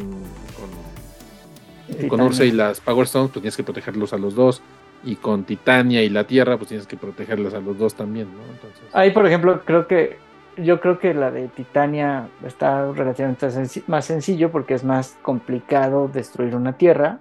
con. 2.09 2.21
Ursa 2.23 2.47
y 2.47 2.53
las 2.53 2.81
Power 2.81 3.05
Stones, 3.05 3.33
pues 3.33 3.43
tienes 3.43 3.59
que 3.59 3.63
protegerlos 3.63 4.15
a 4.15 4.17
los 4.17 4.35
dos. 4.35 4.63
Y 5.05 5.17
con 5.17 5.45
Titania 5.45 6.03
y 6.03 6.09
la 6.09 6.25
Tierra, 6.25 6.57
pues 6.57 6.69
tienes 6.69 6.87
que 6.87 6.97
protegerlas 6.97 7.53
a 7.53 7.61
los 7.61 7.77
dos 7.77 7.93
también, 7.93 8.29
¿no? 8.35 8.43
Entonces, 8.55 8.81
Ahí, 8.95 9.11
por 9.11 9.27
ejemplo, 9.27 9.61
creo 9.67 9.87
que. 9.87 10.17
Yo 10.63 10.81
creo 10.81 10.99
que 10.99 11.15
la 11.15 11.31
de 11.31 11.49
Titania 11.49 12.29
está 12.45 12.91
relativamente 12.93 13.49
más 13.87 14.05
sencillo 14.05 14.51
porque 14.51 14.75
es 14.75 14.85
más 14.85 15.17
complicado 15.23 16.09
destruir 16.09 16.55
una 16.57 16.77
tierra, 16.77 17.21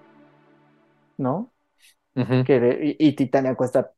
¿no? 1.18 1.52
Que 2.46 2.60
de- 2.60 2.98
y, 3.00 3.08
y 3.10 3.14
Titania 3.16 3.56
cuesta 3.56 3.92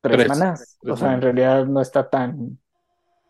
tres, 0.00 0.16
Tres. 0.16 0.28
manás. 0.28 0.78
Tres 0.80 0.92
o 0.94 0.96
sea, 0.96 1.14
en 1.14 1.22
realidad 1.22 1.66
no 1.66 1.80
está 1.80 2.08
tan, 2.08 2.58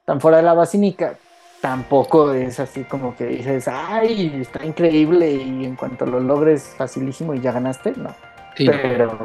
tan 0.07 0.21
fuera 0.21 0.39
de 0.39 0.45
la 0.45 0.55
basílica. 0.55 1.19
Tampoco 1.61 2.33
es 2.33 2.61
así 2.61 2.85
como 2.85 3.17
que 3.17 3.27
dices, 3.27 3.69
ay, 3.69 4.41
está 4.43 4.65
increíble 4.65 5.33
y 5.33 5.65
en 5.65 5.77
cuanto 5.77 6.07
lo 6.07 6.21
logres 6.21 6.75
facilísimo 6.77 7.35
y 7.35 7.41
ya 7.41 7.53
ganaste. 7.53 7.93
No. 7.97 8.15
Sí. 8.55 8.67
Pero. 8.67 9.19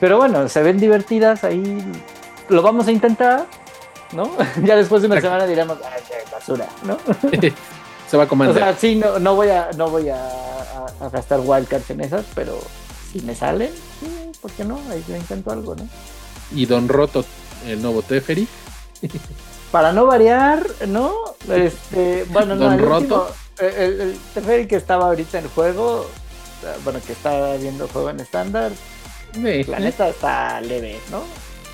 Pero 0.00 0.16
bueno, 0.16 0.48
se 0.48 0.62
ven 0.62 0.78
divertidas 0.78 1.44
ahí. 1.44 1.82
Lo 2.48 2.62
vamos 2.62 2.88
a 2.88 2.92
intentar, 2.92 3.46
¿no? 4.12 4.30
ya 4.64 4.76
después 4.76 5.02
de 5.02 5.08
una 5.08 5.20
semana 5.20 5.46
diremos, 5.46 5.78
ay, 5.84 6.00
basura, 6.30 6.68
¿no? 6.84 6.98
se 8.10 8.16
va 8.16 8.22
a 8.24 8.26
o 8.26 8.28
comandar. 8.28 8.56
sea, 8.56 8.76
sí, 8.76 8.94
no, 8.96 9.18
no 9.18 9.34
voy 9.34 9.48
a, 9.48 9.70
no 9.76 9.88
voy 9.90 10.08
a, 10.08 10.16
a- 10.24 10.86
a 11.04 11.08
gastar 11.10 11.40
wildcards 11.40 11.90
en 11.90 12.00
esas, 12.02 12.24
pero 12.34 12.58
si 13.12 13.20
me 13.22 13.34
salen, 13.34 13.72
sí, 14.00 14.32
¿por 14.40 14.50
qué 14.52 14.64
no? 14.64 14.78
Ahí 14.90 15.02
yo 15.08 15.16
intento 15.16 15.50
algo, 15.50 15.74
¿no? 15.74 15.88
y 16.54 16.66
Don 16.66 16.86
Roto, 16.88 17.24
el 17.66 17.80
nuevo 17.80 18.02
Teferi. 18.02 18.46
Para 19.72 19.92
no 19.92 20.04
variar, 20.04 20.66
¿no? 20.88 21.14
Este, 21.50 22.24
bueno, 22.28 22.54
no, 22.54 22.64
Don 22.64 22.72
el 22.74 22.80
Roto. 22.80 22.98
último, 22.98 23.26
el, 23.58 24.18
Teferi 24.34 24.66
que 24.66 24.76
estaba 24.76 25.06
ahorita 25.06 25.38
en 25.38 25.48
juego, 25.48 26.06
bueno, 26.84 27.00
que 27.06 27.12
estaba 27.14 27.56
viendo 27.56 27.88
juego 27.88 28.10
en 28.10 28.20
estándar, 28.20 28.70
Eh, 29.34 29.64
La 29.66 29.78
neta 29.78 30.08
está 30.10 30.60
leve, 30.60 31.00
¿no? 31.10 31.22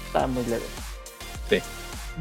Está 0.06 0.28
muy 0.28 0.44
leve. 0.44 0.62
Sí. 1.50 1.60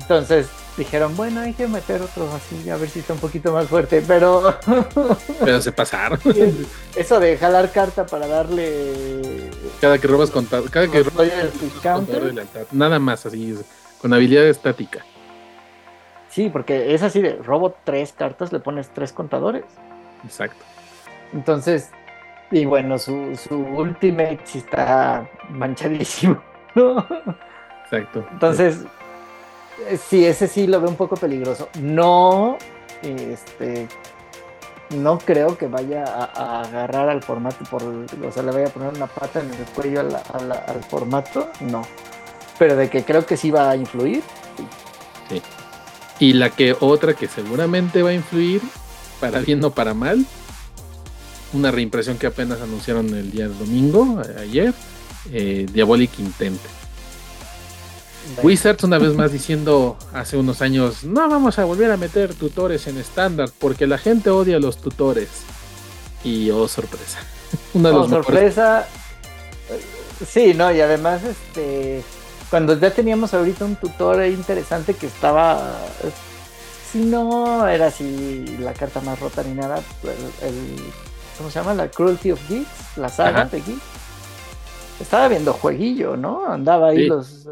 Entonces 0.02 0.50
dijeron, 0.78 1.16
bueno, 1.18 1.42
hay 1.42 1.54
que 1.54 1.68
meter 1.68 2.02
otro 2.02 2.30
así, 2.34 2.70
a 2.70 2.78
ver 2.78 2.90
si 2.90 3.00
está 3.00 3.14
un 3.14 3.20
poquito 3.20 3.52
más 3.52 3.68
fuerte. 3.68 4.04
Pero 4.08 4.56
Pero 5.44 5.62
se 5.62 5.72
pasaron. 5.72 6.20
eso 6.96 7.20
de 7.20 7.38
jalar 7.38 7.72
carta 7.72 8.06
para 8.06 8.28
darle 8.28 9.50
cada 9.82 9.98
que 9.98 10.08
robas 10.08 10.30
contador, 10.30 10.70
cada 10.70 10.88
que 10.88 11.04
robas 11.04 11.30
contador. 11.82 12.34
Nada 12.72 13.00
más 13.00 13.26
así, 13.26 13.58
con 14.00 14.14
habilidad 14.14 14.46
estática. 14.46 15.04
Sí, 16.30 16.50
porque 16.50 16.94
es 16.94 17.02
así 17.02 17.22
de 17.22 17.34
robo 17.38 17.76
tres 17.84 18.14
cartas, 18.14 18.52
le 18.52 18.60
pones 18.60 18.90
tres 18.94 19.12
contadores. 19.12 19.66
Exacto. 20.24 20.64
Entonces, 21.34 21.90
y 22.52 22.66
bueno, 22.66 22.98
su, 22.98 23.36
su 23.36 23.56
ultimate 23.56 24.40
sí 24.44 24.60
está 24.60 25.30
manchadísimo. 25.50 26.42
¿no? 26.76 27.06
Exacto. 27.84 28.26
Entonces, 28.32 28.86
sí, 30.10 30.26
ese 30.26 30.48
sí 30.48 30.68
lo 30.68 30.80
veo 30.80 30.90
un 30.90 30.96
poco 30.96 31.16
peligroso. 31.16 31.70
No, 31.80 32.58
este, 33.02 33.88
no 34.96 35.18
creo 35.20 35.58
que 35.58 35.68
vaya 35.68 36.04
a, 36.06 36.62
agarrar 36.62 37.10
al 37.10 37.22
formato, 37.24 37.64
por, 37.70 37.84
o 37.84 38.32
sea, 38.32 38.44
le 38.44 38.52
vaya 38.52 38.68
a 38.68 38.70
poner 38.70 38.94
una 38.94 39.08
pata 39.08 39.42
en 39.42 39.52
el 39.52 39.66
cuello 39.76 40.02
al 40.02 40.84
formato, 40.84 41.50
no. 41.62 41.84
Pero 42.58 42.76
de 42.76 42.90
que 42.90 43.04
creo 43.04 43.26
que 43.26 43.38
sí 43.38 43.52
va 43.52 43.70
a 43.70 43.76
influir, 43.76 44.24
Y 46.20 46.34
la 46.34 46.50
que 46.50 46.76
otra 46.80 47.14
que 47.14 47.28
seguramente 47.28 48.02
va 48.02 48.10
a 48.10 48.14
influir, 48.14 48.62
para 49.20 49.40
bien 49.40 49.64
o 49.64 49.70
para 49.70 49.94
mal, 49.94 50.26
una 51.54 51.70
reimpresión 51.70 52.18
que 52.18 52.26
apenas 52.28 52.60
anunciaron 52.62 53.14
el 53.14 53.30
día 53.30 53.48
domingo, 53.48 54.20
a- 54.20 54.42
ayer, 54.42 54.74
eh, 55.32 55.68
Diabolic 55.72 56.18
Intent. 56.20 56.60
Wizards 58.44 58.84
una 58.84 58.98
vez 58.98 59.16
más 59.16 59.32
diciendo 59.32 59.98
hace 60.14 60.38
unos 60.38 60.62
años, 60.62 61.04
no 61.04 61.28
vamos 61.30 61.60
a 61.60 61.66
volver 61.66 61.92
a 61.92 61.98
meter 61.98 62.34
tutores 62.34 62.88
en 62.88 62.98
estándar 62.98 63.50
porque 63.60 63.88
la 63.88 63.98
gente 63.98 64.30
odia 64.30 64.58
a 64.58 64.60
los 64.60 64.78
tutores. 64.78 65.30
Y 66.24 66.50
oh 66.52 66.68
sorpresa. 66.68 67.20
Uno 67.74 67.90
de 67.90 67.96
Oh, 67.96 68.00
los 68.00 68.10
sorpresa. 68.10 68.88
Sí, 70.28 70.54
no, 70.56 70.72
y 70.72 70.82
además, 70.82 71.22
este, 71.24 72.04
cuando 72.50 72.78
ya 72.80 72.92
teníamos 72.92 73.34
ahorita 73.34 73.66
un 73.66 73.76
tutor 73.76 74.26
interesante 74.26 74.94
que 74.96 75.06
estaba, 75.08 75.78
si 76.92 77.00
no 77.00 77.68
era 77.68 77.88
así 77.88 78.58
la 78.60 78.74
carta 78.74 79.00
más 79.02 79.20
rota 79.20 79.44
ni 79.44 79.54
nada, 79.54 79.80
el, 80.04 80.48
el- 80.48 80.84
¿cómo 81.38 81.52
se 81.52 81.60
llama? 81.60 81.76
La 81.76 81.90
Cruelty 81.92 82.32
of 82.32 82.40
Geeks, 82.50 82.98
la 82.98 83.10
saga 83.10 83.42
Ajá. 83.42 83.50
de 83.50 83.62
Geeks. 83.62 83.82
Estaba 85.00 85.28
viendo 85.28 85.54
jueguillo, 85.54 86.18
¿no? 86.18 86.52
Andaba 86.52 86.88
ahí 86.90 87.04
Sí. 87.04 87.08
los... 87.08 87.48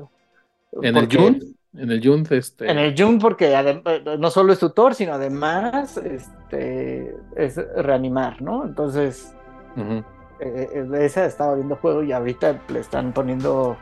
en 0.81 0.97
el 0.97 1.07
June, 1.11 1.39
en 1.77 1.91
el 1.91 2.05
June 2.05 2.23
este 2.31 2.69
En 2.69 2.77
el 2.77 3.19
porque 3.19 3.53
eh, 3.53 4.17
no 4.19 4.29
solo 4.29 4.53
es 4.53 4.59
tutor, 4.59 4.95
sino 4.95 5.13
además 5.13 5.97
este, 5.97 7.15
es 7.35 7.55
reanimar, 7.75 8.41
¿no? 8.41 8.65
Entonces, 8.65 9.33
eh, 9.77 10.03
eh, 10.39 10.87
esa 10.99 11.25
estaba 11.25 11.55
viendo 11.55 11.75
juego 11.77 12.03
y 12.03 12.11
ahorita 12.11 12.61
le 12.69 12.79
están 12.79 13.13
poniendo. 13.13 13.77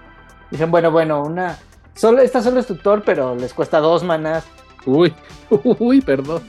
Dicen, 0.51 0.71
bueno, 0.71 0.91
bueno, 0.91 1.23
una. 1.23 1.57
Solo, 1.95 2.21
esta 2.21 2.41
solo 2.41 2.59
es 2.59 2.67
tutor, 2.67 3.03
pero 3.05 3.35
les 3.35 3.53
cuesta 3.53 3.79
dos 3.79 4.03
manas. 4.03 4.45
Uy, 4.85 5.13
uy, 5.79 6.01
perdón. 6.01 6.41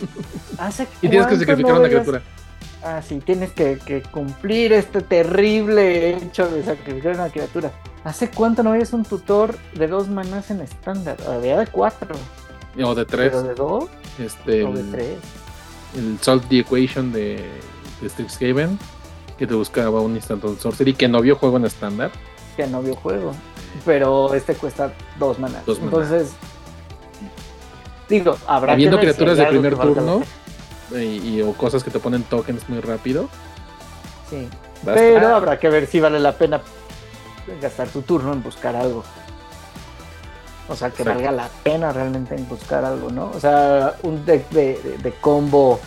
¿Hace 0.59 0.87
Y 1.03 1.09
tienes 1.09 1.27
que 1.27 1.37
sacrificar 1.37 1.75
no 1.75 1.81
una 1.81 1.89
criatura. 1.89 2.23
Ah, 2.83 3.01
sí, 3.01 3.19
tienes 3.21 3.53
que, 3.53 3.79
que 3.79 4.03
cumplir 4.03 4.73
este 4.73 5.01
terrible 5.01 6.17
hecho 6.17 6.51
de 6.51 6.63
sacrificar 6.63 7.15
una 7.15 7.31
criatura. 7.31 7.71
¿Hace 8.05 8.31
cuánto 8.31 8.63
no 8.63 8.73
veías 8.73 8.93
un 8.93 9.03
tutor 9.05 9.57
de 9.75 9.89
dos 9.89 10.09
manas 10.09 10.51
en 10.51 10.61
estándar? 10.61 11.17
Había 11.27 11.59
de 11.59 11.67
cuatro. 11.67 12.15
O 12.83 12.95
de 12.95 13.05
tres. 13.07 13.31
Pero 13.33 13.43
de 13.43 13.55
dos 13.55 13.85
Este, 14.19 14.65
o 14.65 14.73
de 14.73 14.81
el, 14.81 14.91
tres. 14.91 15.19
el 15.97 16.19
Solve 16.21 16.45
the 16.51 16.59
Equation 16.59 17.13
de, 17.13 17.49
de 18.03 18.09
Strixhaven, 18.09 18.79
que 19.39 19.47
te 19.47 19.55
buscaba 19.55 20.01
un 20.01 20.17
Instant 20.17 20.45
on 20.45 20.59
Sorcery 20.59 20.93
que 20.95 21.09
no 21.09 21.21
vio 21.23 21.37
juego 21.37 21.57
en 21.57 21.65
estándar. 21.65 22.11
Que 22.57 22.67
no 22.67 22.83
vio 22.83 22.95
juego. 22.95 23.33
Pero 23.87 24.35
este 24.35 24.55
cuesta 24.55 24.93
dos 25.19 25.39
manas. 25.39 25.65
Dos 25.65 25.81
manas. 25.81 25.95
Entonces. 26.11 26.33
Digo, 28.09 28.37
habrá 28.47 28.75
Habiendo 28.75 28.97
que 28.99 29.05
criaturas 29.07 29.39
de 29.39 29.47
primer 29.47 29.77
turno 29.79 30.23
pena. 30.91 31.03
y, 31.03 31.37
y- 31.39 31.43
o 31.43 31.53
cosas 31.55 31.83
que 31.83 31.91
te 31.91 31.99
ponen 31.99 32.23
tokens 32.25 32.69
muy 32.69 32.81
rápido. 32.81 33.29
Sí. 34.29 34.47
Pero 34.85 35.35
habrá 35.35 35.59
que 35.59 35.71
ver 35.71 35.87
si 35.87 36.01
vale 36.01 36.21
la 36.21 36.33
pena 36.33 36.61
gastar 37.61 37.89
tu 37.89 38.03
turno 38.03 38.33
en 38.33 38.43
buscar 38.43 38.77
algo. 38.77 39.05
O 40.69 40.75
sea, 40.75 40.89
que 40.91 41.03
Exacto. 41.03 41.23
valga 41.23 41.31
la 41.33 41.49
pena 41.63 41.93
realmente 41.93 42.35
en 42.35 42.49
buscar 42.49 42.85
algo, 42.85 43.11
¿no? 43.11 43.31
O 43.35 43.41
sea, 43.41 43.97
un 44.03 44.25
deck 44.25 44.49
de, 44.51 44.79
de- 44.83 44.99
de 44.99 45.13
combo 45.13 45.79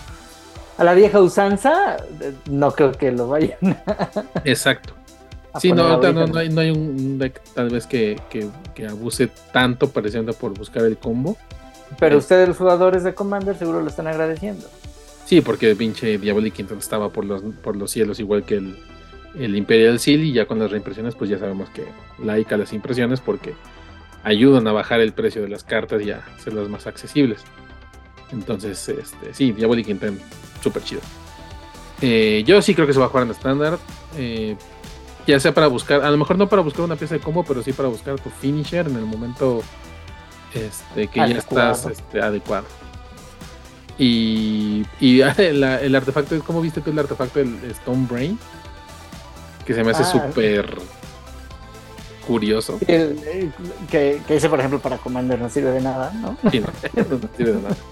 a 0.77 0.83
la 0.83 0.93
vieja 0.93 1.19
usanza, 1.19 1.97
eh, 2.21 2.33
no 2.49 2.71
creo 2.71 2.91
que 2.91 3.11
lo 3.11 3.27
vayan. 3.27 3.57
Exacto. 4.43 4.93
Sí, 5.59 5.71
no, 5.71 5.97
no, 5.97 6.37
hay, 6.37 6.49
no, 6.49 6.61
hay, 6.61 6.69
un 6.69 7.17
deck 7.17 7.41
tal 7.55 7.69
vez 7.69 7.87
que, 7.87 8.21
que, 8.29 8.47
que 8.75 8.85
abuse 8.85 9.27
tanto 9.51 9.89
pareciendo 9.89 10.33
por 10.33 10.53
buscar 10.53 10.83
el 10.83 10.97
combo. 10.97 11.35
Pero 11.97 12.15
eh, 12.15 12.19
ustedes, 12.19 12.47
los 12.47 12.57
jugadores 12.57 13.03
de 13.03 13.15
Commander, 13.15 13.57
seguro 13.57 13.81
lo 13.81 13.87
están 13.87 14.05
agradeciendo. 14.05 14.67
Sí, 15.25 15.41
porque 15.41 15.71
el 15.71 15.75
pinche 15.77 16.19
Diabolic 16.19 16.59
estaba 16.71 17.09
por 17.09 17.25
los, 17.25 17.41
por 17.63 17.75
los 17.75 17.89
cielos, 17.89 18.19
igual 18.19 18.43
que 18.43 18.55
el, 18.57 18.77
el 19.35 19.55
Imperial 19.55 19.99
Seal, 19.99 20.23
y 20.23 20.33
ya 20.33 20.45
con 20.45 20.59
las 20.59 20.71
reimpresiones, 20.71 21.15
pues 21.15 21.29
ya 21.29 21.37
sabemos 21.37 21.69
que 21.69 21.85
laica 22.23 22.57
las 22.57 22.73
impresiones 22.73 23.21
porque 23.21 23.53
ayudan 24.23 24.67
a 24.67 24.71
bajar 24.71 24.99
el 24.99 25.13
precio 25.13 25.41
de 25.41 25.49
las 25.49 25.63
cartas 25.63 26.01
y 26.03 26.11
a 26.11 26.23
hacerlas 26.35 26.69
más 26.69 26.87
accesibles. 26.87 27.43
Entonces, 28.31 28.89
este, 28.89 29.33
sí, 29.33 29.51
Diabolic 29.51 29.87
Intent, 29.87 30.19
súper 30.61 30.83
chido. 30.83 31.01
Eh, 32.01 32.43
yo 32.45 32.61
sí 32.61 32.75
creo 32.75 32.85
que 32.85 32.93
se 32.93 32.99
va 32.99 33.05
a 33.05 33.09
jugar 33.09 33.25
en 33.25 33.31
estándar. 33.31 33.77
Eh, 34.17 34.55
ya 35.25 35.39
sea 35.39 35.53
para 35.53 35.67
buscar, 35.67 36.03
a 36.03 36.09
lo 36.09 36.17
mejor 36.17 36.37
no 36.37 36.47
para 36.47 36.61
buscar 36.61 36.85
una 36.85 36.95
pieza 36.95 37.15
de 37.15 37.21
combo, 37.21 37.43
pero 37.43 37.61
sí 37.61 37.73
para 37.73 37.89
buscar 37.89 38.19
tu 38.19 38.29
finisher 38.29 38.87
en 38.87 38.95
el 38.95 39.05
momento 39.05 39.61
este, 40.53 41.07
que 41.07 41.19
ya 41.19 41.37
estás 41.37 41.85
este, 41.85 42.21
adecuado. 42.21 42.65
Y, 43.97 44.85
y 44.99 45.21
el, 45.37 45.95
artefacto, 45.95 46.39
¿cómo 46.43 46.61
viste 46.61 46.81
tú 46.81 46.91
el 46.91 46.99
artefacto 46.99 47.39
del 47.39 47.57
Stone 47.71 48.07
Brain? 48.09 48.39
Que 49.67 49.73
se 49.73 49.83
me 49.83 49.91
hace 49.91 50.03
ah. 50.03 50.05
súper 50.05 50.77
curioso. 52.25 52.79
que, 52.79 53.51
que, 53.91 54.21
ese, 54.29 54.49
por 54.49 54.59
ejemplo, 54.59 54.79
para 54.79 54.97
Commander 54.97 55.39
no 55.39 55.49
sirve 55.49 55.71
de 55.71 55.81
nada, 55.81 56.11
¿no? 56.13 56.37
Sí, 56.51 56.61
no, 56.61 56.67
no 57.03 57.29
sirve 57.35 57.51
de 57.53 57.61
nada. 57.61 57.75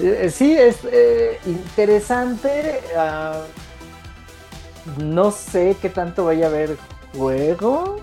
Eh, 0.00 0.30
sí, 0.30 0.56
es 0.56 0.76
eh, 0.92 1.40
interesante. 1.44 2.82
Ah, 2.96 3.42
no 5.02 5.32
sé 5.32 5.76
qué 5.82 5.88
tanto 5.88 6.24
vaya 6.24 6.46
a 6.46 6.50
haber 6.50 6.76
juego, 7.16 7.98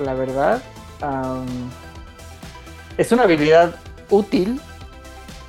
la 0.00 0.14
verdad. 0.14 0.60
es 2.98 3.12
una 3.12 3.22
habilidad 3.22 3.76
útil, 4.10 4.60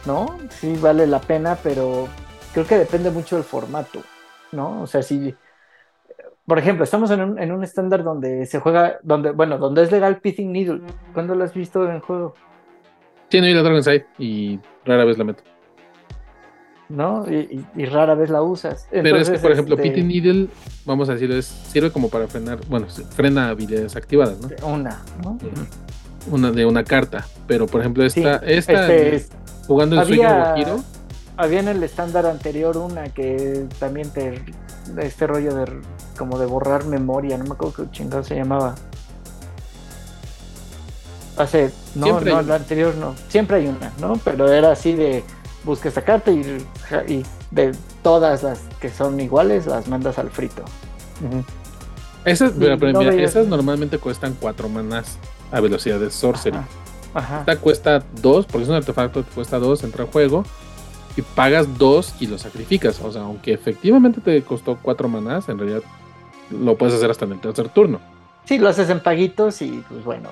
¿no? 0.06 0.38
Sí 0.62 0.76
vale 0.80 1.08
la 1.08 1.22
pena, 1.22 1.58
pero 1.64 2.08
creo 2.54 2.68
que 2.68 2.78
depende 2.78 3.10
mucho 3.10 3.38
del 3.38 3.44
formato, 3.44 4.04
¿no? 4.52 4.84
O 4.84 4.86
sea, 4.86 5.02
si, 5.02 5.36
por 6.46 6.60
ejemplo, 6.60 6.84
estamos 6.84 7.10
en 7.12 7.22
un, 7.22 7.40
en 7.40 7.52
un 7.52 7.64
estándar 7.64 8.04
donde 8.04 8.46
se 8.46 8.60
juega, 8.60 9.00
donde, 9.04 9.32
bueno, 9.32 9.58
donde 9.58 9.84
es 9.84 9.92
legal 9.92 10.20
Pithing 10.20 10.52
Needle. 10.52 10.82
¿Cuándo 11.14 11.36
lo 11.36 11.44
has 11.44 11.54
visto 11.54 11.90
en 11.90 12.00
juego? 12.00 12.36
Tiene 13.30 13.54
la 13.54 13.64
Dragon 13.64 13.84
Side 13.84 14.06
y 14.20 14.60
rara 14.86 15.06
vez 15.06 15.18
la 15.18 15.24
meto. 15.24 15.44
¿no? 16.90 17.26
Y, 17.30 17.86
rara 17.86 18.16
vez 18.16 18.30
la 18.30 18.42
usas. 18.42 18.88
Pero 18.92 19.18
es 19.18 19.30
que, 19.30 19.40
por 19.40 19.52
ejemplo, 19.52 19.76
este... 19.76 20.04
Needle, 20.04 20.48
vamos 20.86 21.10
a 21.10 21.14
decirlo, 21.14 21.36
es, 21.36 21.46
sirve 21.46 21.92
como 21.92 22.10
para 22.10 22.28
frenar, 22.28 22.60
bueno, 22.68 22.88
frena 22.88 23.50
habilidades 23.50 23.96
activadas, 23.96 24.40
¿no? 24.40 24.68
Una, 24.68 25.02
¿no? 25.24 25.38
Una 26.30 26.52
de 26.52 26.66
una 26.66 26.84
carta. 26.84 27.26
Pero, 27.48 27.68
por 27.68 27.82
ejemplo, 27.82 28.04
esta, 28.04 28.38
esta 28.38 28.94
este, 28.94 29.36
jugando 29.66 30.00
el 30.00 30.08
sueño 30.08 30.56
giro. 30.56 30.84
Había 31.36 31.62
en 31.62 31.68
el 31.68 31.84
estándar 31.84 32.26
anterior 32.26 32.78
una 32.78 33.06
que 33.06 33.66
también 33.80 34.10
te. 34.12 34.44
Este 35.00 35.28
rollo 35.28 35.56
de 35.56 35.66
como 36.18 36.38
de 36.38 36.46
borrar 36.46 36.86
memoria, 36.86 37.38
no 37.38 37.46
me 37.46 37.52
acuerdo 37.52 37.86
qué 37.86 37.92
chingado 37.92 38.24
se 38.24 38.36
llamaba. 38.36 38.76
Hace. 41.38 41.72
No, 41.96 42.20
no, 42.22 42.42
la 42.42 42.56
anterior 42.56 42.94
no. 42.96 43.16
Siempre 43.30 43.58
hay 43.58 43.68
una, 43.68 43.92
¿no? 44.00 44.20
Pero 44.24 44.52
era 44.52 44.72
así 44.72 44.94
de 44.94 45.24
busca 45.64 45.90
esta 45.90 46.04
carta 46.04 46.32
y, 46.32 46.44
de 47.52 47.72
todas 48.02 48.44
las 48.44 48.60
que 48.80 48.90
son 48.90 49.20
iguales 49.20 49.66
las 49.66 49.88
mandas 49.88 50.20
al 50.20 50.30
frito. 50.30 50.64
Esas, 52.26 52.56
normalmente 52.56 53.98
cuestan 53.98 54.36
4 54.40 54.70
manas 54.70 55.18
a 55.52 55.60
velocidad 55.62 56.00
de 56.00 56.12
sorcery. 56.12 56.58
Esta 57.40 57.58
cuesta 57.58 58.04
2, 58.22 58.46
porque 58.46 58.64
es 58.64 58.70
un 58.70 58.76
artefacto 58.76 59.24
que 59.24 59.32
cuesta 59.32 59.60
2, 59.60 59.84
entra 59.84 60.04
a 60.04 60.08
juego 60.08 60.44
y 61.16 61.22
pagas 61.22 61.78
2 61.78 62.16
y 62.20 62.28
lo 62.28 62.38
sacrificas. 62.38 63.00
O 63.02 63.12
sea, 63.12 63.24
aunque 63.24 63.54
efectivamente 63.54 64.22
te 64.22 64.42
costó 64.42 64.78
4 64.82 65.08
manas, 65.08 65.50
en 65.50 65.58
realidad 65.58 65.84
lo 66.50 66.78
puedes 66.78 66.96
hacer 66.96 67.10
hasta 67.10 67.26
en 67.26 67.34
el 67.34 67.40
tercer 67.40 67.70
turno. 67.70 68.00
Sí, 68.46 68.58
lo 68.58 68.70
haces 68.70 68.90
en 68.90 69.00
paguitos 69.00 69.62
y 69.62 69.84
pues 69.88 70.04
bueno. 70.04 70.30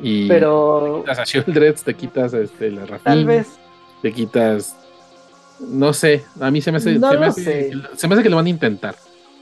Y 0.00 0.28
pero 0.28 1.02
te 1.04 1.10
quitas 1.10 1.34
a 1.34 1.52
Dreads, 1.52 1.84
te 1.84 1.94
quitas 1.94 2.34
este, 2.34 2.70
la 2.70 2.86
Rafin. 2.86 3.04
Tal 3.04 3.24
vez 3.24 3.48
te 4.02 4.12
quitas. 4.12 4.76
No 5.60 5.92
sé, 5.92 6.24
a 6.40 6.50
mí 6.50 6.62
se 6.62 6.72
me 6.72 6.78
hace, 6.78 6.94
se, 6.94 6.98
me 6.98 7.26
hace 7.26 7.72
se, 7.94 8.08
me 8.08 8.14
hace 8.14 8.22
que 8.22 8.30
lo 8.30 8.36
van 8.36 8.46
a 8.46 8.48
intentar. 8.48 8.94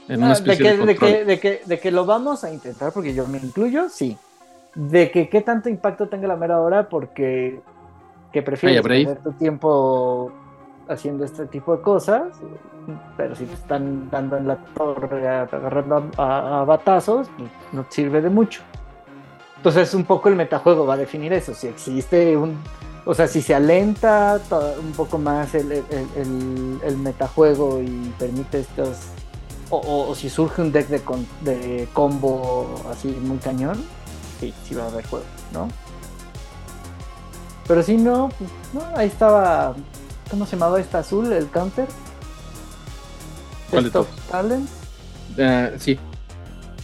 En 0.09 0.21
una 0.21 0.33
ah, 0.33 0.39
de, 0.39 0.57
que, 0.57 0.63
de, 0.63 0.95
que, 0.95 1.25
de, 1.25 1.39
que, 1.39 1.61
de, 1.65 1.79
que, 1.79 1.91
lo 1.91 2.05
vamos 2.05 2.43
a 2.43 2.51
intentar, 2.51 2.91
porque 2.91 3.13
yo 3.13 3.27
me 3.27 3.37
incluyo, 3.37 3.87
sí. 3.89 4.17
De 4.75 5.11
que 5.11 5.29
qué 5.29 5.41
tanto 5.41 5.69
impacto 5.69 6.09
tenga 6.09 6.27
la 6.27 6.35
mera 6.35 6.59
hora, 6.59 6.89
porque 6.89 7.61
que 8.31 8.41
prefieres 8.41 8.81
perder 8.81 9.17
tu 9.23 9.31
tiempo 9.33 10.31
haciendo 10.87 11.23
este 11.23 11.45
tipo 11.47 11.75
de 11.75 11.81
cosas, 11.81 12.23
pero 13.15 13.35
si 13.35 13.45
te 13.45 13.53
están 13.53 14.09
dando 14.09 14.37
en 14.37 14.47
la 14.47 14.57
torre, 14.57 15.27
agarrando 15.27 16.09
a, 16.17 16.61
a 16.61 16.63
batazos, 16.63 17.29
pues, 17.37 17.49
no 17.71 17.85
sirve 17.89 18.21
de 18.21 18.29
mucho. 18.29 18.61
Entonces, 19.57 19.93
un 19.93 20.05
poco 20.05 20.29
el 20.29 20.35
metajuego 20.35 20.85
va 20.85 20.93
a 20.93 20.97
definir 20.97 21.33
eso. 21.33 21.53
Si 21.53 21.67
existe 21.67 22.37
un 22.37 22.57
o 23.05 23.15
sea, 23.15 23.27
si 23.27 23.41
se 23.41 23.55
alenta 23.55 24.39
un 24.79 24.91
poco 24.91 25.17
más 25.17 25.55
el, 25.55 25.83
metajuego 26.97 27.81
y 27.81 28.13
permite 28.19 28.59
estos. 28.59 28.97
O, 29.71 30.13
si 30.13 30.29
surge 30.29 30.61
un 30.61 30.71
deck 30.71 30.87
de, 30.87 31.01
de, 31.41 31.87
combo 31.93 32.67
así 32.91 33.07
muy 33.07 33.37
cañón, 33.37 33.83
sí, 34.39 34.53
sí 34.63 34.75
va 34.75 34.83
a 34.83 34.87
haber 34.87 35.07
juego, 35.07 35.25
¿no? 35.53 35.67
Pero 37.69 37.83
si 37.83 37.97
no, 37.97 38.31
pues, 38.35 38.49
no, 38.73 38.97
ahí 38.97 39.07
estaba. 39.07 39.75
¿Cómo 40.31 40.47
se 40.47 40.53
llamaba 40.53 40.79
esta 40.79 40.99
azul? 40.99 41.31
El 41.31 41.51
counter. 41.51 41.87
¿Cuál 43.69 43.83
de 43.83 44.05
Talent. 44.31 44.69
Uh, 45.37 45.77
sí. 45.77 45.99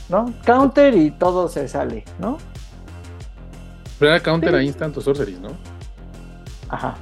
¿No? 0.10 0.32
Counter 0.46 0.94
y 0.94 1.10
todo 1.10 1.50
se 1.50 1.68
sale, 1.68 2.06
¿no? 2.20 2.38
Pero 3.98 4.12
era 4.12 4.22
counter 4.22 4.54
a 4.54 4.62
instant 4.62 4.96
o 4.98 5.02
sorceries, 5.02 5.40
¿no? 5.40 5.50
Ajá. 6.70 6.94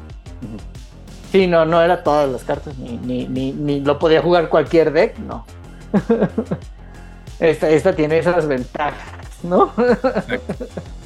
Sí, 1.34 1.46
no, 1.48 1.66
no 1.66 1.82
era 1.82 2.04
todas 2.04 2.32
las 2.32 2.46
cartas, 2.46 2.78
ni, 2.78 2.98
ni, 3.28 3.52
ni, 3.52 3.82
lo 3.82 4.00
podía 4.00 4.22
jugar 4.22 4.48
cualquier 4.48 4.94
deck, 4.94 5.18
no. 5.18 5.46
esta, 7.42 7.70
esta 7.70 7.94
tiene 7.94 8.20
esas 8.20 8.48
ventajas, 8.48 9.44
¿no? 9.44 9.74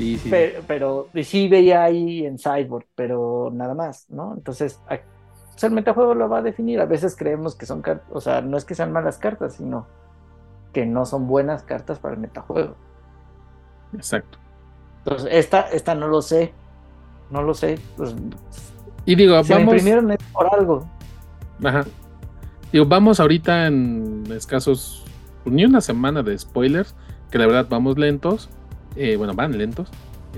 sí, 0.00 0.18
sí. 0.18 0.30
Pero, 0.30 0.62
pero 0.66 1.08
sí 1.22 1.48
veía 1.48 1.82
ahí 1.82 2.24
en 2.24 2.38
Cyborg, 2.38 2.86
pero 2.94 3.50
nada 3.52 3.74
más, 3.74 4.06
¿no? 4.08 4.34
Entonces, 4.34 4.80
el 5.62 5.70
metajuego 5.72 6.14
lo 6.14 6.28
va 6.28 6.38
a 6.38 6.42
definir. 6.42 6.80
A 6.80 6.86
veces 6.86 7.16
creemos 7.16 7.54
que 7.54 7.66
son 7.66 7.82
cartas, 7.82 8.08
o 8.10 8.20
sea, 8.20 8.40
no 8.40 8.56
es 8.56 8.64
que 8.64 8.74
sean 8.74 8.92
malas 8.92 9.18
cartas, 9.18 9.54
sino 9.54 9.86
que 10.72 10.86
no 10.86 11.04
son 11.04 11.26
buenas 11.26 11.62
cartas 11.62 11.98
para 11.98 12.14
el 12.14 12.20
metajuego. 12.20 12.76
Exacto. 13.94 14.38
Entonces, 15.04 15.28
esta, 15.32 15.60
esta 15.62 15.94
no 15.94 16.08
lo 16.08 16.22
sé, 16.22 16.52
no 17.30 17.42
lo 17.42 17.54
sé. 17.54 17.78
Pues, 17.96 18.14
y 19.04 19.14
digo, 19.14 19.34
vamos. 19.34 19.50
imprimieron 19.50 20.16
por 20.32 20.54
algo. 20.54 20.86
Ajá. 21.64 21.84
Digo, 22.72 22.86
vamos 22.86 23.20
ahorita 23.20 23.66
en 23.66 24.24
escasos. 24.30 25.04
Ni 25.44 25.64
una 25.64 25.80
semana 25.80 26.22
de 26.22 26.38
spoilers. 26.38 26.94
Que 27.30 27.38
la 27.38 27.46
verdad 27.46 27.66
vamos 27.68 27.98
lentos. 27.98 28.50
Eh, 28.96 29.16
bueno, 29.16 29.34
van 29.34 29.56
lentos. 29.56 29.88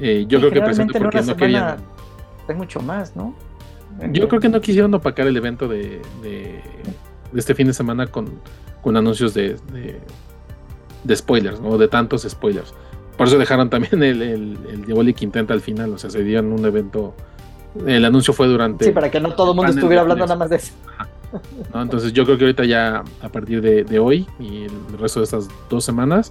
Eh, 0.00 0.24
yo 0.28 0.38
creo 0.38 0.50
que 0.50 0.60
presento 0.62 0.98
porque 0.98 1.22
no 1.22 1.36
querían. 1.36 1.76
Hay 2.48 2.54
mucho 2.54 2.80
más, 2.80 3.14
¿no? 3.14 3.34
Yo 4.10 4.26
creo 4.26 4.40
que 4.40 4.48
no 4.48 4.60
quisieron 4.60 4.92
opacar 4.94 5.26
el 5.26 5.36
evento 5.36 5.68
de, 5.68 6.00
de, 6.22 6.62
este 7.34 7.54
fin 7.54 7.66
de 7.66 7.74
semana 7.74 8.06
con, 8.06 8.26
con 8.82 8.96
anuncios 8.96 9.34
de, 9.34 9.56
de, 11.04 11.16
spoilers, 11.16 11.60
¿no? 11.60 11.76
De 11.76 11.88
tantos 11.88 12.22
spoilers. 12.22 12.74
Por 13.16 13.26
eso 13.26 13.38
dejaron 13.38 13.68
también 13.68 14.02
el, 14.02 14.22
el, 14.22 14.58
el 14.70 14.84
Diabolic 14.86 15.20
Intenta 15.22 15.52
al 15.52 15.60
final, 15.60 15.92
o 15.92 15.98
sea, 15.98 16.10
se 16.10 16.24
dieron 16.24 16.52
un 16.52 16.64
evento. 16.64 17.14
El 17.86 18.04
anuncio 18.04 18.32
fue 18.32 18.48
durante. 18.48 18.86
Sí, 18.86 18.92
para 18.92 19.10
que 19.10 19.20
no 19.20 19.34
todo 19.34 19.50
el 19.50 19.56
mundo 19.56 19.72
estuviera 19.72 20.02
hablando 20.02 20.24
nada 20.24 20.36
más 20.36 20.50
de 20.50 20.56
eso. 20.56 20.72
Entonces, 21.74 22.12
yo 22.12 22.24
creo 22.24 22.38
que 22.38 22.44
ahorita 22.44 22.64
ya 22.64 23.02
a 23.20 23.28
partir 23.28 23.60
de, 23.60 23.98
hoy 23.98 24.26
y 24.38 24.64
el 24.64 24.98
resto 24.98 25.20
de 25.20 25.24
estas 25.24 25.48
dos 25.68 25.84
semanas 25.84 26.30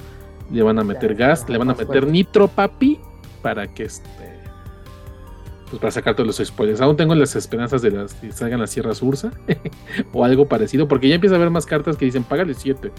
le 0.51 0.63
van 0.63 0.79
a 0.79 0.83
meter 0.83 1.15
gas, 1.15 1.47
le 1.49 1.57
van 1.57 1.69
a 1.69 1.75
meter 1.75 2.07
nitro 2.07 2.47
papi 2.47 2.99
para 3.41 3.67
que 3.67 3.83
este. 3.83 4.31
Pues 5.69 5.79
para 5.79 5.91
sacar 5.91 6.15
todos 6.15 6.27
los 6.27 6.47
spoilers. 6.47 6.81
Aún 6.81 6.97
tengo 6.97 7.15
las 7.15 7.35
esperanzas 7.35 7.81
de 7.81 7.91
las 7.91 8.13
que 8.15 8.31
salgan 8.33 8.59
las 8.59 8.71
sierras 8.71 9.01
Ursa 9.01 9.31
o 10.13 10.25
algo 10.25 10.45
parecido, 10.45 10.87
porque 10.87 11.07
ya 11.07 11.15
empieza 11.15 11.35
a 11.35 11.37
haber 11.37 11.49
más 11.49 11.65
cartas 11.65 11.95
que 11.95 12.05
dicen 12.05 12.23
págale 12.25 12.53
7 12.53 12.91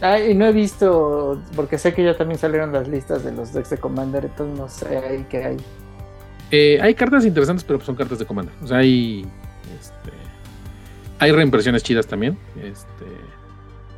Ah, 0.00 0.18
y 0.20 0.34
no 0.34 0.44
he 0.44 0.52
visto, 0.52 1.40
porque 1.54 1.78
sé 1.78 1.94
que 1.94 2.04
ya 2.04 2.16
también 2.16 2.38
salieron 2.38 2.72
las 2.72 2.88
listas 2.88 3.24
de 3.24 3.32
los 3.32 3.52
decks 3.52 3.70
de 3.70 3.78
Commander, 3.78 4.24
entonces 4.24 4.58
no 4.58 4.68
sé 4.68 4.98
ahí 4.98 5.26
qué 5.30 5.44
hay. 5.44 5.56
Eh, 6.50 6.78
hay 6.80 6.94
cartas 6.94 7.24
interesantes, 7.24 7.64
pero 7.64 7.80
son 7.80 7.94
cartas 7.94 8.18
de 8.18 8.26
Commander. 8.26 8.54
O 8.62 8.66
sea, 8.66 8.78
hay. 8.78 9.22
Este, 9.80 10.10
hay 11.18 11.32
reimpresiones 11.32 11.82
chidas 11.82 12.06
también. 12.06 12.36
Este. 12.62 13.06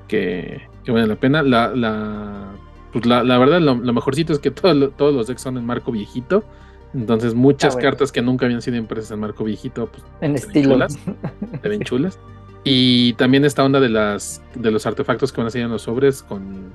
Que. 0.06 0.62
que 0.84 0.92
vale 0.92 1.06
la 1.06 1.16
pena. 1.16 1.42
La, 1.42 1.68
la, 1.74 2.52
pues 2.96 3.06
la, 3.06 3.22
la 3.22 3.36
verdad, 3.38 3.60
lo, 3.60 3.74
lo 3.74 3.92
mejorcito 3.92 4.32
es 4.32 4.38
que 4.38 4.50
todo 4.50 4.88
todos 4.90 5.14
los 5.14 5.26
decks 5.26 5.42
son 5.42 5.58
en 5.58 5.66
marco 5.66 5.92
viejito. 5.92 6.44
Entonces, 6.94 7.34
muchas 7.34 7.74
Ah, 7.74 7.76
bueno. 7.76 7.90
cartas 7.90 8.10
que 8.12 8.22
nunca 8.22 8.46
habían 8.46 8.62
sido 8.62 8.76
impresas 8.78 9.10
en 9.10 9.20
marco 9.20 9.44
viejito, 9.44 9.86
pues 9.86 10.02
En 10.22 10.34
estilo. 10.34 10.72
chulas, 10.74 10.98
se 11.62 11.68
ven 11.68 11.80
chulas. 11.82 12.18
Y 12.64 13.12
también 13.14 13.44
esta 13.44 13.62
onda 13.64 13.80
de 13.80 13.88
las 13.90 14.42
de 14.54 14.70
los 14.70 14.86
artefactos 14.86 15.30
que 15.32 15.40
van 15.40 15.48
a 15.48 15.50
salir 15.50 15.66
en 15.66 15.72
los 15.72 15.82
sobres 15.82 16.22
con 16.22 16.72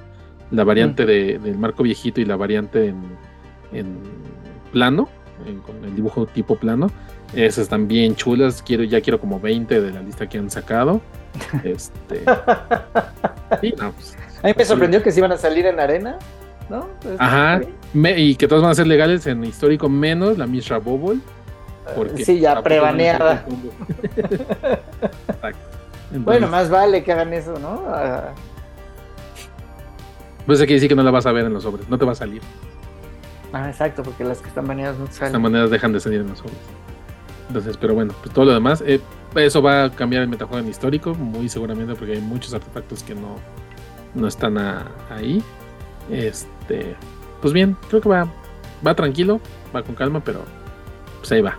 la 0.52 0.64
variante 0.64 1.06
de- 1.06 1.40
del 1.40 1.58
marco 1.58 1.82
viejito 1.84 2.22
y 2.22 2.26
la 2.26 2.36
variante 2.36 2.90
en, 2.90 2.98
en 3.74 3.98
plano, 4.72 5.10
en- 5.48 5.60
con 5.62 5.84
el 5.84 5.96
dibujo 5.96 6.28
tipo 6.28 6.56
plano. 6.56 6.92
Esas 7.34 7.60
están 7.64 7.88
bien 7.88 8.16
chulas. 8.16 8.62
Quiero, 8.62 8.84
ya 8.84 9.02
quiero 9.02 9.20
como 9.20 9.40
20 9.40 9.82
de 9.82 9.92
la 9.92 10.02
lista 10.04 10.28
que 10.30 10.38
han 10.38 10.52
sacado. 10.52 11.02
Este. 11.64 12.24
sí, 13.62 13.74
no, 13.80 13.92
pues, 13.94 14.18
A 14.44 14.48
mí 14.48 14.54
me 14.58 14.66
sorprendió 14.66 15.02
que 15.04 15.12
se 15.12 15.20
iban 15.20 15.32
a 15.32 15.38
salir 15.38 15.66
en 15.66 15.80
arena, 15.80 16.18
¿no? 16.70 16.88
Pues, 17.02 17.16
Ajá. 17.20 17.62
me- 17.94 18.20
y 18.20 18.36
que 18.36 18.48
todos 18.48 18.62
van 18.64 18.72
a 18.72 18.76
ser 18.76 18.88
legales 18.88 19.26
en 19.28 19.44
histórico, 19.44 19.88
menos 19.90 20.38
la 20.38 20.48
Mishra 20.48 20.78
Bobble. 20.80 21.20
Porque 21.96 22.24
sí, 22.26 22.40
ya 22.40 22.62
prebaneada. 22.62 23.46
Bueno, 26.14 26.48
más 26.50 26.70
vale 26.70 27.04
que 27.04 27.12
hagan 27.14 27.34
eso, 27.34 27.58
¿no? 27.58 27.84
Ah, 27.88 28.34
Pues 30.46 30.60
quiere 30.60 30.74
decir 30.74 30.90
que 30.90 30.96
no 30.96 31.04
la 31.04 31.12
vas 31.12 31.26
a 31.26 31.32
ver 31.32 31.46
en 31.46 31.54
los 31.54 31.64
sobres, 31.64 31.88
no 31.88 31.98
te 31.98 32.04
va 32.06 32.12
a 32.12 32.16
salir. 32.16 32.42
ah, 33.54 33.70
exacto, 33.70 34.04
porque 34.04 34.24
las 34.26 34.40
que 34.40 34.50
están 34.50 34.68
baneadas 34.68 34.98
no 34.98 35.08
salen. 35.08 35.42
manera 35.42 35.68
dejan 35.68 35.94
de 35.94 36.00
salir 36.02 36.20
en 36.22 36.28
los 36.30 36.40
sobres. 36.40 36.58
Entonces, 37.48 37.78
pero 37.78 37.94
bueno, 37.94 38.14
pues 38.22 38.34
todo 38.34 38.46
lo 38.46 38.54
demás, 38.54 38.84
eh, 38.86 39.00
eso 39.36 39.62
va 39.62 39.86
a 39.86 39.90
cambiar 39.92 40.24
el 40.24 40.28
metajuego 40.30 40.62
en 40.64 40.70
histórico, 40.70 41.14
muy 41.16 41.48
seguramente, 41.48 41.96
porque 41.96 42.14
hay 42.14 42.22
muchos 42.22 42.54
artefactos 42.54 43.04
que 43.04 43.16
no, 43.16 43.36
no 44.14 44.28
están 44.28 44.58
a- 44.58 44.92
ahí. 45.10 45.44
Este, 46.10 46.96
pues 47.42 47.54
bien, 47.54 47.78
creo 47.90 48.02
que 48.02 48.10
va, 48.10 48.28
va 48.86 48.96
tranquilo, 48.96 49.40
va 49.76 49.84
con 49.84 49.96
calma, 49.96 50.24
pero 50.24 50.44
pues 51.20 51.32
ahí 51.32 51.42
va. 51.42 51.58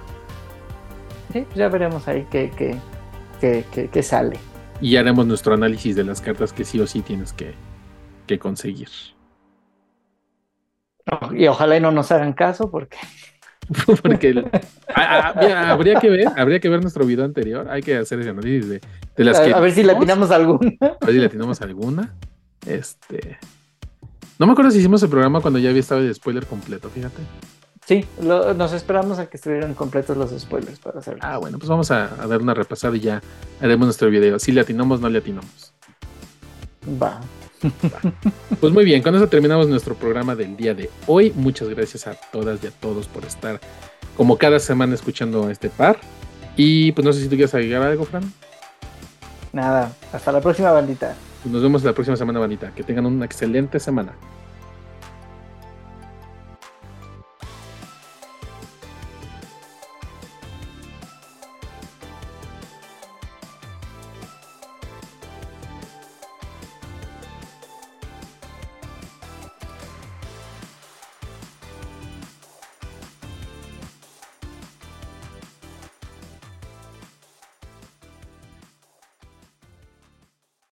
Sí, 1.33 1.43
pues 1.43 1.55
ya 1.57 1.69
veremos 1.69 2.07
ahí 2.09 2.27
qué, 2.31 2.51
qué, 2.57 2.77
qué, 3.41 3.65
qué- 3.73 3.89
qué 3.89 4.03
sale. 4.03 4.39
Y 4.81 4.97
haremos 4.97 5.27
nuestro 5.27 5.55
análisis 5.55 5.95
de 5.97 6.05
las 6.05 6.21
cartas 6.21 6.53
que 6.53 6.65
sí 6.65 6.81
o 6.81 6.87
sí 6.87 7.03
tienes 7.03 7.33
que, 7.33 7.55
que 8.27 8.39
conseguir. 8.39 8.89
Y 11.33 11.47
ojalá 11.47 11.77
y 11.77 11.81
no 11.81 11.91
nos 11.91 12.11
hagan 12.13 12.33
caso, 12.33 12.71
porque 12.71 12.97
Porque 14.03 14.35
mira, 14.35 15.71
habría 15.71 15.99
que 15.99 16.11
ver, 16.11 16.29
habría 16.37 16.61
que 16.61 16.69
ver 16.69 16.81
nuestro 16.83 17.07
video 17.07 17.25
anterior. 17.25 17.69
Hay 17.71 17.83
que 17.83 17.97
hacer 17.97 18.21
ese 18.21 18.31
análisis 18.31 18.69
de, 18.69 18.81
de 19.17 19.25
las 19.25 19.39
a, 19.39 19.45
que 19.45 19.53
a 19.53 19.61
ver 19.61 19.73
si 19.73 19.83
le 19.83 19.95
vimos, 19.95 20.03
atinamos 20.03 20.31
alguna. 20.31 20.71
a 20.81 21.07
ver 21.07 21.15
si 21.15 21.21
le 21.21 21.27
atinamos 21.27 21.61
alguna. 21.63 22.15
Este. 22.67 23.39
No 24.39 24.47
me 24.47 24.53
acuerdo 24.53 24.71
si 24.71 24.79
hicimos 24.79 25.03
el 25.03 25.09
programa 25.09 25.41
cuando 25.41 25.59
ya 25.59 25.69
había 25.71 25.81
estado 25.81 26.01
el 26.01 26.15
spoiler 26.15 26.47
completo, 26.47 26.89
fíjate. 26.91 27.23
Sí, 27.87 28.05
lo- 28.21 28.55
nos 28.55 28.73
esperamos 28.73 29.19
a 29.19 29.27
que 29.27 29.37
estuvieran 29.37 29.75
completos 29.75 30.17
los 30.17 30.31
spoilers 30.41 30.79
para 30.79 31.01
hacerlo. 31.01 31.21
Ah, 31.23 31.39
bueno, 31.39 31.59
pues 31.59 31.69
vamos 31.69 31.91
a, 31.91 32.05
a 32.23 32.27
dar 32.27 32.41
una 32.41 32.55
repasada 32.55 32.97
y 32.97 33.01
ya 33.01 33.21
haremos 33.61 33.87
nuestro 33.87 34.09
video. 34.09 34.39
Si 34.39 34.53
le 34.53 34.61
atinamos, 34.61 35.01
no 35.01 35.09
le 35.09 35.19
atinamos. 35.19 35.73
Va. 37.01 37.21
Pues 38.61 38.73
muy 38.73 38.85
bien, 38.85 39.03
con 39.03 39.15
eso 39.15 39.29
terminamos 39.29 39.69
nuestro 39.69 39.95
programa 39.95 40.35
del 40.35 40.57
día 40.57 40.75
de 40.75 40.91
hoy. 41.07 41.33
Muchas 41.37 41.69
gracias 41.69 42.07
a 42.09 42.15
todas 42.15 42.63
y 42.63 42.67
a 42.67 42.71
todos 42.73 43.07
por 43.09 43.25
estar 43.25 43.61
como 44.17 44.37
cada 44.37 44.59
semana 44.59 44.95
escuchando 44.95 45.47
a 45.47 45.53
este 45.53 45.69
par. 45.69 45.99
Y 46.57 46.93
pues 46.93 47.05
no 47.05 47.13
sé 47.13 47.21
si 47.21 47.27
tú 47.29 47.37
quieres 47.37 47.55
agregar 47.55 47.83
algo, 47.83 48.05
Fran. 48.05 48.33
Nada, 49.53 49.93
hasta 50.13 50.33
la 50.33 50.41
próxima 50.41 50.71
bandita. 50.73 51.15
Nos 51.45 51.61
vemos 51.61 51.83
la 51.83 51.93
próxima 51.93 52.17
semana, 52.17 52.39
bandita. 52.39 52.73
Que 52.75 52.85
tengan 52.85 53.07
una 53.07 53.25
excelente 53.25 53.81
semana. 53.81 54.13